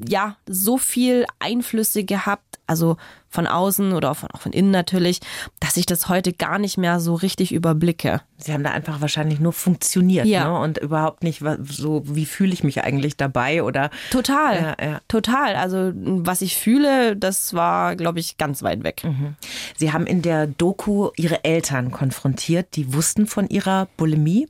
ja 0.08 0.36
so 0.46 0.78
viel 0.78 1.26
Einflüsse 1.40 2.04
gehabt, 2.04 2.60
also 2.68 2.98
von 3.36 3.46
außen 3.48 3.94
oder 3.94 4.12
auch 4.12 4.16
von, 4.18 4.32
auch 4.32 4.42
von 4.42 4.54
innen 4.54 4.72
natürlich, 4.72 5.20
dass 5.60 5.78
ich 5.78 5.86
das 5.86 6.10
heute 6.10 6.34
gar 6.34 6.58
nicht 6.58 6.78
mehr 6.78 7.00
so 7.00 7.14
richtig 7.14 7.54
überblicke. 7.54 8.22
Sie 8.38 8.52
haben 8.52 8.64
da 8.64 8.72
einfach 8.72 9.02
wahrscheinlich 9.02 9.40
nur 9.40 9.54
funktioniert 9.54 10.26
ja. 10.26 10.46
ne? 10.46 10.60
und 10.60 10.78
überhaupt 10.80 11.24
nicht 11.24 11.44
so, 11.70 12.02
wie 12.06 12.26
fühle 12.26 12.54
ich 12.54 12.64
mich 12.64 12.84
eigentlich 12.84 13.18
dabei 13.18 13.62
oder. 13.64 13.92
Total, 14.10 14.76
ja, 14.80 14.86
ja. 14.86 15.00
total. 15.08 15.56
Also 15.56 15.92
was 15.94 16.42
ich 16.42 16.58
fühle, 16.58 17.16
das 17.16 17.54
war, 17.54 17.96
glaube 17.96 18.20
ich, 18.20 18.38
ganz 18.38 18.64
weit 18.64 18.84
weg. 18.84 19.04
Mhm. 19.04 19.36
Sie 19.78 19.94
haben 19.94 20.08
in 20.08 20.22
der 20.22 20.48
Doku 20.48 21.10
Ihre 21.18 21.44
Eltern 21.44 21.92
konfrontiert, 21.92 22.76
die 22.76 22.94
wussten 22.94 23.28
von 23.28 23.48
ihrer 23.48 23.88
Bulimie 23.98 24.48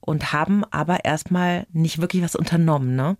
und 0.00 0.32
haben 0.32 0.64
aber 0.70 1.04
erstmal 1.04 1.66
nicht 1.72 2.00
wirklich 2.00 2.22
was 2.22 2.34
unternommen, 2.34 2.96
ne? 2.96 3.16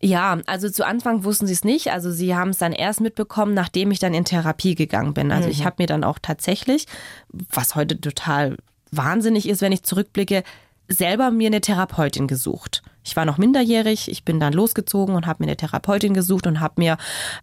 Ja, 0.00 0.38
also 0.46 0.68
zu 0.68 0.86
Anfang 0.86 1.24
wussten 1.24 1.46
sie 1.46 1.52
es 1.52 1.64
nicht. 1.64 1.90
Also 1.90 2.10
sie 2.10 2.34
haben 2.34 2.50
es 2.50 2.58
dann 2.58 2.72
erst 2.72 3.00
mitbekommen, 3.00 3.54
nachdem 3.54 3.90
ich 3.90 3.98
dann 3.98 4.14
in 4.14 4.24
Therapie 4.24 4.74
gegangen 4.74 5.14
bin. 5.14 5.32
Also 5.32 5.46
mhm. 5.46 5.52
ich 5.52 5.64
habe 5.64 5.76
mir 5.78 5.86
dann 5.86 6.04
auch 6.04 6.18
tatsächlich, 6.20 6.86
was 7.30 7.74
heute 7.74 8.00
total 8.00 8.56
wahnsinnig 8.90 9.48
ist, 9.48 9.62
wenn 9.62 9.72
ich 9.72 9.82
zurückblicke, 9.82 10.42
selber 10.88 11.30
mir 11.30 11.46
eine 11.46 11.60
Therapeutin 11.60 12.26
gesucht. 12.26 12.82
Ich 13.02 13.16
war 13.16 13.24
noch 13.24 13.38
minderjährig, 13.38 14.10
ich 14.10 14.24
bin 14.24 14.40
dann 14.40 14.52
losgezogen 14.52 15.14
und 15.14 15.26
habe 15.26 15.42
mir 15.42 15.48
eine 15.48 15.56
Therapeutin 15.56 16.14
gesucht 16.14 16.46
und 16.46 16.60
habe 16.60 16.74
mir 16.78 16.96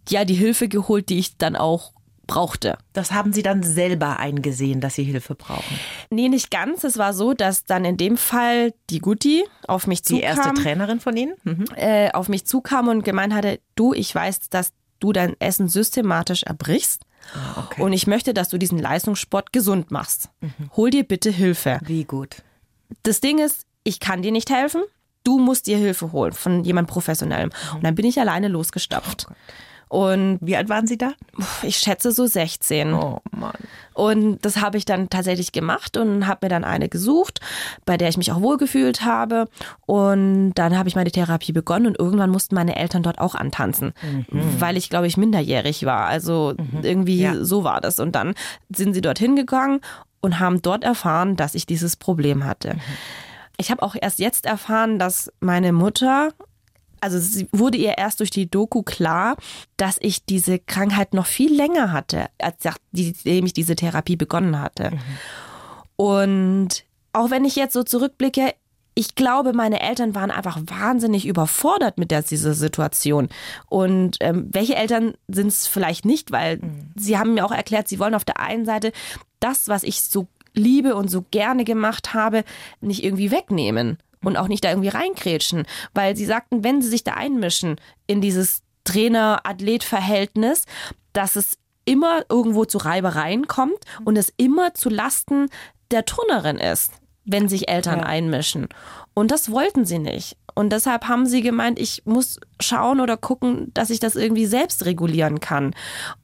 ja 0.08 0.24
die 0.24 0.34
Hilfe 0.34 0.68
geholt, 0.68 1.08
die 1.08 1.18
ich 1.18 1.36
dann 1.36 1.56
auch 1.56 1.92
brauchte. 2.32 2.78
Das 2.92 3.12
haben 3.12 3.32
Sie 3.32 3.42
dann 3.42 3.62
selber 3.62 4.18
eingesehen, 4.18 4.80
dass 4.80 4.94
Sie 4.94 5.04
Hilfe 5.04 5.34
brauchen? 5.34 5.78
Nee, 6.10 6.28
nicht 6.28 6.50
ganz. 6.50 6.84
Es 6.84 6.98
war 6.98 7.12
so, 7.12 7.34
dass 7.34 7.64
dann 7.64 7.84
in 7.84 7.96
dem 7.96 8.16
Fall 8.16 8.72
die 8.90 9.00
Gutti 9.00 9.44
auf 9.66 9.86
mich 9.86 10.02
zukam. 10.04 10.20
Die 10.20 10.24
erste 10.24 10.54
Trainerin 10.54 11.00
von 11.00 11.16
Ihnen? 11.16 11.34
Mhm. 11.44 11.66
Äh, 11.76 12.10
auf 12.12 12.28
mich 12.28 12.46
zukam 12.46 12.88
und 12.88 13.04
gemeint 13.04 13.34
hatte, 13.34 13.60
du, 13.74 13.92
ich 13.92 14.14
weiß, 14.14 14.48
dass 14.50 14.72
du 15.00 15.12
dein 15.12 15.38
Essen 15.40 15.68
systematisch 15.68 16.42
erbrichst. 16.44 17.02
Ah, 17.34 17.64
okay. 17.64 17.82
Und 17.82 17.92
ich 17.92 18.06
möchte, 18.06 18.34
dass 18.34 18.48
du 18.48 18.58
diesen 18.58 18.78
Leistungssport 18.78 19.52
gesund 19.52 19.90
machst. 19.90 20.30
Mhm. 20.40 20.70
Hol 20.76 20.90
dir 20.90 21.04
bitte 21.04 21.30
Hilfe. 21.30 21.78
Wie 21.84 22.04
gut. 22.04 22.42
Das 23.02 23.20
Ding 23.20 23.38
ist, 23.38 23.66
ich 23.84 24.00
kann 24.00 24.22
dir 24.22 24.32
nicht 24.32 24.50
helfen. 24.50 24.82
Du 25.24 25.38
musst 25.38 25.66
dir 25.66 25.76
Hilfe 25.76 26.12
holen 26.12 26.32
von 26.32 26.64
jemand 26.64 26.88
Professionellem. 26.88 27.50
Mhm. 27.50 27.76
Und 27.76 27.84
dann 27.84 27.94
bin 27.94 28.06
ich 28.06 28.18
alleine 28.18 28.48
losgestapft. 28.48 29.26
Oh 29.28 29.34
und 29.92 30.38
wie 30.40 30.56
alt 30.56 30.70
waren 30.70 30.86
Sie 30.86 30.96
da? 30.96 31.12
Ich 31.62 31.76
schätze 31.76 32.12
so 32.12 32.24
16. 32.24 32.94
Oh 32.94 33.20
Mann. 33.30 33.52
Und 33.92 34.38
das 34.42 34.56
habe 34.56 34.78
ich 34.78 34.86
dann 34.86 35.10
tatsächlich 35.10 35.52
gemacht 35.52 35.98
und 35.98 36.26
habe 36.26 36.46
mir 36.46 36.48
dann 36.48 36.64
eine 36.64 36.88
gesucht, 36.88 37.40
bei 37.84 37.98
der 37.98 38.08
ich 38.08 38.16
mich 38.16 38.32
auch 38.32 38.40
wohlgefühlt 38.40 39.04
habe. 39.04 39.48
Und 39.84 40.54
dann 40.54 40.78
habe 40.78 40.88
ich 40.88 40.94
meine 40.94 41.10
Therapie 41.10 41.52
begonnen 41.52 41.88
und 41.88 41.98
irgendwann 41.98 42.30
mussten 42.30 42.54
meine 42.54 42.76
Eltern 42.76 43.02
dort 43.02 43.18
auch 43.18 43.34
antanzen, 43.34 43.92
mhm. 44.00 44.24
weil 44.58 44.78
ich, 44.78 44.88
glaube 44.88 45.08
ich, 45.08 45.18
minderjährig 45.18 45.84
war. 45.84 46.06
Also 46.06 46.54
mhm. 46.56 46.80
irgendwie 46.84 47.20
ja. 47.20 47.44
so 47.44 47.62
war 47.62 47.82
das. 47.82 48.00
Und 48.00 48.12
dann 48.12 48.32
sind 48.74 48.94
sie 48.94 49.02
dorthin 49.02 49.36
gegangen 49.36 49.82
und 50.22 50.40
haben 50.40 50.62
dort 50.62 50.84
erfahren, 50.84 51.36
dass 51.36 51.54
ich 51.54 51.66
dieses 51.66 51.96
Problem 51.96 52.46
hatte. 52.46 52.76
Mhm. 52.76 52.80
Ich 53.58 53.70
habe 53.70 53.82
auch 53.82 53.94
erst 54.00 54.20
jetzt 54.20 54.46
erfahren, 54.46 54.98
dass 54.98 55.30
meine 55.40 55.74
Mutter 55.74 56.30
also 57.02 57.18
es 57.18 57.44
wurde 57.52 57.78
ihr 57.78 57.98
erst 57.98 58.20
durch 58.20 58.30
die 58.30 58.48
Doku 58.48 58.82
klar, 58.82 59.36
dass 59.76 59.96
ich 60.00 60.24
diese 60.24 60.58
Krankheit 60.60 61.14
noch 61.14 61.26
viel 61.26 61.54
länger 61.54 61.92
hatte, 61.92 62.26
als 62.38 62.64
nachdem 62.64 63.44
ich 63.44 63.52
diese 63.52 63.74
Therapie 63.74 64.16
begonnen 64.16 64.60
hatte. 64.60 64.92
Mhm. 64.92 65.00
Und 65.96 66.84
auch 67.12 67.30
wenn 67.30 67.44
ich 67.44 67.56
jetzt 67.56 67.72
so 67.72 67.82
zurückblicke, 67.82 68.54
ich 68.94 69.14
glaube, 69.14 69.52
meine 69.52 69.80
Eltern 69.80 70.14
waren 70.14 70.30
einfach 70.30 70.60
wahnsinnig 70.66 71.26
überfordert 71.26 71.98
mit 71.98 72.10
der, 72.10 72.22
dieser 72.22 72.54
Situation. 72.54 73.30
Und 73.68 74.18
ähm, 74.20 74.48
welche 74.52 74.76
Eltern 74.76 75.14
sind 75.28 75.48
es 75.48 75.66
vielleicht 75.66 76.04
nicht, 76.04 76.30
weil 76.30 76.58
mhm. 76.58 76.92
sie 76.94 77.18
haben 77.18 77.34
mir 77.34 77.44
auch 77.44 77.52
erklärt, 77.52 77.88
sie 77.88 77.98
wollen 77.98 78.14
auf 78.14 78.24
der 78.24 78.38
einen 78.38 78.64
Seite 78.64 78.92
das, 79.40 79.66
was 79.66 79.82
ich 79.82 80.02
so 80.02 80.28
liebe 80.54 80.94
und 80.94 81.10
so 81.10 81.24
gerne 81.30 81.64
gemacht 81.64 82.14
habe, 82.14 82.44
nicht 82.80 83.02
irgendwie 83.02 83.32
wegnehmen 83.32 83.98
und 84.24 84.36
auch 84.36 84.48
nicht 84.48 84.64
da 84.64 84.70
irgendwie 84.70 84.88
reinkrätschen, 84.88 85.64
weil 85.94 86.16
sie 86.16 86.24
sagten, 86.24 86.64
wenn 86.64 86.82
sie 86.82 86.88
sich 86.88 87.04
da 87.04 87.14
einmischen 87.14 87.76
in 88.06 88.20
dieses 88.20 88.62
Trainer-Athlet-Verhältnis, 88.84 90.64
dass 91.12 91.36
es 91.36 91.58
immer 91.84 92.24
irgendwo 92.28 92.64
zu 92.64 92.78
Reibereien 92.78 93.48
kommt 93.48 93.78
und 94.04 94.16
es 94.16 94.32
immer 94.36 94.74
zu 94.74 94.88
Lasten 94.88 95.48
der 95.90 96.04
Turnerin 96.04 96.58
ist, 96.58 96.92
wenn 97.24 97.48
sich 97.48 97.68
Eltern 97.68 98.00
ja. 98.00 98.06
einmischen. 98.06 98.68
Und 99.14 99.30
das 99.30 99.50
wollten 99.50 99.84
sie 99.84 99.98
nicht. 99.98 100.36
Und 100.54 100.70
deshalb 100.70 101.08
haben 101.08 101.26
sie 101.26 101.40
gemeint, 101.40 101.78
ich 101.78 102.02
muss 102.04 102.38
schauen 102.60 103.00
oder 103.00 103.16
gucken, 103.16 103.70
dass 103.74 103.90
ich 103.90 104.00
das 104.00 104.16
irgendwie 104.16 104.46
selbst 104.46 104.84
regulieren 104.84 105.40
kann. 105.40 105.74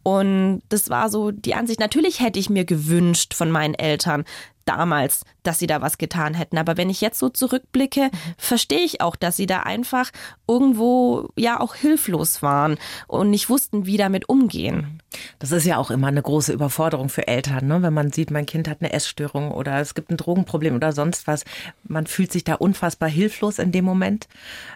Und 0.03 0.63
das 0.69 0.91
war 0.91 1.09
so 1.09 1.31
die 1.31 1.55
Ansicht. 1.55 1.81
Natürlich 1.81 2.21
hätte 2.21 2.39
ich 2.39 2.51
mir 2.51 2.65
gewünscht 2.65 3.35
von 3.35 3.51
meinen 3.51 3.75
Eltern, 3.75 4.25
damals, 4.69 5.25
dass 5.43 5.59
sie 5.59 5.67
da 5.67 5.81
was 5.81 5.99
getan 5.99 6.35
hätten. 6.35 6.59
Aber 6.59 6.77
wenn 6.77 6.91
ich 6.91 7.01
jetzt 7.01 7.19
so 7.19 7.29
zurückblicke, 7.29 8.11
verstehe 8.37 8.81
ich 8.81 9.01
auch, 9.01 9.17
dass 9.17 9.37
sie 9.37 9.47
da 9.47 9.61
einfach 9.61 10.11
irgendwo 10.47 11.31
ja 11.37 11.59
auch 11.59 11.75
hilflos 11.75 12.43
waren 12.43 12.77
und 13.07 13.31
nicht 13.31 13.49
wussten, 13.49 13.87
wie 13.87 13.97
damit 13.97 14.29
umgehen. 14.29 15.01
Das 15.39 15.53
ist 15.53 15.65
ja 15.65 15.79
auch 15.79 15.91
immer 15.91 16.09
eine 16.09 16.23
große 16.23 16.53
Überforderung 16.53 17.09
für 17.09 17.27
Eltern, 17.27 17.67
ne? 17.67 17.83
wenn 17.83 17.95
man 17.95 18.13
sieht, 18.13 18.31
mein 18.31 18.47
Kind 18.47 18.69
hat 18.69 18.79
eine 18.81 18.93
Essstörung 18.93 19.51
oder 19.51 19.81
es 19.81 19.95
gibt 19.95 20.11
ein 20.11 20.17
Drogenproblem 20.17 20.75
oder 20.75 20.93
sonst 20.93 21.27
was. 21.27 21.45
Man 21.85 22.07
fühlt 22.07 22.31
sich 22.31 22.45
da 22.45 22.55
unfassbar 22.55 23.09
hilflos 23.09 23.59
in 23.59 23.73
dem 23.73 23.85
Moment. 23.85 24.29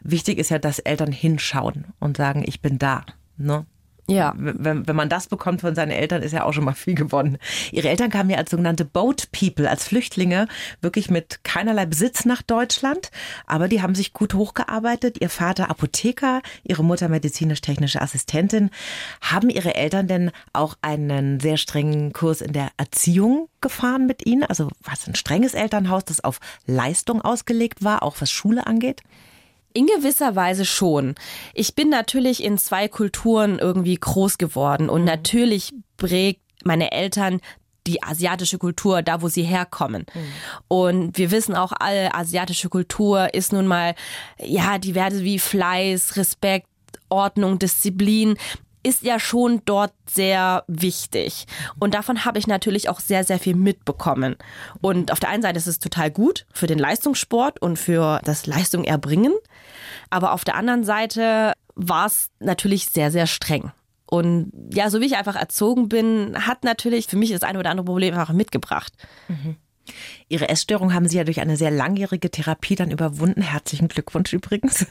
Wichtig 0.02 0.38
ist 0.38 0.50
ja, 0.50 0.59
dass 0.59 0.78
Eltern 0.78 1.12
hinschauen 1.12 1.87
und 2.00 2.16
sagen, 2.16 2.44
ich 2.46 2.62
bin 2.62 2.78
da. 2.78 3.05
Ne? 3.37 3.66
Ja. 4.12 4.35
Wenn, 4.37 4.87
wenn 4.87 4.96
man 4.96 5.09
das 5.09 5.27
bekommt 5.27 5.62
von 5.62 5.75
seinen 5.75 5.90
Eltern, 5.90 6.22
ist 6.22 6.33
ja 6.33 6.44
auch 6.44 6.53
schon 6.53 6.64
mal 6.64 6.75
viel 6.75 6.94
gewonnen. 6.94 7.38
Ihre 7.70 7.88
Eltern 7.88 8.11
kamen 8.11 8.31
ja 8.31 8.37
als 8.37 8.51
sogenannte 8.51 8.85
Boat 8.85 9.31
People, 9.33 9.68
als 9.68 9.85
Flüchtlinge, 9.85 10.48
wirklich 10.81 11.11
mit 11.11 11.44
keinerlei 11.44 11.87
Besitz 11.87 12.25
nach 12.25 12.42
Deutschland. 12.42 13.11
Aber 13.46 13.68
die 13.68 13.83
haben 13.83 13.94
sich 13.94 14.12
gut 14.12 14.35
hochgearbeitet. 14.35 15.18
Ihr 15.20 15.31
Vater 15.31 15.70
Apotheker, 15.70 16.42
ihre 16.62 16.85
Mutter 16.85 17.09
medizinisch-technische 17.09 18.01
Assistentin. 18.01 18.70
Haben 19.20 19.51
ihre 19.51 19.75
Eltern 19.75 20.09
denn 20.09 20.31
auch 20.53 20.77
einen 20.83 21.40
sehr 21.40 21.57
strengen 21.57 22.12
Kurs 22.12 22.40
in 22.40 22.53
der 22.53 22.70
Erziehung 22.77 23.48
gefahren 23.61 24.07
mit 24.07 24.27
ihnen? 24.27 24.44
Also 24.44 24.68
was 24.83 25.07
ein 25.07 25.14
strenges 25.14 25.55
Elternhaus, 25.55 26.05
das 26.05 26.22
auf 26.22 26.40
Leistung 26.66 27.22
ausgelegt 27.22 27.83
war, 27.83 28.03
auch 28.03 28.16
was 28.20 28.31
Schule 28.31 28.66
angeht? 28.66 29.03
In 29.74 29.87
gewisser 29.87 30.37
Weise 30.37 30.64
schon. 30.64 31.14
Ich 31.54 31.74
bin 31.74 31.88
natürlich 31.88 32.42
in 32.42 32.58
zwei 32.58 32.88
Kulturen 32.88 33.58
irgendwie 33.58 33.96
groß 33.96 34.38
geworden 34.38 34.88
und 34.88 35.02
mhm. 35.02 35.06
natürlich 35.06 35.72
prägt 35.96 36.40
meine 36.64 36.92
Eltern 36.92 37.40
die 37.87 38.02
asiatische 38.02 38.58
Kultur, 38.58 39.02
da 39.02 39.22
wo 39.22 39.28
sie 39.28 39.42
herkommen. 39.42 40.06
Mhm. 40.14 40.20
Und 40.68 41.18
wir 41.18 41.30
wissen 41.30 41.54
auch 41.54 41.72
alle, 41.78 42.14
asiatische 42.14 42.68
Kultur 42.68 43.35
ist 43.35 43.52
nun 43.52 43.66
mal, 43.66 43.94
ja, 44.38 44.78
die 44.78 44.94
Werte 44.94 45.22
wie 45.24 45.38
Fleiß, 45.38 46.16
Respekt, 46.16 46.68
Ordnung, 47.08 47.58
Disziplin 47.58 48.37
ist 48.85 49.02
ja 49.02 49.20
schon 49.20 49.62
dort 49.64 49.92
sehr 50.11 50.64
wichtig. 50.66 51.46
Und 51.78 51.94
davon 51.94 52.24
habe 52.24 52.38
ich 52.38 52.46
natürlich 52.46 52.88
auch 52.88 53.00
sehr, 53.00 53.24
sehr 53.24 53.38
viel 53.38 53.54
mitbekommen. 53.54 54.37
Und 54.80 55.12
auf 55.12 55.20
der 55.20 55.28
einen 55.28 55.42
Seite 55.42 55.58
ist 55.58 55.68
es 55.68 55.78
total 55.78 56.11
gut 56.11 56.46
für 56.52 56.66
den 56.66 56.78
Leistungssport 56.78 57.62
und 57.62 57.78
für 57.78 58.20
das 58.24 58.46
Leistung 58.46 58.85
erbringen. 58.85 59.35
Aber 60.12 60.33
auf 60.33 60.44
der 60.44 60.57
anderen 60.57 60.85
Seite 60.85 61.55
war 61.75 62.05
es 62.05 62.29
natürlich 62.38 62.90
sehr, 62.90 63.11
sehr 63.11 63.27
streng. 63.27 63.72
Und 64.05 64.53
ja, 64.70 64.90
so 64.90 65.01
wie 65.01 65.07
ich 65.07 65.16
einfach 65.16 65.37
erzogen 65.37 65.88
bin, 65.88 66.37
hat 66.46 66.64
natürlich 66.64 67.07
für 67.07 67.16
mich 67.16 67.31
das 67.31 67.42
eine 67.42 67.59
oder 67.59 67.70
andere 67.70 67.87
Problem 67.87 68.12
einfach 68.12 68.35
mitgebracht. 68.35 68.92
Mhm. 69.29 69.57
Ihre 70.29 70.51
Essstörung 70.51 70.92
haben 70.92 71.09
Sie 71.09 71.16
ja 71.16 71.25
durch 71.25 71.40
eine 71.40 71.57
sehr 71.57 71.70
langjährige 71.70 72.31
Therapie 72.31 72.75
dann 72.75 72.90
überwunden. 72.90 73.40
Herzlichen 73.40 73.88
Glückwunsch 73.88 74.35
übrigens. 74.35 74.87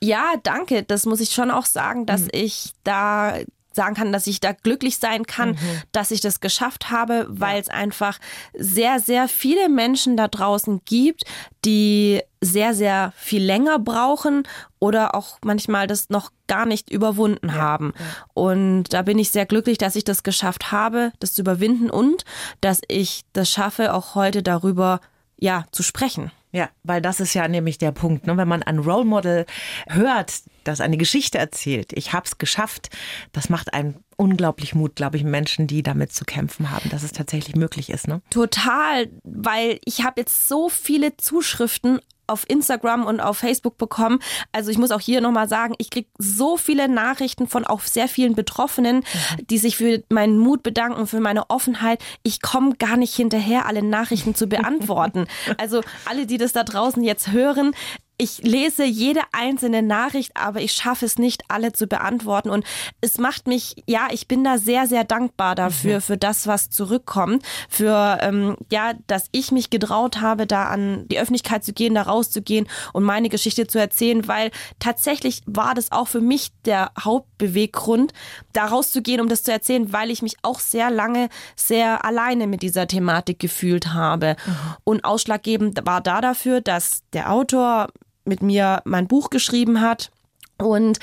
Ja, 0.00 0.34
danke. 0.44 0.84
Das 0.84 1.04
muss 1.04 1.20
ich 1.20 1.30
schon 1.30 1.50
auch 1.50 1.66
sagen, 1.66 2.06
dass 2.06 2.22
mhm. 2.22 2.30
ich 2.30 2.74
da 2.84 3.34
sagen 3.74 3.94
kann, 3.94 4.12
dass 4.12 4.26
ich 4.26 4.40
da 4.40 4.52
glücklich 4.52 4.98
sein 4.98 5.24
kann, 5.26 5.50
mhm. 5.50 5.82
dass 5.92 6.10
ich 6.10 6.20
das 6.20 6.40
geschafft 6.40 6.90
habe, 6.90 7.26
weil 7.28 7.60
es 7.60 7.68
einfach 7.68 8.18
sehr, 8.54 9.00
sehr 9.00 9.28
viele 9.28 9.68
Menschen 9.68 10.16
da 10.16 10.28
draußen 10.28 10.82
gibt, 10.84 11.24
die 11.64 12.20
sehr, 12.40 12.74
sehr 12.74 13.12
viel 13.16 13.42
länger 13.42 13.78
brauchen 13.78 14.46
oder 14.78 15.14
auch 15.14 15.38
manchmal 15.42 15.86
das 15.86 16.10
noch 16.10 16.30
gar 16.46 16.66
nicht 16.66 16.90
überwunden 16.90 17.48
ja, 17.48 17.54
haben. 17.54 17.94
Ja. 17.98 18.04
Und 18.34 18.92
da 18.92 19.02
bin 19.02 19.18
ich 19.18 19.30
sehr 19.30 19.46
glücklich, 19.46 19.78
dass 19.78 19.96
ich 19.96 20.04
das 20.04 20.22
geschafft 20.22 20.70
habe, 20.70 21.12
das 21.20 21.32
zu 21.32 21.42
überwinden 21.42 21.90
und 21.90 22.24
dass 22.60 22.82
ich 22.88 23.22
das 23.32 23.50
schaffe, 23.50 23.94
auch 23.94 24.14
heute 24.14 24.42
darüber 24.42 25.00
ja 25.38 25.64
zu 25.72 25.82
sprechen. 25.82 26.30
Ja, 26.54 26.70
weil 26.84 27.02
das 27.02 27.18
ist 27.18 27.34
ja 27.34 27.48
nämlich 27.48 27.78
der 27.78 27.90
Punkt. 27.90 28.28
Ne? 28.28 28.36
Wenn 28.36 28.46
man 28.46 28.62
ein 28.62 28.78
Role 28.78 29.04
Model 29.04 29.44
hört, 29.88 30.42
das 30.62 30.80
eine 30.80 30.96
Geschichte 30.96 31.36
erzählt, 31.36 31.92
ich 31.92 32.12
habe 32.12 32.26
es 32.26 32.38
geschafft, 32.38 32.90
das 33.32 33.50
macht 33.50 33.74
einen 33.74 34.04
unglaublich 34.16 34.72
Mut, 34.72 34.94
glaube 34.94 35.16
ich, 35.16 35.24
Menschen, 35.24 35.66
die 35.66 35.82
damit 35.82 36.12
zu 36.12 36.24
kämpfen 36.24 36.70
haben, 36.70 36.88
dass 36.90 37.02
es 37.02 37.10
tatsächlich 37.10 37.56
möglich 37.56 37.90
ist. 37.90 38.06
Ne? 38.06 38.22
Total, 38.30 39.10
weil 39.24 39.80
ich 39.84 40.04
habe 40.04 40.20
jetzt 40.20 40.46
so 40.46 40.68
viele 40.68 41.16
Zuschriften 41.16 41.98
auf 42.26 42.48
Instagram 42.48 43.06
und 43.06 43.20
auf 43.20 43.38
Facebook 43.38 43.78
bekommen. 43.78 44.18
Also 44.52 44.70
ich 44.70 44.78
muss 44.78 44.90
auch 44.90 45.00
hier 45.00 45.20
nochmal 45.20 45.48
sagen, 45.48 45.74
ich 45.78 45.90
kriege 45.90 46.08
so 46.18 46.56
viele 46.56 46.88
Nachrichten 46.88 47.48
von 47.48 47.64
auch 47.64 47.80
sehr 47.80 48.08
vielen 48.08 48.34
Betroffenen, 48.34 48.96
mhm. 48.96 49.46
die 49.48 49.58
sich 49.58 49.76
für 49.76 50.02
meinen 50.08 50.38
Mut 50.38 50.62
bedanken, 50.62 51.06
für 51.06 51.20
meine 51.20 51.50
Offenheit. 51.50 52.02
Ich 52.22 52.40
komme 52.40 52.74
gar 52.76 52.96
nicht 52.96 53.14
hinterher, 53.14 53.66
alle 53.66 53.82
Nachrichten 53.82 54.34
zu 54.34 54.46
beantworten. 54.54 55.26
also 55.58 55.80
alle, 56.04 56.26
die 56.26 56.38
das 56.38 56.52
da 56.52 56.64
draußen 56.64 57.02
jetzt 57.02 57.32
hören, 57.32 57.74
ich 58.16 58.38
lese 58.42 58.84
jede 58.84 59.20
einzelne 59.32 59.82
Nachricht, 59.82 60.36
aber 60.36 60.60
ich 60.60 60.72
schaffe 60.72 61.04
es 61.04 61.18
nicht, 61.18 61.42
alle 61.48 61.72
zu 61.72 61.88
beantworten. 61.88 62.48
Und 62.48 62.64
es 63.00 63.18
macht 63.18 63.48
mich, 63.48 63.82
ja, 63.86 64.06
ich 64.12 64.28
bin 64.28 64.44
da 64.44 64.58
sehr, 64.58 64.86
sehr 64.86 65.02
dankbar 65.02 65.56
dafür, 65.56 65.96
mhm. 65.96 66.00
für 66.00 66.16
das, 66.16 66.46
was 66.46 66.70
zurückkommt, 66.70 67.44
für, 67.68 68.18
ähm, 68.20 68.56
ja, 68.70 68.92
dass 69.08 69.26
ich 69.32 69.50
mich 69.50 69.68
getraut 69.70 70.20
habe, 70.20 70.46
da 70.46 70.66
an 70.66 71.08
die 71.08 71.18
Öffentlichkeit 71.18 71.64
zu 71.64 71.72
gehen, 71.72 71.94
da 71.94 72.02
rauszugehen 72.02 72.68
und 72.92 73.02
meine 73.02 73.28
Geschichte 73.28 73.66
zu 73.66 73.80
erzählen, 73.80 74.28
weil 74.28 74.52
tatsächlich 74.78 75.42
war 75.46 75.74
das 75.74 75.90
auch 75.90 76.06
für 76.06 76.20
mich 76.20 76.52
der 76.64 76.92
Hauptbeweggrund, 76.98 78.12
da 78.52 78.66
rauszugehen, 78.66 79.20
um 79.20 79.28
das 79.28 79.42
zu 79.42 79.50
erzählen, 79.50 79.92
weil 79.92 80.10
ich 80.10 80.22
mich 80.22 80.36
auch 80.42 80.60
sehr 80.60 80.90
lange 80.90 81.28
sehr 81.56 82.04
alleine 82.04 82.46
mit 82.46 82.62
dieser 82.62 82.86
Thematik 82.86 83.40
gefühlt 83.40 83.92
habe. 83.92 84.36
Mhm. 84.46 84.54
Und 84.84 85.04
ausschlaggebend 85.04 85.80
war 85.84 86.00
da 86.00 86.20
dafür, 86.20 86.60
dass 86.60 87.02
der 87.12 87.32
Autor 87.32 87.88
mit 88.24 88.42
mir 88.42 88.82
mein 88.84 89.06
Buch 89.06 89.30
geschrieben 89.30 89.80
hat. 89.80 90.10
Und 90.58 90.98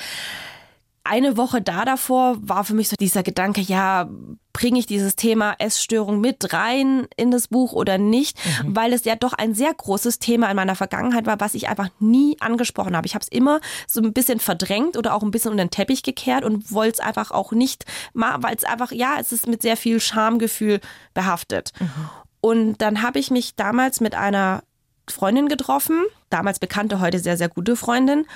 eine 1.04 1.36
Woche 1.36 1.60
da 1.60 1.84
davor 1.84 2.36
war 2.40 2.64
für 2.64 2.74
mich 2.74 2.88
so 2.88 2.96
dieser 2.98 3.22
Gedanke, 3.24 3.60
ja, 3.60 4.08
bringe 4.52 4.78
ich 4.78 4.86
dieses 4.86 5.16
Thema 5.16 5.54
Essstörung 5.58 6.20
mit 6.20 6.52
rein 6.52 7.08
in 7.16 7.30
das 7.30 7.48
Buch 7.48 7.72
oder 7.72 7.98
nicht, 7.98 8.38
mhm. 8.62 8.76
weil 8.76 8.92
es 8.92 9.04
ja 9.04 9.16
doch 9.16 9.32
ein 9.32 9.54
sehr 9.54 9.74
großes 9.74 10.20
Thema 10.20 10.48
in 10.48 10.56
meiner 10.56 10.76
Vergangenheit 10.76 11.26
war, 11.26 11.40
was 11.40 11.54
ich 11.54 11.68
einfach 11.68 11.88
nie 11.98 12.36
angesprochen 12.40 12.96
habe. 12.96 13.06
Ich 13.06 13.14
habe 13.14 13.22
es 13.22 13.28
immer 13.28 13.60
so 13.88 14.00
ein 14.00 14.12
bisschen 14.12 14.38
verdrängt 14.38 14.96
oder 14.96 15.14
auch 15.14 15.22
ein 15.22 15.32
bisschen 15.32 15.50
unter 15.50 15.64
den 15.64 15.70
Teppich 15.70 16.02
gekehrt 16.02 16.44
und 16.44 16.70
wollte 16.70 16.94
es 16.94 17.00
einfach 17.00 17.32
auch 17.32 17.50
nicht 17.50 17.84
mal, 18.12 18.42
weil 18.42 18.54
es 18.54 18.64
einfach, 18.64 18.92
ja, 18.92 19.16
es 19.18 19.32
ist 19.32 19.48
mit 19.48 19.62
sehr 19.62 19.76
viel 19.76 19.98
Schamgefühl 19.98 20.80
behaftet. 21.14 21.72
Mhm. 21.80 22.10
Und 22.40 22.82
dann 22.82 23.02
habe 23.02 23.18
ich 23.18 23.30
mich 23.30 23.56
damals 23.56 24.00
mit 24.00 24.14
einer 24.14 24.62
Freundin 25.08 25.48
getroffen, 25.48 26.04
damals 26.32 26.58
bekannte, 26.58 27.00
heute 27.00 27.18
sehr, 27.18 27.36
sehr 27.36 27.48
gute 27.48 27.76
Freundin. 27.76 28.26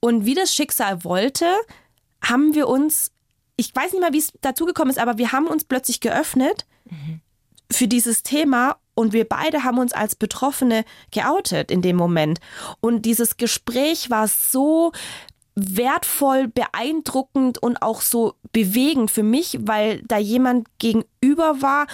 Und 0.00 0.24
wie 0.24 0.34
das 0.34 0.54
Schicksal 0.54 1.04
wollte, 1.04 1.46
haben 2.22 2.54
wir 2.54 2.68
uns, 2.68 3.12
ich 3.56 3.74
weiß 3.74 3.92
nicht 3.92 4.00
mal, 4.00 4.12
wie 4.12 4.18
es 4.18 4.32
dazu 4.40 4.64
gekommen 4.64 4.90
ist, 4.90 4.98
aber 4.98 5.18
wir 5.18 5.32
haben 5.32 5.46
uns 5.46 5.64
plötzlich 5.64 6.00
geöffnet 6.00 6.66
mhm. 6.90 7.20
für 7.70 7.88
dieses 7.88 8.22
Thema 8.22 8.76
und 8.94 9.12
wir 9.12 9.28
beide 9.28 9.64
haben 9.64 9.78
uns 9.78 9.92
als 9.92 10.14
Betroffene 10.14 10.84
geoutet 11.10 11.70
in 11.70 11.82
dem 11.82 11.96
Moment. 11.96 12.40
Und 12.80 13.02
dieses 13.02 13.36
Gespräch 13.36 14.10
war 14.10 14.28
so 14.28 14.92
wertvoll, 15.56 16.48
beeindruckend 16.48 17.58
und 17.58 17.82
auch 17.82 18.00
so 18.00 18.34
bewegend 18.52 19.10
für 19.10 19.22
mich, 19.22 19.58
weil 19.60 20.02
da 20.02 20.18
jemand 20.18 20.66
gegenüber 20.78 21.62
war, 21.62 21.86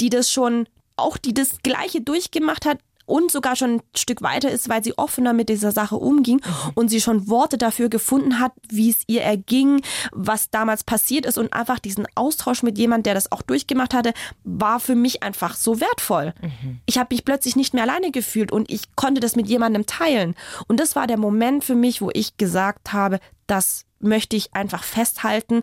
die 0.00 0.10
das 0.10 0.30
schon 0.30 0.66
auch 0.96 1.16
die 1.16 1.34
das 1.34 1.58
gleiche 1.62 2.00
durchgemacht 2.00 2.66
hat, 2.66 2.78
und 3.06 3.30
sogar 3.30 3.56
schon 3.56 3.76
ein 3.76 3.82
Stück 3.96 4.22
weiter 4.22 4.50
ist, 4.50 4.68
weil 4.68 4.82
sie 4.82 4.96
offener 4.98 5.32
mit 5.32 5.48
dieser 5.48 5.72
Sache 5.72 5.96
umging 5.96 6.40
und 6.74 6.88
sie 6.88 7.00
schon 7.00 7.28
Worte 7.28 7.58
dafür 7.58 7.88
gefunden 7.88 8.40
hat, 8.40 8.52
wie 8.68 8.90
es 8.90 9.02
ihr 9.06 9.22
erging, 9.22 9.82
was 10.12 10.50
damals 10.50 10.84
passiert 10.84 11.26
ist 11.26 11.38
und 11.38 11.52
einfach 11.52 11.78
diesen 11.78 12.06
Austausch 12.14 12.62
mit 12.62 12.78
jemandem, 12.78 13.04
der 13.04 13.14
das 13.14 13.32
auch 13.32 13.42
durchgemacht 13.42 13.94
hatte, 13.94 14.12
war 14.44 14.80
für 14.80 14.94
mich 14.94 15.22
einfach 15.22 15.56
so 15.56 15.80
wertvoll. 15.80 16.34
Mhm. 16.40 16.80
Ich 16.86 16.98
habe 16.98 17.14
mich 17.14 17.24
plötzlich 17.24 17.56
nicht 17.56 17.74
mehr 17.74 17.84
alleine 17.84 18.10
gefühlt 18.10 18.52
und 18.52 18.70
ich 18.70 18.94
konnte 18.96 19.20
das 19.20 19.36
mit 19.36 19.48
jemandem 19.48 19.86
teilen. 19.86 20.34
Und 20.68 20.80
das 20.80 20.96
war 20.96 21.06
der 21.06 21.18
Moment 21.18 21.64
für 21.64 21.74
mich, 21.74 22.00
wo 22.00 22.10
ich 22.12 22.36
gesagt 22.36 22.92
habe, 22.92 23.20
das 23.46 23.86
möchte 24.04 24.36
ich 24.36 24.54
einfach 24.54 24.84
festhalten, 24.84 25.62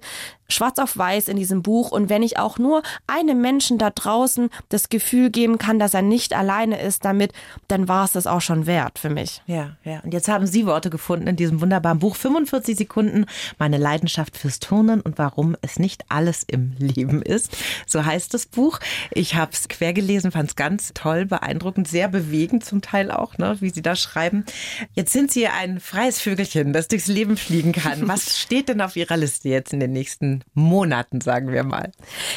schwarz 0.50 0.80
auf 0.80 0.98
weiß 0.98 1.28
in 1.28 1.38
diesem 1.38 1.62
Buch. 1.62 1.92
Und 1.92 2.10
wenn 2.10 2.24
ich 2.24 2.38
auch 2.38 2.58
nur 2.58 2.84
einem 3.08 3.42
Menschen 3.42 3.78
da 3.78 3.90
draußen 3.90 4.50
das 4.70 4.90
Gefühl 4.90 5.30
geben 5.30 5.58
kann, 5.58 5.80
dass 5.80 5.94
er 5.94 6.02
nicht 6.02 6.34
alleine 6.34 6.82
ist 6.82 7.06
damit, 7.06 7.32
dann 7.68 7.88
war 7.88 8.04
es 8.04 8.12
das 8.12 8.28
auch 8.28 8.42
schon 8.42 8.66
wert 8.66 9.00
für 9.00 9.10
mich. 9.10 9.42
Ja, 9.46 9.78
ja. 9.84 10.02
Und 10.02 10.14
jetzt 10.14 10.28
haben 10.28 10.48
Sie 10.48 10.66
Worte 10.66 10.90
gefunden 10.90 11.28
in 11.28 11.36
diesem 11.36 11.62
wunderbaren 11.62 12.00
Buch 12.00 12.16
45 12.16 12.78
Sekunden, 12.78 13.26
meine 13.58 13.78
Leidenschaft 13.78 14.36
fürs 14.38 14.60
Turnen 14.60 15.02
und 15.02 15.18
warum 15.18 15.56
es 15.62 15.80
nicht 15.80 16.04
alles 16.10 16.44
im 16.44 16.74
Leben 16.78 17.22
ist. 17.22 17.56
So 17.88 18.04
heißt 18.04 18.34
das 18.34 18.46
Buch. 18.46 18.80
Ich 19.12 19.36
habe 19.36 19.52
es 19.54 19.70
quer 19.70 19.94
gelesen, 19.94 20.32
fand 20.32 20.50
es 20.50 20.56
ganz 20.56 20.92
toll, 20.94 21.26
beeindruckend, 21.26 21.88
sehr 21.88 22.08
bewegend 22.08 22.66
zum 22.66 22.82
Teil 22.82 23.12
auch, 23.12 23.38
ne, 23.38 23.58
wie 23.62 23.70
Sie 23.70 23.82
da 23.82 23.96
schreiben. 23.96 24.46
Jetzt 24.94 25.14
sind 25.14 25.32
Sie 25.32 25.48
ein 25.48 25.80
freies 25.80 26.20
Vögelchen, 26.20 26.74
das 26.74 26.88
durchs 26.88 27.08
Leben 27.08 27.38
fliegen 27.38 27.71
kann. 27.74 28.08
Was 28.08 28.38
steht 28.40 28.70
denn 28.70 28.82
auf 28.82 28.96
Ihrer 28.96 29.18
Liste 29.18 29.50
jetzt 29.50 29.74
in 29.74 29.80
den 29.80 29.92
nächsten 29.92 30.44
Monaten, 30.54 31.22
sagen 31.22 31.52
wir 31.52 31.64
mal? 31.64 31.92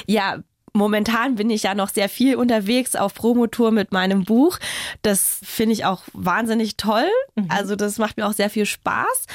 Ja, 0.07 0.39
momentan 0.75 1.37
bin 1.37 1.51
ich 1.51 1.63
ja 1.63 1.75
noch 1.75 1.89
sehr 1.89 2.09
viel 2.09 2.37
unterwegs 2.37 2.97
auf 2.97 3.15
Promotour 3.15 3.71
mit 3.71 3.93
meinem 3.93 4.25
Buch. 4.25 4.59
Das 5.03 5.39
finde 5.43 5.73
ich 5.73 5.85
auch 5.85 6.03
wahnsinnig 6.13 6.77
toll. 6.77 7.09
Mhm. 7.37 7.47
Also 7.49 7.77
das 7.77 7.99
macht 7.99 8.17
mir 8.17 8.27
auch 8.27 8.33
sehr 8.33 8.51
viel 8.51 8.67
Spaß. 8.67 9.27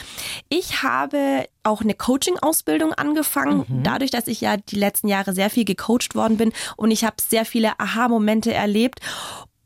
Ich 0.50 0.84
habe 0.84 1.48
auch 1.64 1.82
eine 1.82 1.94
Coaching-Ausbildung 1.94 2.94
angefangen, 2.94 3.66
mhm. 3.68 3.84
dadurch, 3.84 4.12
dass 4.12 4.28
ich 4.28 4.42
ja 4.42 4.58
die 4.58 4.76
letzten 4.76 5.08
Jahre 5.08 5.34
sehr 5.34 5.50
viel 5.50 5.66
gecoacht 5.66 6.14
worden 6.14 6.38
bin 6.38 6.52
und 6.76 6.92
ich 6.92 7.04
habe 7.04 7.16
sehr 7.22 7.46
viele 7.46 7.80
Aha-Momente 7.80 8.54
erlebt. 8.54 9.00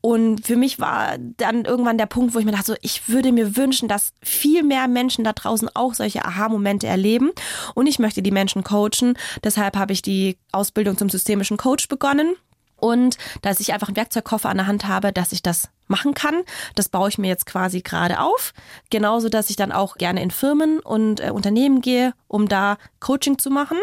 Und 0.05 0.45
für 0.45 0.57
mich 0.57 0.81
war 0.81 1.17
dann 1.17 1.63
irgendwann 1.63 1.97
der 1.97 2.07
Punkt, 2.07 2.35
wo 2.35 2.39
ich 2.39 2.43
mir 2.43 2.51
dachte, 2.51 2.73
so, 2.73 2.75
ich 2.81 3.07
würde 3.07 3.31
mir 3.31 3.55
wünschen, 3.55 3.87
dass 3.87 4.11
viel 4.21 4.61
mehr 4.61 4.89
Menschen 4.89 5.23
da 5.23 5.31
draußen 5.31 5.73
auch 5.75 5.93
solche 5.93 6.25
Aha-Momente 6.25 6.87
erleben. 6.87 7.31
Und 7.73 7.87
ich 7.87 7.99
möchte 7.99 8.21
die 8.21 8.31
Menschen 8.31 8.65
coachen. 8.65 9.17
Deshalb 9.45 9.77
habe 9.77 9.93
ich 9.93 10.01
die 10.01 10.37
Ausbildung 10.51 10.97
zum 10.97 11.09
systemischen 11.09 11.55
Coach 11.55 11.87
begonnen. 11.87 12.35
Und 12.75 13.17
dass 13.43 13.61
ich 13.61 13.71
einfach 13.71 13.87
einen 13.87 13.95
Werkzeugkoffer 13.95 14.49
an 14.49 14.57
der 14.57 14.67
Hand 14.67 14.89
habe, 14.89 15.13
dass 15.13 15.31
ich 15.31 15.41
das 15.41 15.69
machen 15.87 16.13
kann. 16.13 16.43
Das 16.75 16.89
baue 16.89 17.07
ich 17.07 17.17
mir 17.17 17.29
jetzt 17.29 17.45
quasi 17.45 17.79
gerade 17.79 18.19
auf. 18.19 18.53
Genauso, 18.89 19.29
dass 19.29 19.49
ich 19.49 19.55
dann 19.55 19.71
auch 19.71 19.95
gerne 19.95 20.21
in 20.21 20.31
Firmen 20.31 20.79
und 20.81 21.21
äh, 21.21 21.29
Unternehmen 21.29 21.79
gehe, 21.79 22.13
um 22.27 22.49
da 22.49 22.77
Coaching 22.99 23.37
zu 23.37 23.49
machen. 23.49 23.77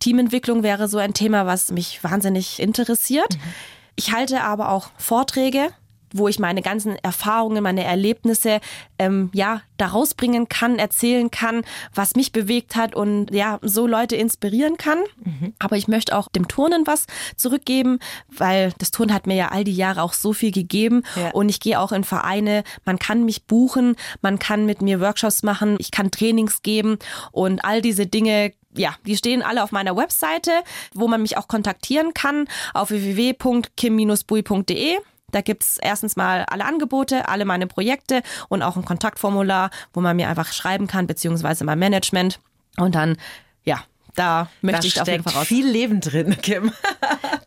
Teamentwicklung 0.00 0.64
wäre 0.64 0.88
so 0.88 0.98
ein 0.98 1.14
Thema, 1.14 1.46
was 1.46 1.70
mich 1.70 2.02
wahnsinnig 2.02 2.58
interessiert. 2.58 3.36
Mhm. 3.36 3.52
Ich 3.96 4.12
halte 4.12 4.42
aber 4.42 4.70
auch 4.70 4.90
Vorträge, 4.96 5.70
wo 6.12 6.28
ich 6.28 6.38
meine 6.38 6.62
ganzen 6.62 6.96
Erfahrungen, 6.96 7.62
meine 7.62 7.84
Erlebnisse 7.84 8.60
ähm, 8.98 9.30
ja 9.32 9.62
daraus 9.76 10.14
bringen 10.14 10.48
kann, 10.48 10.78
erzählen 10.78 11.30
kann, 11.30 11.62
was 11.94 12.14
mich 12.14 12.32
bewegt 12.32 12.76
hat 12.76 12.94
und 12.94 13.32
ja 13.32 13.58
so 13.62 13.86
Leute 13.86 14.16
inspirieren 14.16 14.76
kann. 14.76 14.98
Mhm. 15.24 15.54
Aber 15.58 15.76
ich 15.76 15.88
möchte 15.88 16.16
auch 16.16 16.28
dem 16.28 16.48
Turnen 16.48 16.86
was 16.86 17.06
zurückgeben, 17.36 17.98
weil 18.28 18.72
das 18.78 18.90
Turnen 18.90 19.14
hat 19.14 19.26
mir 19.26 19.34
ja 19.34 19.48
all 19.48 19.64
die 19.64 19.74
Jahre 19.74 20.02
auch 20.02 20.12
so 20.12 20.32
viel 20.32 20.52
gegeben 20.52 21.02
ja. 21.16 21.30
und 21.30 21.48
ich 21.48 21.60
gehe 21.60 21.80
auch 21.80 21.92
in 21.92 22.04
Vereine. 22.04 22.62
Man 22.84 22.98
kann 22.98 23.24
mich 23.24 23.46
buchen, 23.46 23.96
man 24.20 24.38
kann 24.38 24.66
mit 24.66 24.82
mir 24.82 25.00
Workshops 25.00 25.42
machen, 25.42 25.76
ich 25.78 25.90
kann 25.90 26.10
Trainings 26.10 26.62
geben 26.62 26.98
und 27.32 27.64
all 27.64 27.82
diese 27.82 28.06
Dinge 28.06 28.52
ja, 28.76 28.94
die 29.06 29.16
stehen 29.16 29.42
alle 29.42 29.62
auf 29.62 29.72
meiner 29.72 29.96
Webseite, 29.96 30.50
wo 30.94 31.08
man 31.08 31.22
mich 31.22 31.36
auch 31.36 31.48
kontaktieren 31.48 32.14
kann 32.14 32.48
auf 32.74 32.90
www.kim-bui.de. 32.90 34.98
Da 35.30 35.40
gibt's 35.40 35.78
erstens 35.80 36.16
mal 36.16 36.44
alle 36.48 36.64
Angebote, 36.64 37.28
alle 37.28 37.44
meine 37.44 37.66
Projekte 37.66 38.22
und 38.48 38.62
auch 38.62 38.76
ein 38.76 38.84
Kontaktformular, 38.84 39.70
wo 39.92 40.00
man 40.00 40.16
mir 40.16 40.28
einfach 40.28 40.52
schreiben 40.52 40.86
kann, 40.86 41.06
beziehungsweise 41.06 41.64
mein 41.64 41.78
Management. 41.78 42.40
Und 42.76 42.94
dann, 42.94 43.16
ja, 43.64 43.82
da 44.14 44.50
möchte 44.60 44.82
da 44.82 44.86
ich 44.86 45.00
auf 45.00 45.08
jeden 45.08 45.24
Fall 45.24 45.32
raus. 45.34 45.46
viel 45.46 45.66
Leben 45.66 46.00
drin, 46.00 46.36
Kim. 46.42 46.72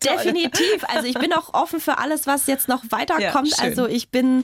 Definitiv. 0.03 0.83
Also 0.87 1.07
ich 1.07 1.13
bin 1.15 1.33
auch 1.33 1.53
offen 1.53 1.79
für 1.79 1.97
alles, 1.97 2.27
was 2.27 2.47
jetzt 2.47 2.67
noch 2.67 2.83
weiterkommt. 2.89 3.49
Ja, 3.57 3.63
also 3.63 3.87
ich 3.87 4.09
bin 4.09 4.43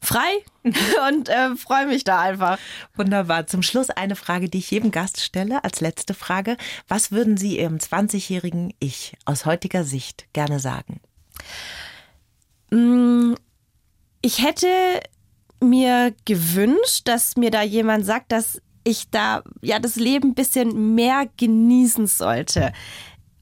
frei 0.00 0.44
und 1.08 1.28
äh, 1.28 1.56
freue 1.56 1.86
mich 1.86 2.04
da 2.04 2.20
einfach. 2.20 2.58
Wunderbar. 2.94 3.46
Zum 3.46 3.62
Schluss 3.62 3.90
eine 3.90 4.16
Frage, 4.16 4.48
die 4.48 4.58
ich 4.58 4.70
jedem 4.70 4.90
Gast 4.90 5.20
stelle, 5.20 5.64
als 5.64 5.80
letzte 5.80 6.14
Frage. 6.14 6.56
Was 6.88 7.12
würden 7.12 7.36
Sie 7.36 7.58
Ihrem 7.58 7.78
20-jährigen 7.78 8.74
Ich 8.78 9.14
aus 9.24 9.46
heutiger 9.46 9.84
Sicht 9.84 10.26
gerne 10.32 10.60
sagen? 10.60 11.00
Ich 14.22 14.42
hätte 14.42 14.68
mir 15.60 16.14
gewünscht, 16.24 17.02
dass 17.04 17.36
mir 17.36 17.50
da 17.50 17.62
jemand 17.62 18.06
sagt, 18.06 18.32
dass 18.32 18.60
ich 18.84 19.10
da 19.10 19.42
ja 19.60 19.78
das 19.78 19.96
Leben 19.96 20.30
ein 20.30 20.34
bisschen 20.34 20.94
mehr 20.94 21.28
genießen 21.36 22.06
sollte. 22.06 22.72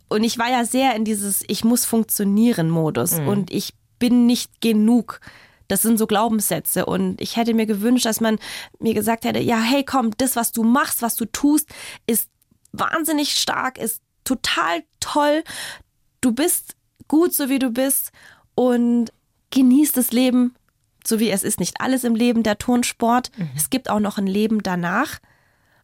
Und 0.09 0.24
ich 0.24 0.38
war 0.38 0.51
ja 0.51 0.64
sehr 0.64 0.95
in 0.97 1.05
dieses 1.05 1.45
Ich 1.47 1.64
muss 1.64 1.84
funktionieren 1.84 2.68
Modus 2.68 3.18
und 3.20 3.53
ich 3.53 3.74
bin 3.99 4.26
nicht 4.26 4.61
genug. 4.61 5.20
Das 5.68 5.82
sind 5.82 5.99
so 5.99 6.09
Glaubenssätze. 6.09 6.84
Und 6.84 7.20
ich 7.20 7.36
hätte 7.36 7.55
mir 7.55 7.66
gewünscht, 7.66 8.05
dass 8.05 8.20
man 8.20 8.41
mir 8.80 8.93
gesagt 8.93 9.24
hätte, 9.24 9.38
ja, 9.38 9.61
hey, 9.61 9.84
komm, 9.84 10.11
das, 10.18 10.34
was 10.34 10.51
du 10.51 10.64
machst, 10.64 11.01
was 11.01 11.14
du 11.14 11.26
tust, 11.26 11.68
ist 12.09 12.28
wahnsinnig 12.72 13.34
stark, 13.34 13.78
ist 13.78 14.03
total 14.24 14.82
toll. 14.99 15.45
Du 16.20 16.32
bist 16.32 16.74
gut, 17.07 17.32
so 17.32 17.49
wie 17.49 17.61
du 17.61 17.70
bist 17.70 18.11
und 18.57 19.12
genieß 19.51 19.93
das 19.93 20.11
Leben, 20.11 20.57
so 21.07 21.20
wie 21.20 21.30
es 21.30 21.45
ist. 21.45 21.61
Nicht 21.61 21.80
alles 21.80 22.03
im 22.03 22.16
Leben 22.16 22.43
der 22.43 22.59
Turnsport. 22.59 23.30
Es 23.57 23.70
gibt 23.70 23.91
auch 23.91 24.01
noch 24.01 24.18
ein 24.18 24.26
Leben 24.26 24.64
danach. 24.64 25.20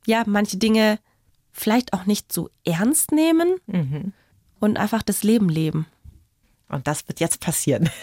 Ja, 0.07 0.23
manche 0.27 0.57
Dinge 0.57 0.99
vielleicht 1.53 1.93
auch 1.93 2.07
nicht 2.07 2.33
so 2.33 2.51
ernst 2.65 3.13
nehmen 3.13 3.57
und 4.61 4.77
einfach 4.79 5.03
das 5.03 5.23
Leben 5.23 5.49
leben. 5.49 5.87
Und 6.69 6.87
das 6.89 7.07
wird 7.09 7.21
jetzt 7.21 7.41
passieren. 7.41 7.89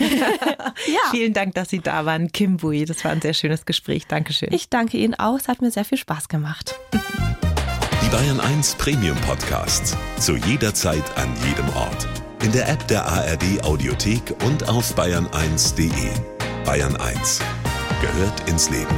Ja. 0.88 0.99
Vielen 1.12 1.34
Dank, 1.34 1.54
dass 1.56 1.70
Sie 1.70 1.80
da 1.80 2.06
waren, 2.06 2.32
Kim 2.32 2.58
Bui. 2.58 2.86
Das 2.86 3.04
war 3.06 3.12
ein 3.12 3.22
sehr 3.22 3.34
schönes 3.34 3.66
Gespräch. 3.66 4.08
Dankeschön. 4.08 4.49
Ich 4.51 4.70
danke 4.70 4.97
Ihnen 4.97 5.14
auch. 5.14 5.38
Es 5.38 5.47
hat 5.47 5.62
mir 5.62 5.70
sehr 5.72 5.86
viel 5.86 5.97
Spaß 5.97 6.30
gemacht. 6.30 6.76
Die 6.93 8.10
Bayern 8.10 8.39
1 8.39 8.76
Premium 8.76 9.18
Podcasts. 9.22 9.95
Zu 10.20 10.36
jeder 10.36 10.74
Zeit, 10.74 11.04
an 11.18 11.32
jedem 11.45 11.70
Ort. 11.76 12.08
In 12.41 12.51
der 12.51 12.68
App 12.70 12.88
der 12.88 13.06
ARD 13.06 13.64
Audiothek 13.64 14.34
und 14.45 14.68
auf 14.68 14.97
bayern1.de. 14.97 16.12
Bayern 16.66 16.95
1 16.95 17.39
gehört 18.01 18.49
ins 18.49 18.70
Leben. 18.70 18.95